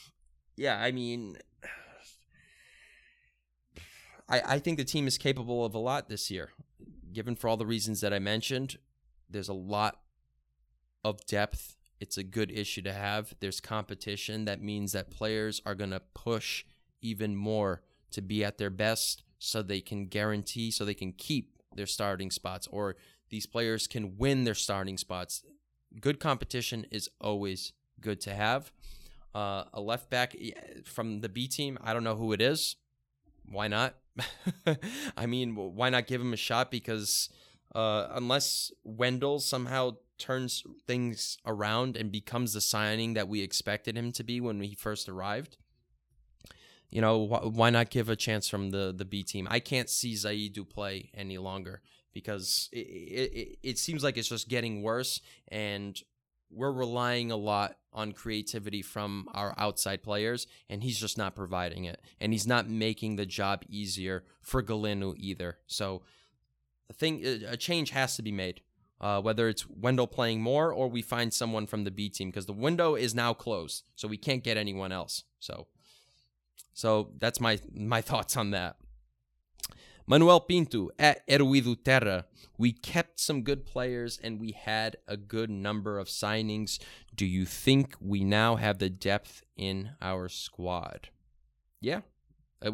yeah, 0.56 0.80
I 0.80 0.90
mean 0.90 1.38
I, 4.28 4.42
I 4.46 4.58
think 4.58 4.78
the 4.78 4.84
team 4.84 5.06
is 5.06 5.18
capable 5.18 5.64
of 5.64 5.74
a 5.74 5.78
lot 5.78 6.08
this 6.08 6.30
year. 6.30 6.50
Given 7.12 7.36
for 7.36 7.48
all 7.48 7.56
the 7.56 7.66
reasons 7.66 8.00
that 8.00 8.12
I 8.12 8.18
mentioned, 8.18 8.78
there's 9.28 9.48
a 9.48 9.54
lot 9.54 10.00
of 11.04 11.24
depth. 11.26 11.76
It's 12.00 12.18
a 12.18 12.22
good 12.22 12.50
issue 12.50 12.82
to 12.82 12.92
have. 12.92 13.34
There's 13.40 13.60
competition. 13.60 14.44
That 14.44 14.62
means 14.62 14.92
that 14.92 15.10
players 15.10 15.60
are 15.66 15.74
going 15.74 15.90
to 15.90 16.02
push 16.14 16.64
even 17.00 17.34
more 17.34 17.82
to 18.10 18.22
be 18.22 18.44
at 18.44 18.58
their 18.58 18.70
best 18.70 19.22
so 19.38 19.62
they 19.62 19.80
can 19.80 20.06
guarantee, 20.06 20.70
so 20.70 20.84
they 20.84 20.94
can 20.94 21.12
keep 21.12 21.58
their 21.74 21.86
starting 21.86 22.30
spots 22.30 22.66
or 22.70 22.96
these 23.30 23.46
players 23.46 23.86
can 23.86 24.16
win 24.16 24.44
their 24.44 24.54
starting 24.54 24.96
spots. 24.96 25.42
Good 26.00 26.20
competition 26.20 26.86
is 26.90 27.08
always 27.20 27.72
good 28.00 28.20
to 28.22 28.34
have. 28.34 28.72
Uh, 29.34 29.64
a 29.72 29.80
left 29.80 30.10
back 30.10 30.34
from 30.84 31.20
the 31.20 31.28
B 31.28 31.46
team, 31.46 31.78
I 31.82 31.92
don't 31.92 32.04
know 32.04 32.16
who 32.16 32.32
it 32.32 32.40
is. 32.40 32.76
Why 33.50 33.68
not? 33.68 33.94
I 35.16 35.26
mean, 35.26 35.54
why 35.54 35.90
not 35.90 36.06
give 36.06 36.20
him 36.20 36.32
a 36.32 36.36
shot? 36.36 36.70
Because 36.70 37.28
uh, 37.74 38.08
unless 38.10 38.72
Wendell 38.84 39.40
somehow 39.40 39.96
turns 40.18 40.64
things 40.86 41.38
around 41.46 41.96
and 41.96 42.10
becomes 42.10 42.52
the 42.52 42.60
signing 42.60 43.14
that 43.14 43.28
we 43.28 43.42
expected 43.42 43.96
him 43.96 44.10
to 44.12 44.24
be 44.24 44.40
when 44.40 44.60
he 44.60 44.74
first 44.74 45.08
arrived, 45.08 45.56
you 46.90 47.00
know, 47.00 47.26
wh- 47.26 47.54
why 47.54 47.70
not 47.70 47.90
give 47.90 48.08
a 48.08 48.16
chance 48.16 48.48
from 48.48 48.70
the 48.70 48.92
the 48.96 49.04
B 49.04 49.22
team? 49.22 49.46
I 49.50 49.60
can't 49.60 49.88
see 49.88 50.14
Zaidu 50.14 50.68
play 50.68 51.10
any 51.14 51.38
longer 51.38 51.82
because 52.12 52.68
it, 52.72 52.78
it, 52.78 53.58
it 53.62 53.78
seems 53.78 54.02
like 54.02 54.16
it's 54.16 54.28
just 54.28 54.48
getting 54.48 54.82
worse, 54.82 55.20
and 55.48 56.00
we're 56.50 56.72
relying 56.72 57.30
a 57.30 57.36
lot 57.36 57.76
on 57.92 58.12
creativity 58.12 58.82
from 58.82 59.28
our 59.34 59.54
outside 59.58 60.02
players, 60.02 60.46
and 60.68 60.82
he's 60.82 60.98
just 60.98 61.18
not 61.18 61.34
providing 61.34 61.84
it. 61.84 62.00
And 62.20 62.32
he's 62.32 62.46
not 62.46 62.68
making 62.68 63.16
the 63.16 63.26
job 63.26 63.64
easier 63.68 64.24
for 64.40 64.62
Galeno 64.62 65.14
either. 65.16 65.58
So, 65.66 66.02
a 66.90 66.92
thing, 66.92 67.24
a 67.24 67.56
change 67.56 67.90
has 67.90 68.16
to 68.16 68.22
be 68.22 68.32
made. 68.32 68.62
Uh, 69.00 69.20
whether 69.20 69.48
it's 69.48 69.64
Wendell 69.68 70.08
playing 70.08 70.40
more 70.40 70.72
or 70.72 70.88
we 70.88 71.02
find 71.02 71.32
someone 71.32 71.68
from 71.68 71.84
the 71.84 71.90
B 71.90 72.08
team, 72.08 72.30
because 72.30 72.46
the 72.46 72.52
window 72.52 72.96
is 72.96 73.14
now 73.14 73.32
closed, 73.32 73.84
so 73.94 74.08
we 74.08 74.16
can't 74.16 74.42
get 74.42 74.56
anyone 74.56 74.90
else. 74.90 75.22
So, 75.38 75.68
so 76.74 77.10
that's 77.18 77.40
my 77.40 77.60
my 77.72 78.00
thoughts 78.10 78.36
on 78.36 78.50
that. 78.50 78.76
Manuel 80.10 80.40
Pinto 80.40 80.88
at 80.98 81.28
Eruido 81.28 81.76
Terra. 81.84 82.24
We 82.56 82.72
kept 82.72 83.20
some 83.20 83.42
good 83.42 83.66
players 83.66 84.18
and 84.22 84.40
we 84.40 84.52
had 84.52 84.96
a 85.06 85.18
good 85.18 85.50
number 85.50 85.98
of 85.98 86.08
signings. 86.08 86.78
Do 87.14 87.26
you 87.26 87.44
think 87.44 87.94
we 88.00 88.24
now 88.24 88.56
have 88.56 88.78
the 88.78 88.88
depth 88.88 89.42
in 89.54 89.90
our 90.00 90.30
squad? 90.30 91.10
Yeah, 91.82 92.00
uh, 92.64 92.70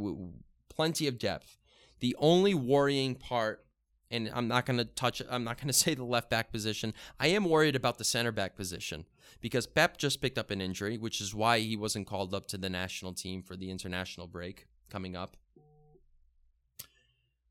plenty 0.69 1.09
of 1.09 1.19
depth. 1.19 1.59
The 1.99 2.15
only 2.21 2.55
worrying 2.55 3.17
part, 3.17 3.67
and 4.13 4.31
I'm 4.33 4.47
not 4.47 4.65
going 4.65 4.79
to 4.79 4.85
touch, 4.85 5.21
I'm 5.29 5.43
not 5.43 5.57
going 5.57 5.67
to 5.71 5.73
say 5.73 5.95
the 5.95 6.05
left 6.05 6.31
back 6.31 6.53
position. 6.53 6.95
I 7.19 7.27
am 7.27 7.47
worried 7.47 7.75
about 7.75 7.99
the 7.99 8.05
center 8.05 8.31
back 8.31 8.55
position 8.55 9.07
because 9.41 9.67
Pep 9.67 9.97
just 9.97 10.21
picked 10.21 10.39
up 10.39 10.53
an 10.53 10.61
injury, 10.61 10.99
which 10.99 11.21
is 11.21 11.35
why 11.35 11.59
he 11.59 11.75
wasn't 11.75 12.07
called 12.07 12.33
up 12.33 12.47
to 12.47 12.59
the 12.59 12.71
national 12.71 13.13
team 13.13 13.43
for 13.43 13.57
the 13.57 13.73
international 13.73 14.29
break 14.29 14.69
coming 14.89 15.17
up 15.17 15.37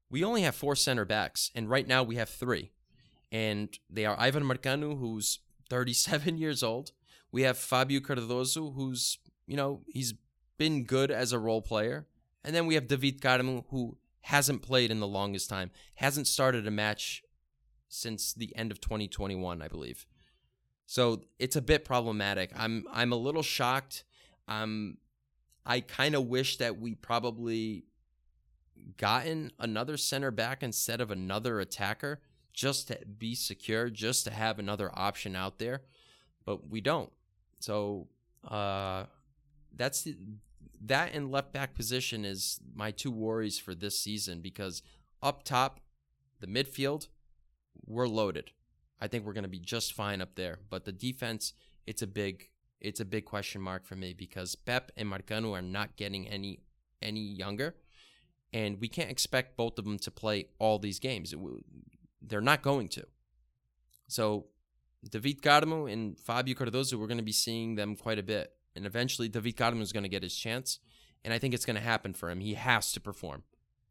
we 0.10 0.24
only 0.24 0.42
have 0.44 0.56
four 0.56 0.76
center 0.76 1.06
backs, 1.06 1.52
and 1.56 1.70
right 1.70 1.88
now 1.88 2.04
we 2.04 2.16
have 2.16 2.30
three. 2.30 2.72
And 3.32 3.78
they 3.90 4.06
are 4.06 4.20
Ivan 4.20 4.44
Marcano, 4.44 5.00
who's 5.00 5.40
37 5.70 6.38
years 6.38 6.62
old. 6.62 6.92
We 7.32 7.44
have 7.44 7.58
Fabio 7.58 8.00
Cardoso, 8.00 8.76
who's, 8.76 9.18
you 9.48 9.58
know, 9.58 9.82
he's 9.88 10.14
been 10.58 10.84
good 10.84 11.10
as 11.10 11.32
a 11.32 11.40
role 11.40 11.62
player. 11.62 12.06
And 12.44 12.54
then 12.54 12.68
we 12.68 12.76
have 12.76 12.88
David 12.88 13.22
Carmo, 13.22 13.64
who 13.70 13.98
hasn't 14.22 14.62
played 14.62 14.92
in 14.92 15.00
the 15.00 15.08
longest 15.08 15.50
time, 15.50 15.72
hasn't 15.96 16.28
started 16.28 16.68
a 16.68 16.72
match 16.72 17.24
since 17.90 18.34
the 18.34 18.56
end 18.56 18.72
of 18.72 18.80
2021, 18.82 19.62
I 19.62 19.68
believe. 19.68 20.06
So 20.86 21.24
it's 21.40 21.56
a 21.56 21.62
bit 21.62 21.86
problematic. 21.86 22.52
I'm 22.56 22.86
I'm 22.92 23.12
a 23.12 23.18
little 23.18 23.44
shocked. 23.44 24.04
Um, 24.48 24.98
I 25.66 25.80
kind 25.80 26.16
of 26.16 26.28
wish 26.28 26.58
that 26.58 26.80
we 26.80 26.96
probably 26.96 27.86
gotten 28.98 29.52
another 29.60 29.98
center 29.98 30.32
back 30.32 30.64
instead 30.64 31.02
of 31.02 31.12
another 31.12 31.60
attacker 31.60 32.22
just 32.54 32.88
to 32.88 33.00
be 33.18 33.36
secure, 33.36 33.90
just 33.90 34.26
to 34.26 34.32
have 34.32 34.60
another 34.60 34.92
option 34.94 35.36
out 35.36 35.60
there, 35.60 35.82
but 36.46 36.70
we 36.70 36.82
don't. 36.82 37.12
So 37.60 38.08
uh, 38.48 39.06
that's 39.76 40.04
the, 40.04 40.16
that 40.86 41.14
and 41.14 41.32
left 41.32 41.52
back 41.52 41.74
position 41.74 42.26
is 42.26 42.60
my 42.76 42.92
two 42.92 43.12
worries 43.12 43.58
for 43.58 43.74
this 43.74 44.00
season 44.00 44.42
because 44.42 44.84
up 45.22 45.44
top, 45.44 45.80
the 46.40 46.48
midfield, 46.48 47.08
we're 47.86 48.08
loaded. 48.08 48.52
I 49.02 49.08
think 49.08 49.26
we're 49.26 49.34
going 49.34 49.44
to 49.44 49.50
be 49.50 49.60
just 49.60 49.94
fine 49.94 50.22
up 50.22 50.36
there, 50.36 50.60
but 50.70 50.86
the 50.86 50.92
defense, 50.92 51.54
it's 51.86 52.02
a 52.02 52.08
big 52.08 52.50
it's 52.80 53.00
a 53.00 53.06
big 53.06 53.24
question 53.24 53.62
mark 53.62 53.86
for 53.86 53.96
me 53.96 54.14
because 54.14 54.56
Pep 54.56 54.92
and 54.98 55.10
Marcano 55.10 55.54
are 55.54 55.62
not 55.62 55.96
getting 55.96 56.28
any 56.28 56.60
any 57.02 57.22
younger 57.22 57.76
and 58.54 58.80
we 58.80 58.88
can't 58.88 59.10
expect 59.10 59.58
both 59.58 59.80
of 59.80 59.86
them 59.86 59.98
to 60.00 60.12
play 60.12 60.46
all 60.60 60.78
these 60.78 61.00
games. 61.00 61.34
They're 62.22 62.42
not 62.42 62.62
going 62.62 62.88
to. 62.90 63.06
So, 64.08 64.46
David 65.10 65.42
Carmo 65.42 65.92
and 65.92 66.18
Fabio 66.18 66.56
Cardoso, 66.56 66.94
we're 66.94 67.08
going 67.08 67.18
to 67.18 67.24
be 67.24 67.34
seeing 67.34 67.76
them 67.76 67.96
quite 67.96 68.20
a 68.20 68.24
bit. 68.24 68.54
And 68.76 68.86
eventually, 68.86 69.28
David 69.28 69.58
Carmo 69.58 69.82
is 69.82 69.92
going 69.92 70.04
to 70.04 70.10
get 70.10 70.24
his 70.24 70.36
chance. 70.36 70.80
And 71.26 71.34
I 71.34 71.40
think 71.40 71.54
it's 71.54 71.66
going 71.66 71.76
to 71.76 71.82
happen 71.82 72.14
for 72.14 72.30
him. 72.30 72.40
He 72.40 72.54
has 72.54 72.92
to 72.94 73.02
perform. 73.02 73.44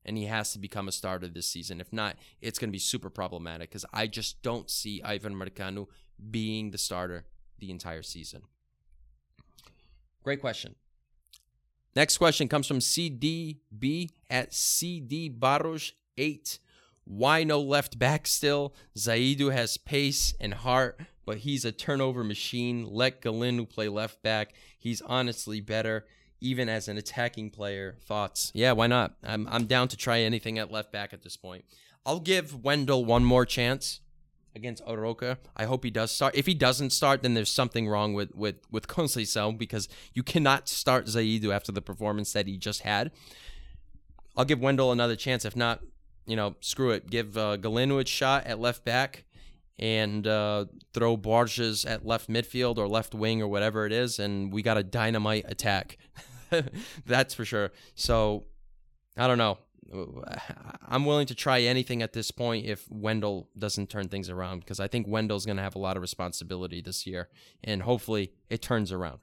And 0.05 0.17
he 0.17 0.27
has 0.27 0.53
to 0.53 0.59
become 0.59 0.89
a 0.89 0.93
starter 0.93 1.29
this 1.29 1.47
season. 1.47 1.81
If 1.81 1.93
not, 1.93 2.17
it's 2.41 2.59
going 2.59 2.71
to 2.71 2.73
be 2.73 2.79
super 2.79 3.11
problematic 3.11 3.71
because 3.71 3.85
I 3.93 4.07
just 4.07 4.43
don't 4.43 4.71
see 4.71 5.03
Ivan 5.03 5.35
Marcano 5.35 5.87
being 6.31 6.71
the 6.71 6.79
starter 6.79 7.25
the 7.59 7.71
entire 7.71 8.03
season. 8.03 8.43
Great 10.23 10.41
question. 10.41 10.75
Next 11.95 12.19
question 12.19 12.49
comes 12.49 12.67
from 12.67 12.79
CDB 12.79 14.11
at 14.31 14.55
CD 14.55 15.29
Barros 15.29 15.93
8. 16.17 16.59
Why 17.05 17.45
no 17.45 17.61
left 17.61 17.99
back 17.99 18.27
still? 18.27 18.75
Zaidu 18.97 19.53
has 19.53 19.77
pace 19.77 20.35
and 20.41 20.55
heart, 20.55 21.01
but 21.27 21.39
he's 21.39 21.65
a 21.65 21.73
turnover 21.73 22.25
machine. 22.25 22.87
Let 22.89 23.21
Galeno 23.21 23.69
play 23.69 23.89
left 23.89 24.23
back. 24.23 24.55
He's 24.79 25.03
honestly 25.03 25.61
better, 25.61 26.07
even 26.41 26.69
as 26.69 26.89
an 26.89 26.97
attacking 26.97 27.51
player. 27.51 27.97
Thoughts? 28.07 28.53
Yeah, 28.55 28.73
why 28.73 28.87
not? 28.87 29.17
I'm, 29.23 29.47
I'm 29.49 29.67
down 29.67 29.89
to 29.89 29.97
try 29.97 30.21
anything 30.21 30.59
at 30.59 30.71
left 30.71 30.93
back 30.93 31.13
at 31.13 31.23
this 31.23 31.37
point. 31.37 31.65
I'll 32.07 32.21
give 32.21 32.65
Wendell 32.65 33.05
one 33.05 33.25
more 33.25 33.45
chance 33.45 34.01
against 34.55 34.85
Arouca. 34.87 35.39
I 35.57 35.65
hope 35.65 35.85
he 35.85 35.91
does 35.91 36.11
start. 36.11 36.35
If 36.35 36.47
he 36.47 36.55
doesn't 36.55 36.91
start, 36.91 37.23
then 37.23 37.35
there's 37.35 37.51
something 37.51 37.89
wrong 37.89 38.15
with 38.15 38.35
with 38.35 38.57
with 38.71 38.87
Conceição 38.97 39.57
because 39.57 39.89
you 40.15 40.23
cannot 40.23 40.69
start 40.69 41.07
Zaidu 41.07 41.55
after 41.55 41.73
the 41.73 41.83
performance 41.83 42.33
that 42.33 42.47
he 42.47 42.57
just 42.57 42.83
had. 42.83 43.11
I'll 44.37 44.45
give 44.45 44.61
Wendell 44.61 44.93
another 44.93 45.17
chance. 45.17 45.45
If 45.45 45.57
not, 45.57 45.81
you 46.27 46.37
know, 46.37 46.57
screw 46.61 46.91
it. 46.91 47.11
Give 47.11 47.37
uh, 47.37 47.59
a 47.63 48.05
shot 48.05 48.47
at 48.47 48.59
left 48.59 48.85
back 48.85 49.25
and 49.79 50.27
uh, 50.27 50.67
throw 50.93 51.17
Borges 51.17 51.85
at 51.85 52.07
left 52.07 52.29
midfield 52.29 52.79
or 52.79 52.87
left 52.87 53.15
wing 53.15 53.43
or 53.43 53.49
whatever 53.49 53.87
it 53.87 53.93
is, 53.93 54.19
and 54.19 54.53
we 54.53 54.63
got 54.63 54.77
a 54.77 54.83
dynamite 54.83 55.45
attack. 55.49 55.99
That's 57.07 57.35
for 57.35 57.45
sure. 57.45 57.73
So 57.95 58.45
I 59.17 59.27
don't 59.27 59.39
know. 59.39 59.59
I'm 60.89 61.05
willing 61.05 61.27
to 61.27 61.35
try 61.35 61.61
anything 61.61 62.03
at 62.03 62.13
this 62.13 62.31
point 62.31 62.67
if 62.67 62.91
Wendell 62.91 63.49
doesn't 63.59 63.91
turn 63.91 64.09
things 64.09 64.29
around 64.29 64.61
because 64.61 64.81
I 64.81 64.89
think 64.89 65.07
Wendell's 65.09 65.47
going 65.47 65.57
to 65.57 65.63
have 65.63 65.75
a 65.75 65.81
lot 65.81 65.97
of 65.97 66.03
responsibility 66.03 66.81
this 66.81 67.07
year 67.07 67.29
and 67.63 67.83
hopefully 67.83 68.33
it 68.49 68.63
turns 68.63 68.93
around. 68.93 69.21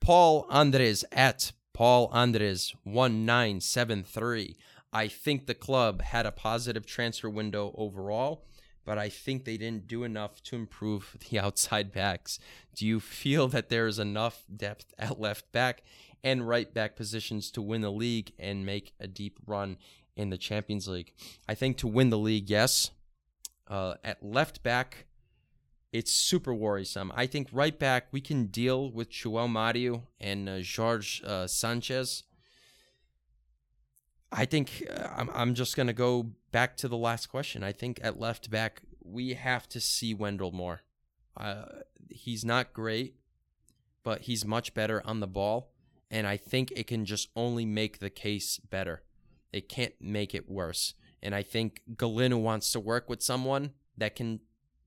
Paul 0.00 0.46
Andres 0.48 1.04
at 1.12 1.52
Paul 1.72 2.08
Andres 2.12 2.74
1973. 2.84 4.56
I 4.92 5.08
think 5.08 5.46
the 5.46 5.54
club 5.54 6.02
had 6.02 6.26
a 6.26 6.32
positive 6.32 6.84
transfer 6.84 7.30
window 7.30 7.72
overall, 7.76 8.44
but 8.84 8.98
I 8.98 9.08
think 9.08 9.44
they 9.44 9.56
didn't 9.56 9.86
do 9.86 10.04
enough 10.04 10.42
to 10.44 10.56
improve 10.56 11.16
the 11.30 11.38
outside 11.38 11.92
backs. 11.92 12.38
Do 12.74 12.86
you 12.86 13.00
feel 13.00 13.48
that 13.48 13.68
there 13.68 13.86
is 13.86 13.98
enough 13.98 14.44
depth 14.54 14.92
at 14.98 15.20
left 15.20 15.50
back 15.52 15.82
and 16.22 16.46
right 16.46 16.72
back 16.72 16.96
positions 16.96 17.50
to 17.52 17.62
win 17.62 17.80
the 17.80 17.92
league 17.92 18.32
and 18.38 18.66
make 18.66 18.92
a 19.00 19.06
deep 19.06 19.38
run 19.46 19.76
in 20.16 20.30
the 20.30 20.38
Champions 20.38 20.86
League. 20.86 21.12
I 21.48 21.54
think 21.54 21.78
to 21.78 21.88
win 21.88 22.10
the 22.10 22.18
league, 22.18 22.50
yes. 22.50 22.90
Uh, 23.66 23.94
at 24.04 24.22
left 24.22 24.62
back, 24.62 25.06
it's 25.92 26.12
super 26.12 26.52
worrisome. 26.52 27.12
I 27.14 27.26
think 27.26 27.48
right 27.52 27.76
back 27.78 28.08
we 28.12 28.20
can 28.20 28.46
deal 28.46 28.90
with 28.90 29.10
João 29.10 29.48
Mario 29.48 30.04
and 30.20 30.48
uh, 30.48 30.60
George 30.60 31.22
uh, 31.24 31.46
Sanchez. 31.46 32.24
I 34.32 34.44
think 34.44 34.86
uh, 34.88 35.08
I'm 35.16 35.30
I'm 35.34 35.54
just 35.54 35.76
gonna 35.76 35.92
go 35.92 36.30
back 36.52 36.76
to 36.78 36.88
the 36.88 36.96
last 36.96 37.26
question. 37.26 37.62
I 37.62 37.72
think 37.72 38.00
at 38.02 38.18
left 38.18 38.50
back 38.50 38.82
we 39.02 39.34
have 39.34 39.68
to 39.70 39.80
see 39.80 40.14
Wendell 40.14 40.52
more. 40.52 40.82
Uh, 41.36 41.64
he's 42.10 42.44
not 42.44 42.72
great, 42.72 43.16
but 44.02 44.22
he's 44.22 44.44
much 44.44 44.74
better 44.74 45.02
on 45.04 45.20
the 45.20 45.26
ball, 45.26 45.72
and 46.10 46.26
I 46.26 46.36
think 46.36 46.72
it 46.76 46.86
can 46.86 47.04
just 47.04 47.28
only 47.34 47.64
make 47.64 47.98
the 47.98 48.10
case 48.10 48.58
better. 48.58 49.02
It 49.52 49.68
can't 49.68 49.94
make 50.00 50.34
it 50.34 50.48
worse. 50.48 50.94
And 51.22 51.34
I 51.34 51.42
think 51.42 51.82
Galeno 51.96 52.40
wants 52.40 52.72
to 52.72 52.80
work 52.80 53.08
with 53.08 53.22
someone 53.22 53.72
that 53.96 54.14
can 54.14 54.40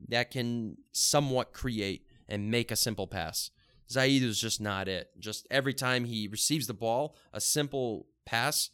that 0.08 0.32
can 0.32 0.78
somewhat 0.91 1.54
create 1.54 2.06
and 2.28 2.50
make 2.50 2.72
a 2.72 2.76
simple 2.76 3.08
pass. 3.08 3.52
Zaidu 3.89 4.24
is 4.24 4.39
just 4.39 4.60
not 4.60 4.88
it. 4.88 5.12
Just 5.20 5.46
every 5.52 5.74
time 5.74 6.06
he 6.06 6.28
receives 6.28 6.68
the 6.68 6.74
ball, 6.74 7.16
a 7.32 7.39
simple 7.39 8.08
pass, 8.26 8.70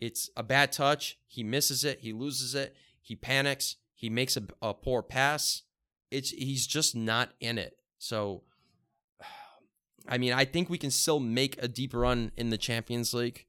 it's 0.00 0.30
a 0.36 0.42
bad 0.42 0.72
touch. 0.72 1.18
He 1.26 1.42
misses 1.42 1.84
it. 1.84 2.00
He 2.00 2.12
loses 2.12 2.54
it. 2.54 2.74
He 3.00 3.16
panics. 3.16 3.76
He 3.94 4.10
makes 4.10 4.36
a, 4.36 4.44
a 4.60 4.74
poor 4.74 5.02
pass. 5.02 5.62
It's 6.10 6.30
he's 6.30 6.66
just 6.66 6.94
not 6.94 7.30
in 7.40 7.58
it. 7.58 7.78
So, 7.98 8.42
I 10.08 10.18
mean, 10.18 10.32
I 10.32 10.44
think 10.44 10.68
we 10.68 10.78
can 10.78 10.90
still 10.90 11.20
make 11.20 11.60
a 11.62 11.68
deep 11.68 11.94
run 11.94 12.32
in 12.36 12.50
the 12.50 12.58
Champions 12.58 13.14
League, 13.14 13.46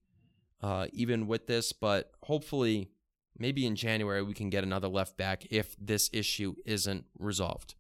uh, 0.62 0.88
even 0.94 1.28
with 1.28 1.48
this. 1.48 1.74
But 1.74 2.12
hopefully, 2.24 2.92
maybe 3.38 3.66
in 3.66 3.76
January 3.76 4.24
we 4.24 4.34
can 4.34 4.50
get 4.50 4.64
another 4.64 4.88
left 4.88 5.18
back 5.18 5.46
if 5.50 5.76
this 5.80 6.10
issue 6.14 6.56
isn't 6.66 7.06
resolved. 7.18 7.76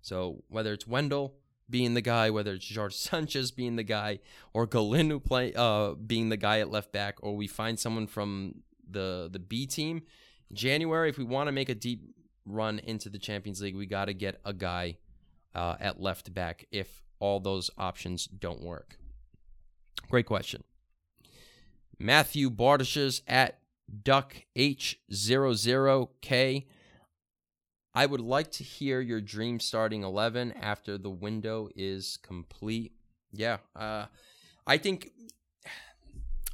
So 0.00 0.44
whether 0.48 0.72
it's 0.72 0.86
Wendell 0.86 1.34
being 1.70 1.94
the 1.94 2.00
guy, 2.00 2.30
whether 2.30 2.54
it's 2.54 2.64
George 2.64 2.94
Sanchez 2.96 3.50
being 3.50 3.76
the 3.76 3.82
guy, 3.82 4.20
or 4.52 4.66
Galeno 4.66 5.22
play 5.22 5.52
uh, 5.54 5.94
being 5.94 6.28
the 6.28 6.36
guy 6.36 6.60
at 6.60 6.70
left 6.70 6.92
back, 6.92 7.18
or 7.20 7.36
we 7.36 7.46
find 7.46 7.78
someone 7.78 8.06
from 8.06 8.62
the 8.88 9.28
the 9.30 9.38
B 9.38 9.66
team, 9.66 10.02
January 10.52 11.08
if 11.08 11.18
we 11.18 11.24
want 11.24 11.48
to 11.48 11.52
make 11.52 11.68
a 11.68 11.74
deep 11.74 12.02
run 12.46 12.78
into 12.78 13.10
the 13.10 13.18
Champions 13.18 13.60
League, 13.60 13.76
we 13.76 13.86
got 13.86 14.06
to 14.06 14.14
get 14.14 14.40
a 14.44 14.52
guy 14.52 14.96
uh, 15.54 15.76
at 15.80 16.00
left 16.00 16.32
back 16.32 16.66
if 16.70 17.02
all 17.20 17.40
those 17.40 17.70
options 17.76 18.26
don't 18.26 18.62
work. 18.62 18.96
Great 20.10 20.26
question. 20.26 20.64
Matthew 21.98 22.50
Bardishes 22.50 23.22
at 23.26 23.58
Duck 24.02 24.36
H00K. 24.56 25.06
I 27.94 28.06
would 28.06 28.20
like 28.20 28.50
to 28.52 28.64
hear 28.64 29.00
your 29.00 29.20
dream 29.20 29.60
starting 29.60 30.02
11 30.02 30.52
after 30.52 30.98
the 30.98 31.10
window 31.10 31.68
is 31.74 32.18
complete. 32.22 32.92
Yeah, 33.32 33.58
uh, 33.74 34.06
I 34.66 34.78
think 34.78 35.10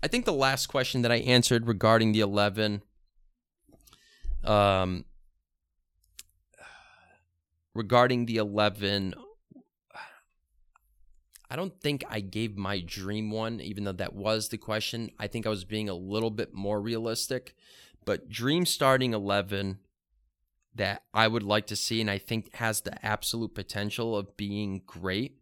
I 0.03 0.09
think 0.09 0.25
the 0.25 0.33
last 0.33 0.67
question 0.67 1.03
that 1.03 1.13
I 1.13 1.17
answered 1.17 1.67
regarding 1.67 2.13
the 2.13 2.21
11 2.21 2.83
um 4.45 5.05
regarding 7.75 8.27
the 8.27 8.37
11 8.37 9.15
I 11.51 11.57
don't 11.57 11.81
think 11.81 12.05
I 12.09 12.21
gave 12.21 12.57
my 12.57 12.81
dream 12.81 13.31
one, 13.31 13.61
even 13.61 13.85
though 13.85 13.93
that 13.93 14.15
was 14.15 14.49
the 14.49 14.59
question. 14.59 15.11
I 15.21 15.29
think 15.29 15.47
I 15.47 15.51
was 15.51 15.65
being 15.65 15.89
a 15.89 15.95
little 15.95 16.31
bit 16.31 16.53
more 16.53 16.81
realistic. 16.81 17.55
But 18.05 18.29
dream 18.29 18.67
starting 18.67 19.15
11 19.15 19.79
that 20.75 21.03
I 21.13 21.29
would 21.29 21.43
like 21.43 21.67
to 21.69 21.77
see, 21.77 22.01
and 22.01 22.11
I 22.11 22.19
think 22.19 22.55
has 22.57 22.81
the 22.81 23.05
absolute 23.05 23.55
potential 23.55 24.17
of 24.17 24.37
being 24.37 24.83
great. 24.87 25.39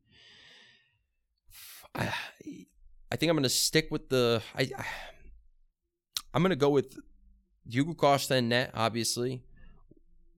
I, 1.94 2.12
I 3.10 3.16
think 3.16 3.30
I'm 3.30 3.36
going 3.36 3.42
to 3.42 3.48
stick 3.48 3.88
with 3.90 4.08
the. 4.08 4.42
I, 4.54 4.70
I 4.76 4.84
I'm 6.34 6.42
going 6.42 6.50
to 6.50 6.56
go 6.56 6.70
with 6.70 6.98
Diogo 7.68 7.94
Costa 7.94 8.36
and 8.36 8.48
net, 8.48 8.70
obviously. 8.74 9.42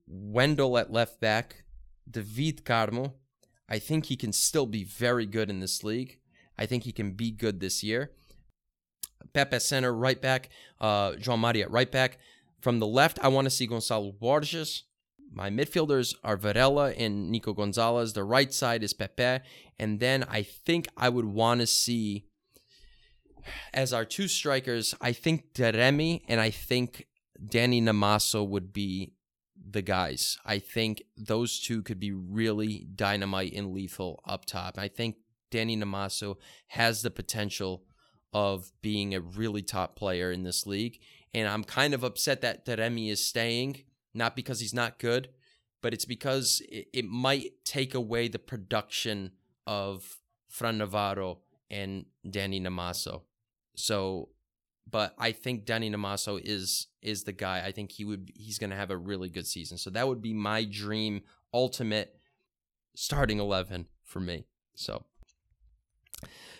Wendell 0.07 0.77
at 0.77 0.91
left 0.91 1.19
back. 1.19 1.63
David 2.09 2.63
Carmo 2.63 3.13
I 3.67 3.79
think 3.79 4.05
he 4.05 4.15
can 4.15 4.31
still 4.31 4.65
be 4.65 4.83
very 4.83 5.25
good 5.25 5.49
in 5.49 5.59
this 5.59 5.83
league. 5.83 6.19
I 6.57 6.65
think 6.65 6.83
he 6.83 6.91
can 6.91 7.11
be 7.11 7.31
good 7.31 7.59
this 7.59 7.83
year. 7.83 8.11
Pepe 9.33 9.59
center, 9.59 9.93
right 9.93 10.21
back. 10.21 10.49
Uh, 10.79 11.13
João 11.13 11.61
at 11.61 11.71
right 11.71 11.91
back. 11.91 12.19
From 12.65 12.79
the 12.79 12.87
left, 12.87 13.19
I 13.21 13.27
want 13.27 13.45
to 13.45 13.51
see 13.51 13.67
Gonçalo 13.67 14.17
Borges. 14.17 14.85
My 15.31 15.51
midfielders 15.51 16.15
are 16.23 16.35
Varela 16.35 16.93
and 16.93 17.29
Nico 17.29 17.53
Gonzalez. 17.53 18.13
The 18.13 18.23
right 18.23 18.51
side 18.51 18.81
is 18.81 18.91
Pepe. 18.91 19.43
And 19.77 19.99
then 19.99 20.23
I 20.23 20.41
think 20.41 20.87
I 20.97 21.09
would 21.09 21.25
want 21.25 21.61
to 21.61 21.67
see, 21.67 22.25
as 23.71 23.93
our 23.93 24.03
two 24.03 24.27
strikers, 24.27 24.95
I 24.99 25.11
think 25.11 25.53
Taremi 25.53 26.23
and 26.27 26.41
I 26.41 26.49
think 26.49 27.05
Danny 27.47 27.83
Namaso 27.83 28.43
would 28.49 28.73
be 28.73 29.13
the 29.69 29.83
guys. 29.83 30.39
I 30.43 30.57
think 30.57 31.03
those 31.15 31.59
two 31.59 31.83
could 31.83 31.99
be 31.99 32.13
really 32.13 32.87
dynamite 32.95 33.53
and 33.53 33.73
lethal 33.73 34.23
up 34.27 34.45
top. 34.45 34.79
I 34.79 34.87
think 34.87 35.17
Danny 35.51 35.77
Namaso 35.77 36.37
has 36.69 37.03
the 37.03 37.11
potential 37.11 37.83
of 38.33 38.71
being 38.81 39.13
a 39.13 39.21
really 39.21 39.61
top 39.61 39.95
player 39.95 40.31
in 40.31 40.41
this 40.41 40.65
league. 40.65 40.99
And 41.35 41.47
I'm 41.49 41.65
kind 41.65 41.93
of 41.93 42.03
upset 42.03 42.41
that 42.41 42.65
Taremi 42.65 43.11
is 43.11 43.27
staying, 43.27 43.83
not 44.13 44.35
because 44.35 44.61
he's 44.61 44.73
not 44.73 44.99
good, 44.99 45.29
but 45.81 45.93
it's 45.93 46.05
because 46.05 46.61
it, 46.69 46.87
it 46.93 47.05
might 47.05 47.51
take 47.65 47.93
away 47.93 48.29
the 48.29 48.39
production 48.39 49.31
of 49.67 50.19
Fran 50.47 50.77
Navarro 50.77 51.39
and 51.69 52.05
Danny 52.27 52.61
Namaso. 52.61 53.23
So 53.75 54.29
but 54.89 55.15
I 55.17 55.31
think 55.31 55.65
Danny 55.65 55.89
Namaso 55.89 56.39
is 56.41 56.87
is 57.01 57.23
the 57.23 57.33
guy. 57.33 57.63
I 57.65 57.71
think 57.71 57.91
he 57.91 58.05
would 58.05 58.31
he's 58.35 58.57
going 58.59 58.69
to 58.69 58.75
have 58.75 58.91
a 58.91 58.97
really 58.97 59.29
good 59.29 59.47
season. 59.47 59.77
So 59.77 59.89
that 59.89 60.07
would 60.07 60.21
be 60.21 60.33
my 60.33 60.63
dream 60.63 61.21
ultimate 61.53 62.15
starting 62.95 63.39
11 63.39 63.87
for 64.03 64.19
me. 64.19 64.45
So 64.75 65.05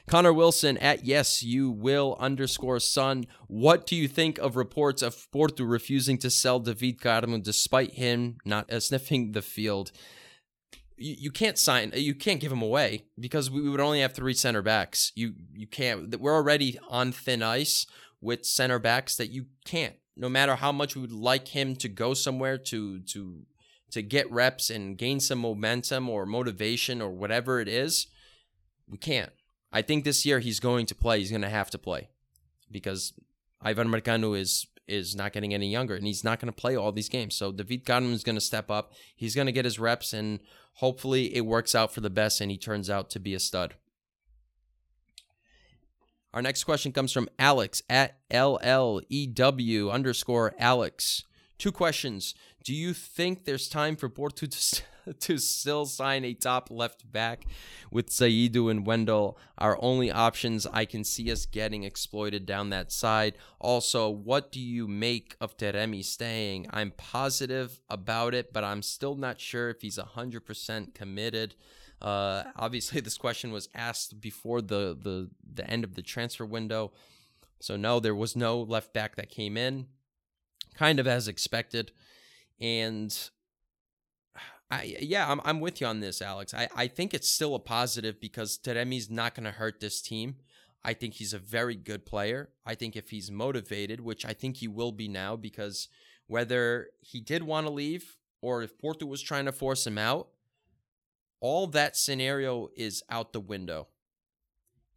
Connor 0.08 0.34
Wilson 0.34 0.78
at 0.78 1.06
yes 1.06 1.42
you 1.42 1.72
will 1.72 2.16
underscore 2.20 2.80
son. 2.80 3.26
What 3.48 3.88
do 3.88 3.96
you 3.96 4.08
think 4.08 4.38
of 4.38 4.56
reports 4.56 5.02
of 5.02 5.30
Porto 5.32 5.64
refusing 5.64 6.18
to 6.20 6.30
sell 6.30 6.60
David 6.60 7.00
Carmo 7.00 7.42
despite 7.42 7.94
him 7.94 8.38
not 8.46 8.72
uh, 8.72 8.80
sniffing 8.80 9.32
the 9.32 9.42
field? 9.42 9.92
You, 10.96 11.16
you 11.18 11.32
can't 11.32 11.58
sign 11.58 11.92
you 11.96 12.14
can't 12.14 12.40
give 12.40 12.52
him 12.52 12.62
away 12.62 13.06
because 13.20 13.50
we 13.50 13.68
would 13.68 13.80
only 13.80 14.02
have 14.02 14.14
three 14.14 14.36
center 14.36 14.62
backs. 14.62 15.12
You 15.16 15.34
you 15.54 15.68
can't 15.68 16.20
we're 16.20 16.36
already 16.36 16.78
on 16.88 17.12
thin 17.12 17.42
ice 17.42 17.88
with 18.22 18.46
center 18.46 18.80
backs 18.80 19.16
that 19.16 19.32
you 19.32 19.48
can't. 19.66 19.96
No 20.16 20.30
matter 20.30 20.56
how 20.56 20.72
much 20.72 20.96
we 20.96 21.02
would 21.02 21.12
like 21.12 21.50
him 21.50 21.76
to 21.78 21.90
go 21.90 22.14
somewhere 22.14 22.60
to 22.60 23.00
to 23.00 23.42
to 23.92 24.02
get 24.04 24.32
reps 24.32 24.70
and 24.70 24.98
gain 24.98 25.20
some 25.20 25.40
momentum 25.40 26.10
or 26.10 26.26
motivation 26.28 27.02
or 27.02 27.10
whatever 27.10 27.60
it 27.60 27.68
is, 27.68 28.08
we 28.88 28.98
can't. 29.00 29.32
I 29.72 29.82
think 29.82 30.04
this 30.04 30.26
year 30.26 30.40
he's 30.40 30.60
going 30.60 30.86
to 30.88 30.96
play. 30.96 31.20
He's 31.20 31.32
going 31.32 31.42
to 31.42 31.50
have 31.50 31.70
to 31.72 31.78
play 31.78 32.10
because 32.72 33.14
Ivan 33.62 33.90
Marcano 33.90 34.38
is 34.38 34.68
is 34.88 35.16
not 35.16 35.34
getting 35.34 35.54
any 35.54 35.70
younger 35.72 35.96
and 35.96 36.06
he's 36.06 36.24
not 36.24 36.40
going 36.40 36.52
to 36.52 36.62
play 36.62 36.76
all 36.76 36.92
these 36.92 37.10
games. 37.10 37.36
So 37.36 37.52
David 37.52 37.86
Carmo 37.86 38.12
is 38.12 38.24
going 38.24 38.36
to 38.36 38.42
step 38.42 38.70
up. 38.70 38.94
He's 39.16 39.34
going 39.34 39.48
to 39.48 39.52
get 39.52 39.66
his 39.66 39.80
reps 39.80 40.14
and 40.14 40.40
hopefully 40.76 41.36
it 41.36 41.42
works 41.42 41.74
out 41.74 41.92
for 41.92 42.02
the 42.02 42.10
best 42.10 42.40
and 42.40 42.52
he 42.52 42.58
turns 42.58 42.88
out 42.88 43.10
to 43.12 43.20
be 43.20 43.34
a 43.34 43.40
stud. 43.40 43.74
Our 46.36 46.42
next 46.42 46.66
question 46.66 46.92
comes 46.92 47.14
from 47.14 47.30
Alex 47.40 47.82
at 47.90 48.18
LLEW 48.30 49.92
underscore 49.92 50.54
Alex. 50.60 51.24
Two 51.58 51.72
questions. 51.72 52.36
Do 52.64 52.74
you 52.74 52.94
think 52.94 53.46
there's 53.46 53.70
time 53.70 53.96
for 53.96 54.10
Porto 54.10 54.46
to, 54.46 54.82
to 55.20 55.38
still 55.38 55.86
sign 55.86 56.24
a 56.26 56.34
top 56.34 56.70
left 56.72 57.12
back 57.12 57.46
with 57.92 58.10
Zaidu 58.10 58.70
and 58.70 58.86
Wendell? 58.86 59.38
Our 59.58 59.78
only 59.82 60.12
options 60.12 60.66
I 60.68 60.86
can 60.86 61.04
see 61.04 61.32
us 61.32 61.46
getting 61.46 61.84
exploited 61.84 62.46
down 62.46 62.70
that 62.70 62.92
side. 62.92 63.36
Also, 63.60 64.10
what 64.10 64.52
do 64.52 64.60
you 64.60 64.88
make 64.88 65.36
of 65.40 65.58
Taremi 65.58 66.04
staying? 66.04 66.68
I'm 66.72 66.92
positive 66.92 67.82
about 67.90 68.34
it, 68.34 68.52
but 68.54 68.64
I'm 68.64 68.82
still 68.82 69.16
not 69.16 69.40
sure 69.40 69.70
if 69.70 69.82
he's 69.82 69.98
100% 69.98 70.94
committed. 70.94 71.56
Uh, 72.02 72.44
obviously, 72.56 73.02
this 73.02 73.18
question 73.18 73.52
was 73.52 73.70
asked 73.74 74.20
before 74.22 74.62
the, 74.62 74.98
the 75.00 75.30
the 75.54 75.70
end 75.70 75.84
of 75.84 75.96
the 75.96 76.02
transfer 76.02 76.46
window, 76.46 76.92
so 77.60 77.76
no, 77.76 78.00
there 78.00 78.16
was 78.16 78.36
no 78.36 78.62
left 78.62 78.94
back 78.94 79.16
that 79.16 79.30
came 79.30 79.58
in, 79.58 79.88
kind 80.76 81.00
of 81.00 81.08
as 81.08 81.28
expected, 81.28 81.92
and 82.60 83.30
I 84.76 84.98
yeah, 85.02 85.30
I'm 85.30 85.42
I'm 85.44 85.60
with 85.60 85.82
you 85.82 85.88
on 85.88 86.00
this, 86.00 86.22
Alex. 86.22 86.54
I 86.54 86.68
I 86.76 86.88
think 86.88 87.14
it's 87.14 87.30
still 87.30 87.56
a 87.56 87.60
positive 87.60 88.20
because 88.20 88.58
Taremi's 88.58 89.10
not 89.10 89.36
going 89.36 89.46
to 89.46 89.52
hurt 89.52 89.80
this 89.80 90.02
team. 90.02 90.36
I 90.84 90.94
think 90.94 91.16
he's 91.16 91.34
a 91.34 91.40
very 91.40 91.76
good 91.76 92.06
player. 92.06 92.50
I 92.66 92.76
think 92.76 92.96
if 92.96 93.10
he's 93.10 93.32
motivated, 93.32 94.02
which 94.02 94.24
I 94.24 94.34
think 94.34 94.58
he 94.58 94.68
will 94.68 94.92
be 94.92 95.08
now, 95.08 95.36
because 95.36 95.88
whether 96.28 96.90
he 97.02 97.20
did 97.20 97.44
want 97.44 97.66
to 97.66 97.74
leave 97.74 98.18
or 98.42 98.62
if 98.62 98.78
Porto 98.78 99.08
was 99.08 99.22
trying 99.22 99.46
to 99.46 99.52
force 99.52 99.88
him 99.88 99.98
out, 99.98 100.28
all 101.40 101.66
that 101.68 101.98
scenario 101.98 102.70
is 102.76 103.04
out 103.10 103.34
the 103.34 103.40
window. 103.40 103.88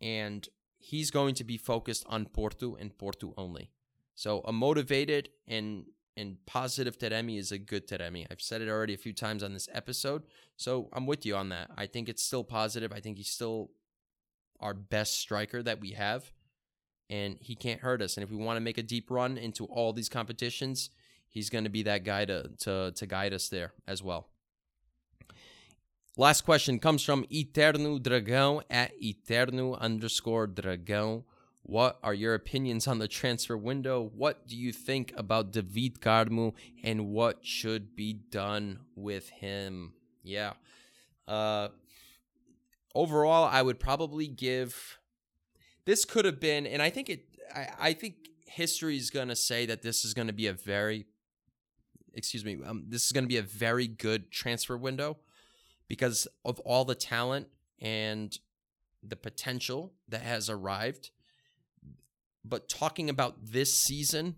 And 0.01 0.47
he's 0.79 1.11
going 1.11 1.35
to 1.37 1.45
be 1.45 1.57
focused 1.57 2.05
on 2.09 2.26
Porto 2.26 2.76
and 2.76 2.97
Porto 2.97 3.33
only. 3.39 3.70
So 4.14 4.43
a 4.45 4.53
motivated 4.53 5.31
and 5.47 5.87
and 6.19 6.37
positive 6.47 6.99
Taremi 6.99 7.39
is 7.39 7.53
a 7.53 7.59
good 7.59 7.87
Taremi. 7.87 8.27
I've 8.31 8.41
said 8.41 8.61
it 8.61 8.69
already 8.69 8.93
a 8.93 8.99
few 8.99 9.12
times 9.12 9.43
on 9.43 9.53
this 9.53 9.69
episode. 9.73 10.25
So 10.57 10.89
I'm 10.93 11.07
with 11.07 11.25
you 11.25 11.37
on 11.37 11.49
that. 11.51 11.71
I 11.77 11.87
think 11.87 12.09
it's 12.09 12.25
still 12.25 12.43
positive. 12.43 12.93
I 12.93 13.01
think 13.01 13.16
he's 13.19 13.31
still 13.31 13.71
our 14.59 14.75
best 14.75 15.21
striker 15.21 15.62
that 15.62 15.81
we 15.81 15.93
have. 15.93 16.33
And 17.09 17.39
he 17.41 17.55
can't 17.55 17.81
hurt 17.81 18.03
us. 18.03 18.16
And 18.16 18.25
if 18.25 18.31
we 18.31 18.37
want 18.37 18.57
to 18.57 18.61
make 18.61 18.79
a 18.79 18.83
deep 18.83 19.11
run 19.11 19.39
into 19.39 19.64
all 19.66 19.93
these 19.93 20.09
competitions, 20.09 20.91
he's 21.29 21.49
going 21.49 21.64
to 21.64 21.71
be 21.71 21.85
that 21.85 22.05
guy 22.05 22.25
to, 22.25 22.51
to, 22.61 22.93
to 22.95 23.07
guide 23.07 23.33
us 23.33 23.49
there 23.49 23.73
as 23.87 24.03
well. 24.03 24.29
Last 26.16 26.41
question 26.41 26.81
comes 26.81 27.05
from 27.05 27.25
Eterno 27.31 28.01
Dragão 28.01 28.62
at 28.69 28.91
Eterno 29.01 29.75
underscore 29.75 30.49
Dragão. 30.49 31.23
What 31.69 31.99
are 32.03 32.14
your 32.14 32.33
opinions 32.33 32.87
on 32.87 32.99
the 32.99 33.07
transfer 33.07 33.55
window? 33.55 34.11
What 34.14 34.47
do 34.47 34.57
you 34.57 34.73
think 34.73 35.12
about 35.19 35.53
David 35.53 36.01
Carmo 36.01 36.55
and 36.83 37.09
what 37.09 37.45
should 37.45 37.95
be 37.95 38.14
done 38.14 38.79
with 38.97 39.29
him? 39.29 39.93
Yeah. 40.23 40.55
Uh, 41.27 41.69
overall, 42.95 43.45
I 43.45 43.61
would 43.61 43.79
probably 43.79 44.29
give. 44.29 44.99
This 45.85 46.07
could 46.07 46.25
have 46.25 46.41
been, 46.41 46.66
and 46.66 46.81
I 46.81 46.89
think 46.89 47.11
it. 47.11 47.27
I, 47.55 47.66
I 47.79 47.93
think 47.93 48.14
history 48.47 48.97
is 48.97 49.11
going 49.11 49.29
to 49.29 49.37
say 49.37 49.66
that 49.66 49.83
this 49.83 50.07
is 50.07 50.14
going 50.14 50.29
to 50.29 50.33
be 50.33 50.47
a 50.47 50.55
very. 50.55 51.05
Excuse 52.14 52.47
me. 52.47 52.57
Um, 52.66 52.87
this 52.89 53.05
is 53.05 53.12
going 53.12 53.25
to 53.25 53.29
be 53.29 53.37
a 53.37 53.43
very 53.43 53.87
good 53.87 54.31
transfer 54.31 54.79
window 54.79 55.19
because 55.87 56.27
of 56.47 56.61
all 56.61 56.87
the 56.87 56.95
talent 56.95 57.49
and 57.79 58.39
the 59.03 59.16
potential 59.16 59.93
that 60.09 60.23
has 60.23 60.49
arrived 60.49 61.11
but 62.45 62.68
talking 62.68 63.11
about 63.11 63.47
this 63.47 63.74
season, 63.74 64.36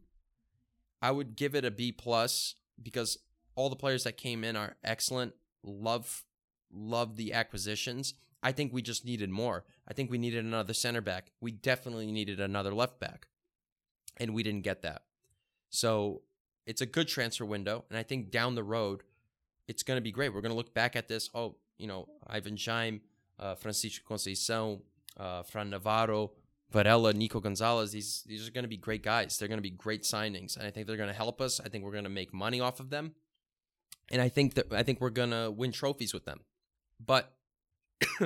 I 1.02 1.10
would 1.10 1.36
give 1.36 1.54
it 1.54 1.64
a 1.64 1.70
B 1.70 1.92
plus 1.92 2.54
because 2.82 3.18
all 3.54 3.68
the 3.68 3.76
players 3.76 4.04
that 4.04 4.16
came 4.16 4.44
in 4.44 4.56
are 4.56 4.76
excellent. 4.84 5.34
Love 5.62 6.24
love 6.72 7.16
the 7.16 7.32
acquisitions. 7.32 8.14
I 8.42 8.52
think 8.52 8.72
we 8.72 8.80
just 8.80 9.04
needed 9.04 9.28
more. 9.28 9.64
I 9.86 9.92
think 9.92 10.10
we 10.10 10.18
needed 10.18 10.44
another 10.44 10.72
center 10.72 11.00
back. 11.00 11.32
We 11.40 11.50
definitely 11.50 12.10
needed 12.10 12.40
another 12.40 12.72
left 12.72 13.00
back. 13.00 13.26
And 14.16 14.34
we 14.34 14.42
didn't 14.42 14.62
get 14.62 14.82
that. 14.82 15.02
So 15.68 16.22
it's 16.66 16.80
a 16.80 16.86
good 16.86 17.08
transfer 17.08 17.44
window. 17.44 17.84
And 17.90 17.98
I 17.98 18.02
think 18.02 18.30
down 18.30 18.54
the 18.54 18.62
road, 18.62 19.02
it's 19.68 19.82
going 19.82 19.96
to 19.96 20.02
be 20.02 20.12
great. 20.12 20.32
We're 20.32 20.40
going 20.40 20.52
to 20.52 20.56
look 20.56 20.74
back 20.74 20.96
at 20.96 21.08
this. 21.08 21.28
Oh, 21.34 21.56
you 21.78 21.86
know, 21.86 22.08
Ivan 22.26 22.56
Jaime, 22.56 23.00
uh, 23.38 23.54
Francisco 23.54 24.14
Conceição, 24.14 24.80
uh, 25.18 25.42
Fran 25.42 25.70
Navarro, 25.70 26.32
Varela, 26.70 27.12
Nico 27.12 27.40
Gonzalez, 27.40 27.92
these 27.92 28.22
these 28.26 28.46
are 28.46 28.52
going 28.52 28.64
to 28.64 28.68
be 28.68 28.76
great 28.76 29.02
guys. 29.02 29.38
They're 29.38 29.48
going 29.48 29.58
to 29.58 29.62
be 29.62 29.70
great 29.70 30.02
signings, 30.02 30.56
and 30.56 30.66
I 30.66 30.70
think 30.70 30.86
they're 30.86 30.96
going 30.96 31.08
to 31.08 31.14
help 31.14 31.40
us. 31.40 31.60
I 31.60 31.68
think 31.68 31.84
we're 31.84 31.92
going 31.92 32.04
to 32.04 32.10
make 32.10 32.32
money 32.32 32.60
off 32.60 32.80
of 32.80 32.90
them, 32.90 33.14
and 34.10 34.22
I 34.22 34.28
think 34.28 34.54
that 34.54 34.72
I 34.72 34.82
think 34.82 35.00
we're 35.00 35.10
going 35.10 35.30
to 35.30 35.50
win 35.50 35.72
trophies 35.72 36.14
with 36.14 36.24
them. 36.24 36.40
But 37.04 37.34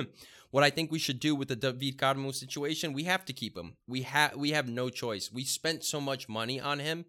what 0.51 0.63
I 0.63 0.69
think 0.69 0.91
we 0.91 0.99
should 0.99 1.19
do 1.19 1.33
with 1.35 1.47
the 1.47 1.55
David 1.55 1.97
Carmo 1.97 2.33
situation, 2.33 2.93
we 2.93 3.03
have 3.05 3.25
to 3.25 3.33
keep 3.33 3.57
him. 3.57 3.77
We 3.87 4.03
have 4.03 4.35
we 4.35 4.51
have 4.51 4.69
no 4.69 4.89
choice. 4.89 5.31
We 5.31 5.43
spent 5.43 5.83
so 5.83 5.99
much 5.99 6.29
money 6.29 6.59
on 6.59 6.79
him, 6.79 7.05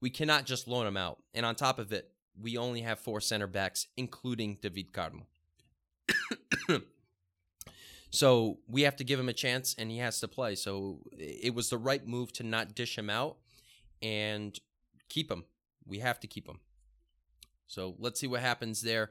we 0.00 0.10
cannot 0.10 0.46
just 0.46 0.68
loan 0.68 0.86
him 0.86 0.96
out. 0.96 1.18
And 1.34 1.44
on 1.44 1.56
top 1.56 1.80
of 1.80 1.92
it, 1.92 2.10
we 2.40 2.56
only 2.56 2.82
have 2.82 3.00
four 3.00 3.20
center 3.20 3.48
backs, 3.48 3.88
including 3.96 4.58
David 4.62 4.92
Carmo. 4.92 5.26
So 8.10 8.58
we 8.68 8.82
have 8.82 8.96
to 8.96 9.04
give 9.04 9.18
him 9.18 9.28
a 9.28 9.32
chance 9.32 9.74
and 9.78 9.90
he 9.90 9.98
has 9.98 10.20
to 10.20 10.28
play. 10.28 10.54
So 10.54 11.00
it 11.18 11.54
was 11.54 11.70
the 11.70 11.78
right 11.78 12.06
move 12.06 12.32
to 12.34 12.42
not 12.42 12.74
dish 12.74 12.96
him 12.96 13.10
out 13.10 13.36
and 14.02 14.58
keep 15.08 15.30
him. 15.30 15.44
We 15.86 15.98
have 15.98 16.20
to 16.20 16.26
keep 16.26 16.48
him. 16.48 16.60
So 17.66 17.96
let's 17.98 18.20
see 18.20 18.26
what 18.26 18.40
happens 18.40 18.82
there. 18.82 19.10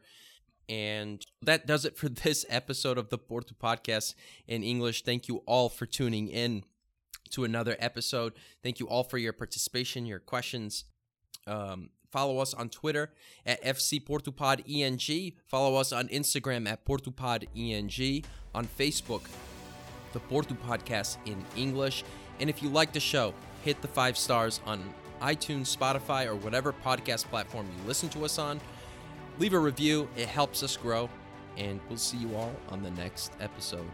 And 0.67 1.23
that 1.41 1.67
does 1.67 1.85
it 1.85 1.97
for 1.97 2.09
this 2.23 2.45
episode 2.49 2.97
of 2.97 3.09
the 3.09 3.17
Porto 3.17 3.55
podcast 3.61 4.15
in 4.47 4.63
English. 4.63 5.03
Thank 5.03 5.27
you 5.27 5.43
all 5.45 5.69
for 5.69 5.85
tuning 5.85 6.27
in 6.27 6.63
to 7.31 7.43
another 7.43 7.75
episode. 7.79 8.33
Thank 8.63 8.79
you 8.79 8.87
all 8.87 9.03
for 9.03 9.17
your 9.17 9.33
participation, 9.33 10.05
your 10.05 10.19
questions. 10.19 10.85
Um, 11.47 11.89
follow 12.11 12.39
us 12.39 12.53
on 12.53 12.69
Twitter 12.69 13.13
at 13.45 13.63
FC 13.63 14.01
ENG. 14.67 15.33
Follow 15.47 15.75
us 15.75 15.91
on 15.91 16.07
Instagram 16.07 16.67
at 16.67 16.85
ENG 17.55 18.23
on 18.55 18.67
Facebook, 18.79 19.21
the 20.13 20.19
Porto 20.19 20.55
Podcast 20.67 21.17
in 21.25 21.45
English. 21.55 22.03
And 22.39 22.49
if 22.49 22.63
you 22.63 22.69
like 22.69 22.93
the 22.93 22.99
show, 22.99 23.33
hit 23.63 23.81
the 23.81 23.87
five 23.87 24.17
stars 24.17 24.61
on 24.65 24.81
iTunes, 25.21 25.75
Spotify, 25.75 26.25
or 26.25 26.35
whatever 26.35 26.73
podcast 26.73 27.25
platform 27.25 27.67
you 27.77 27.87
listen 27.87 28.09
to 28.09 28.25
us 28.25 28.39
on. 28.39 28.59
Leave 29.37 29.53
a 29.53 29.59
review, 29.59 30.07
it 30.15 30.27
helps 30.27 30.63
us 30.63 30.77
grow. 30.77 31.09
And 31.57 31.79
we'll 31.87 31.97
see 31.97 32.17
you 32.17 32.35
all 32.35 32.53
on 32.69 32.81
the 32.81 32.91
next 32.91 33.31
episode. 33.39 33.89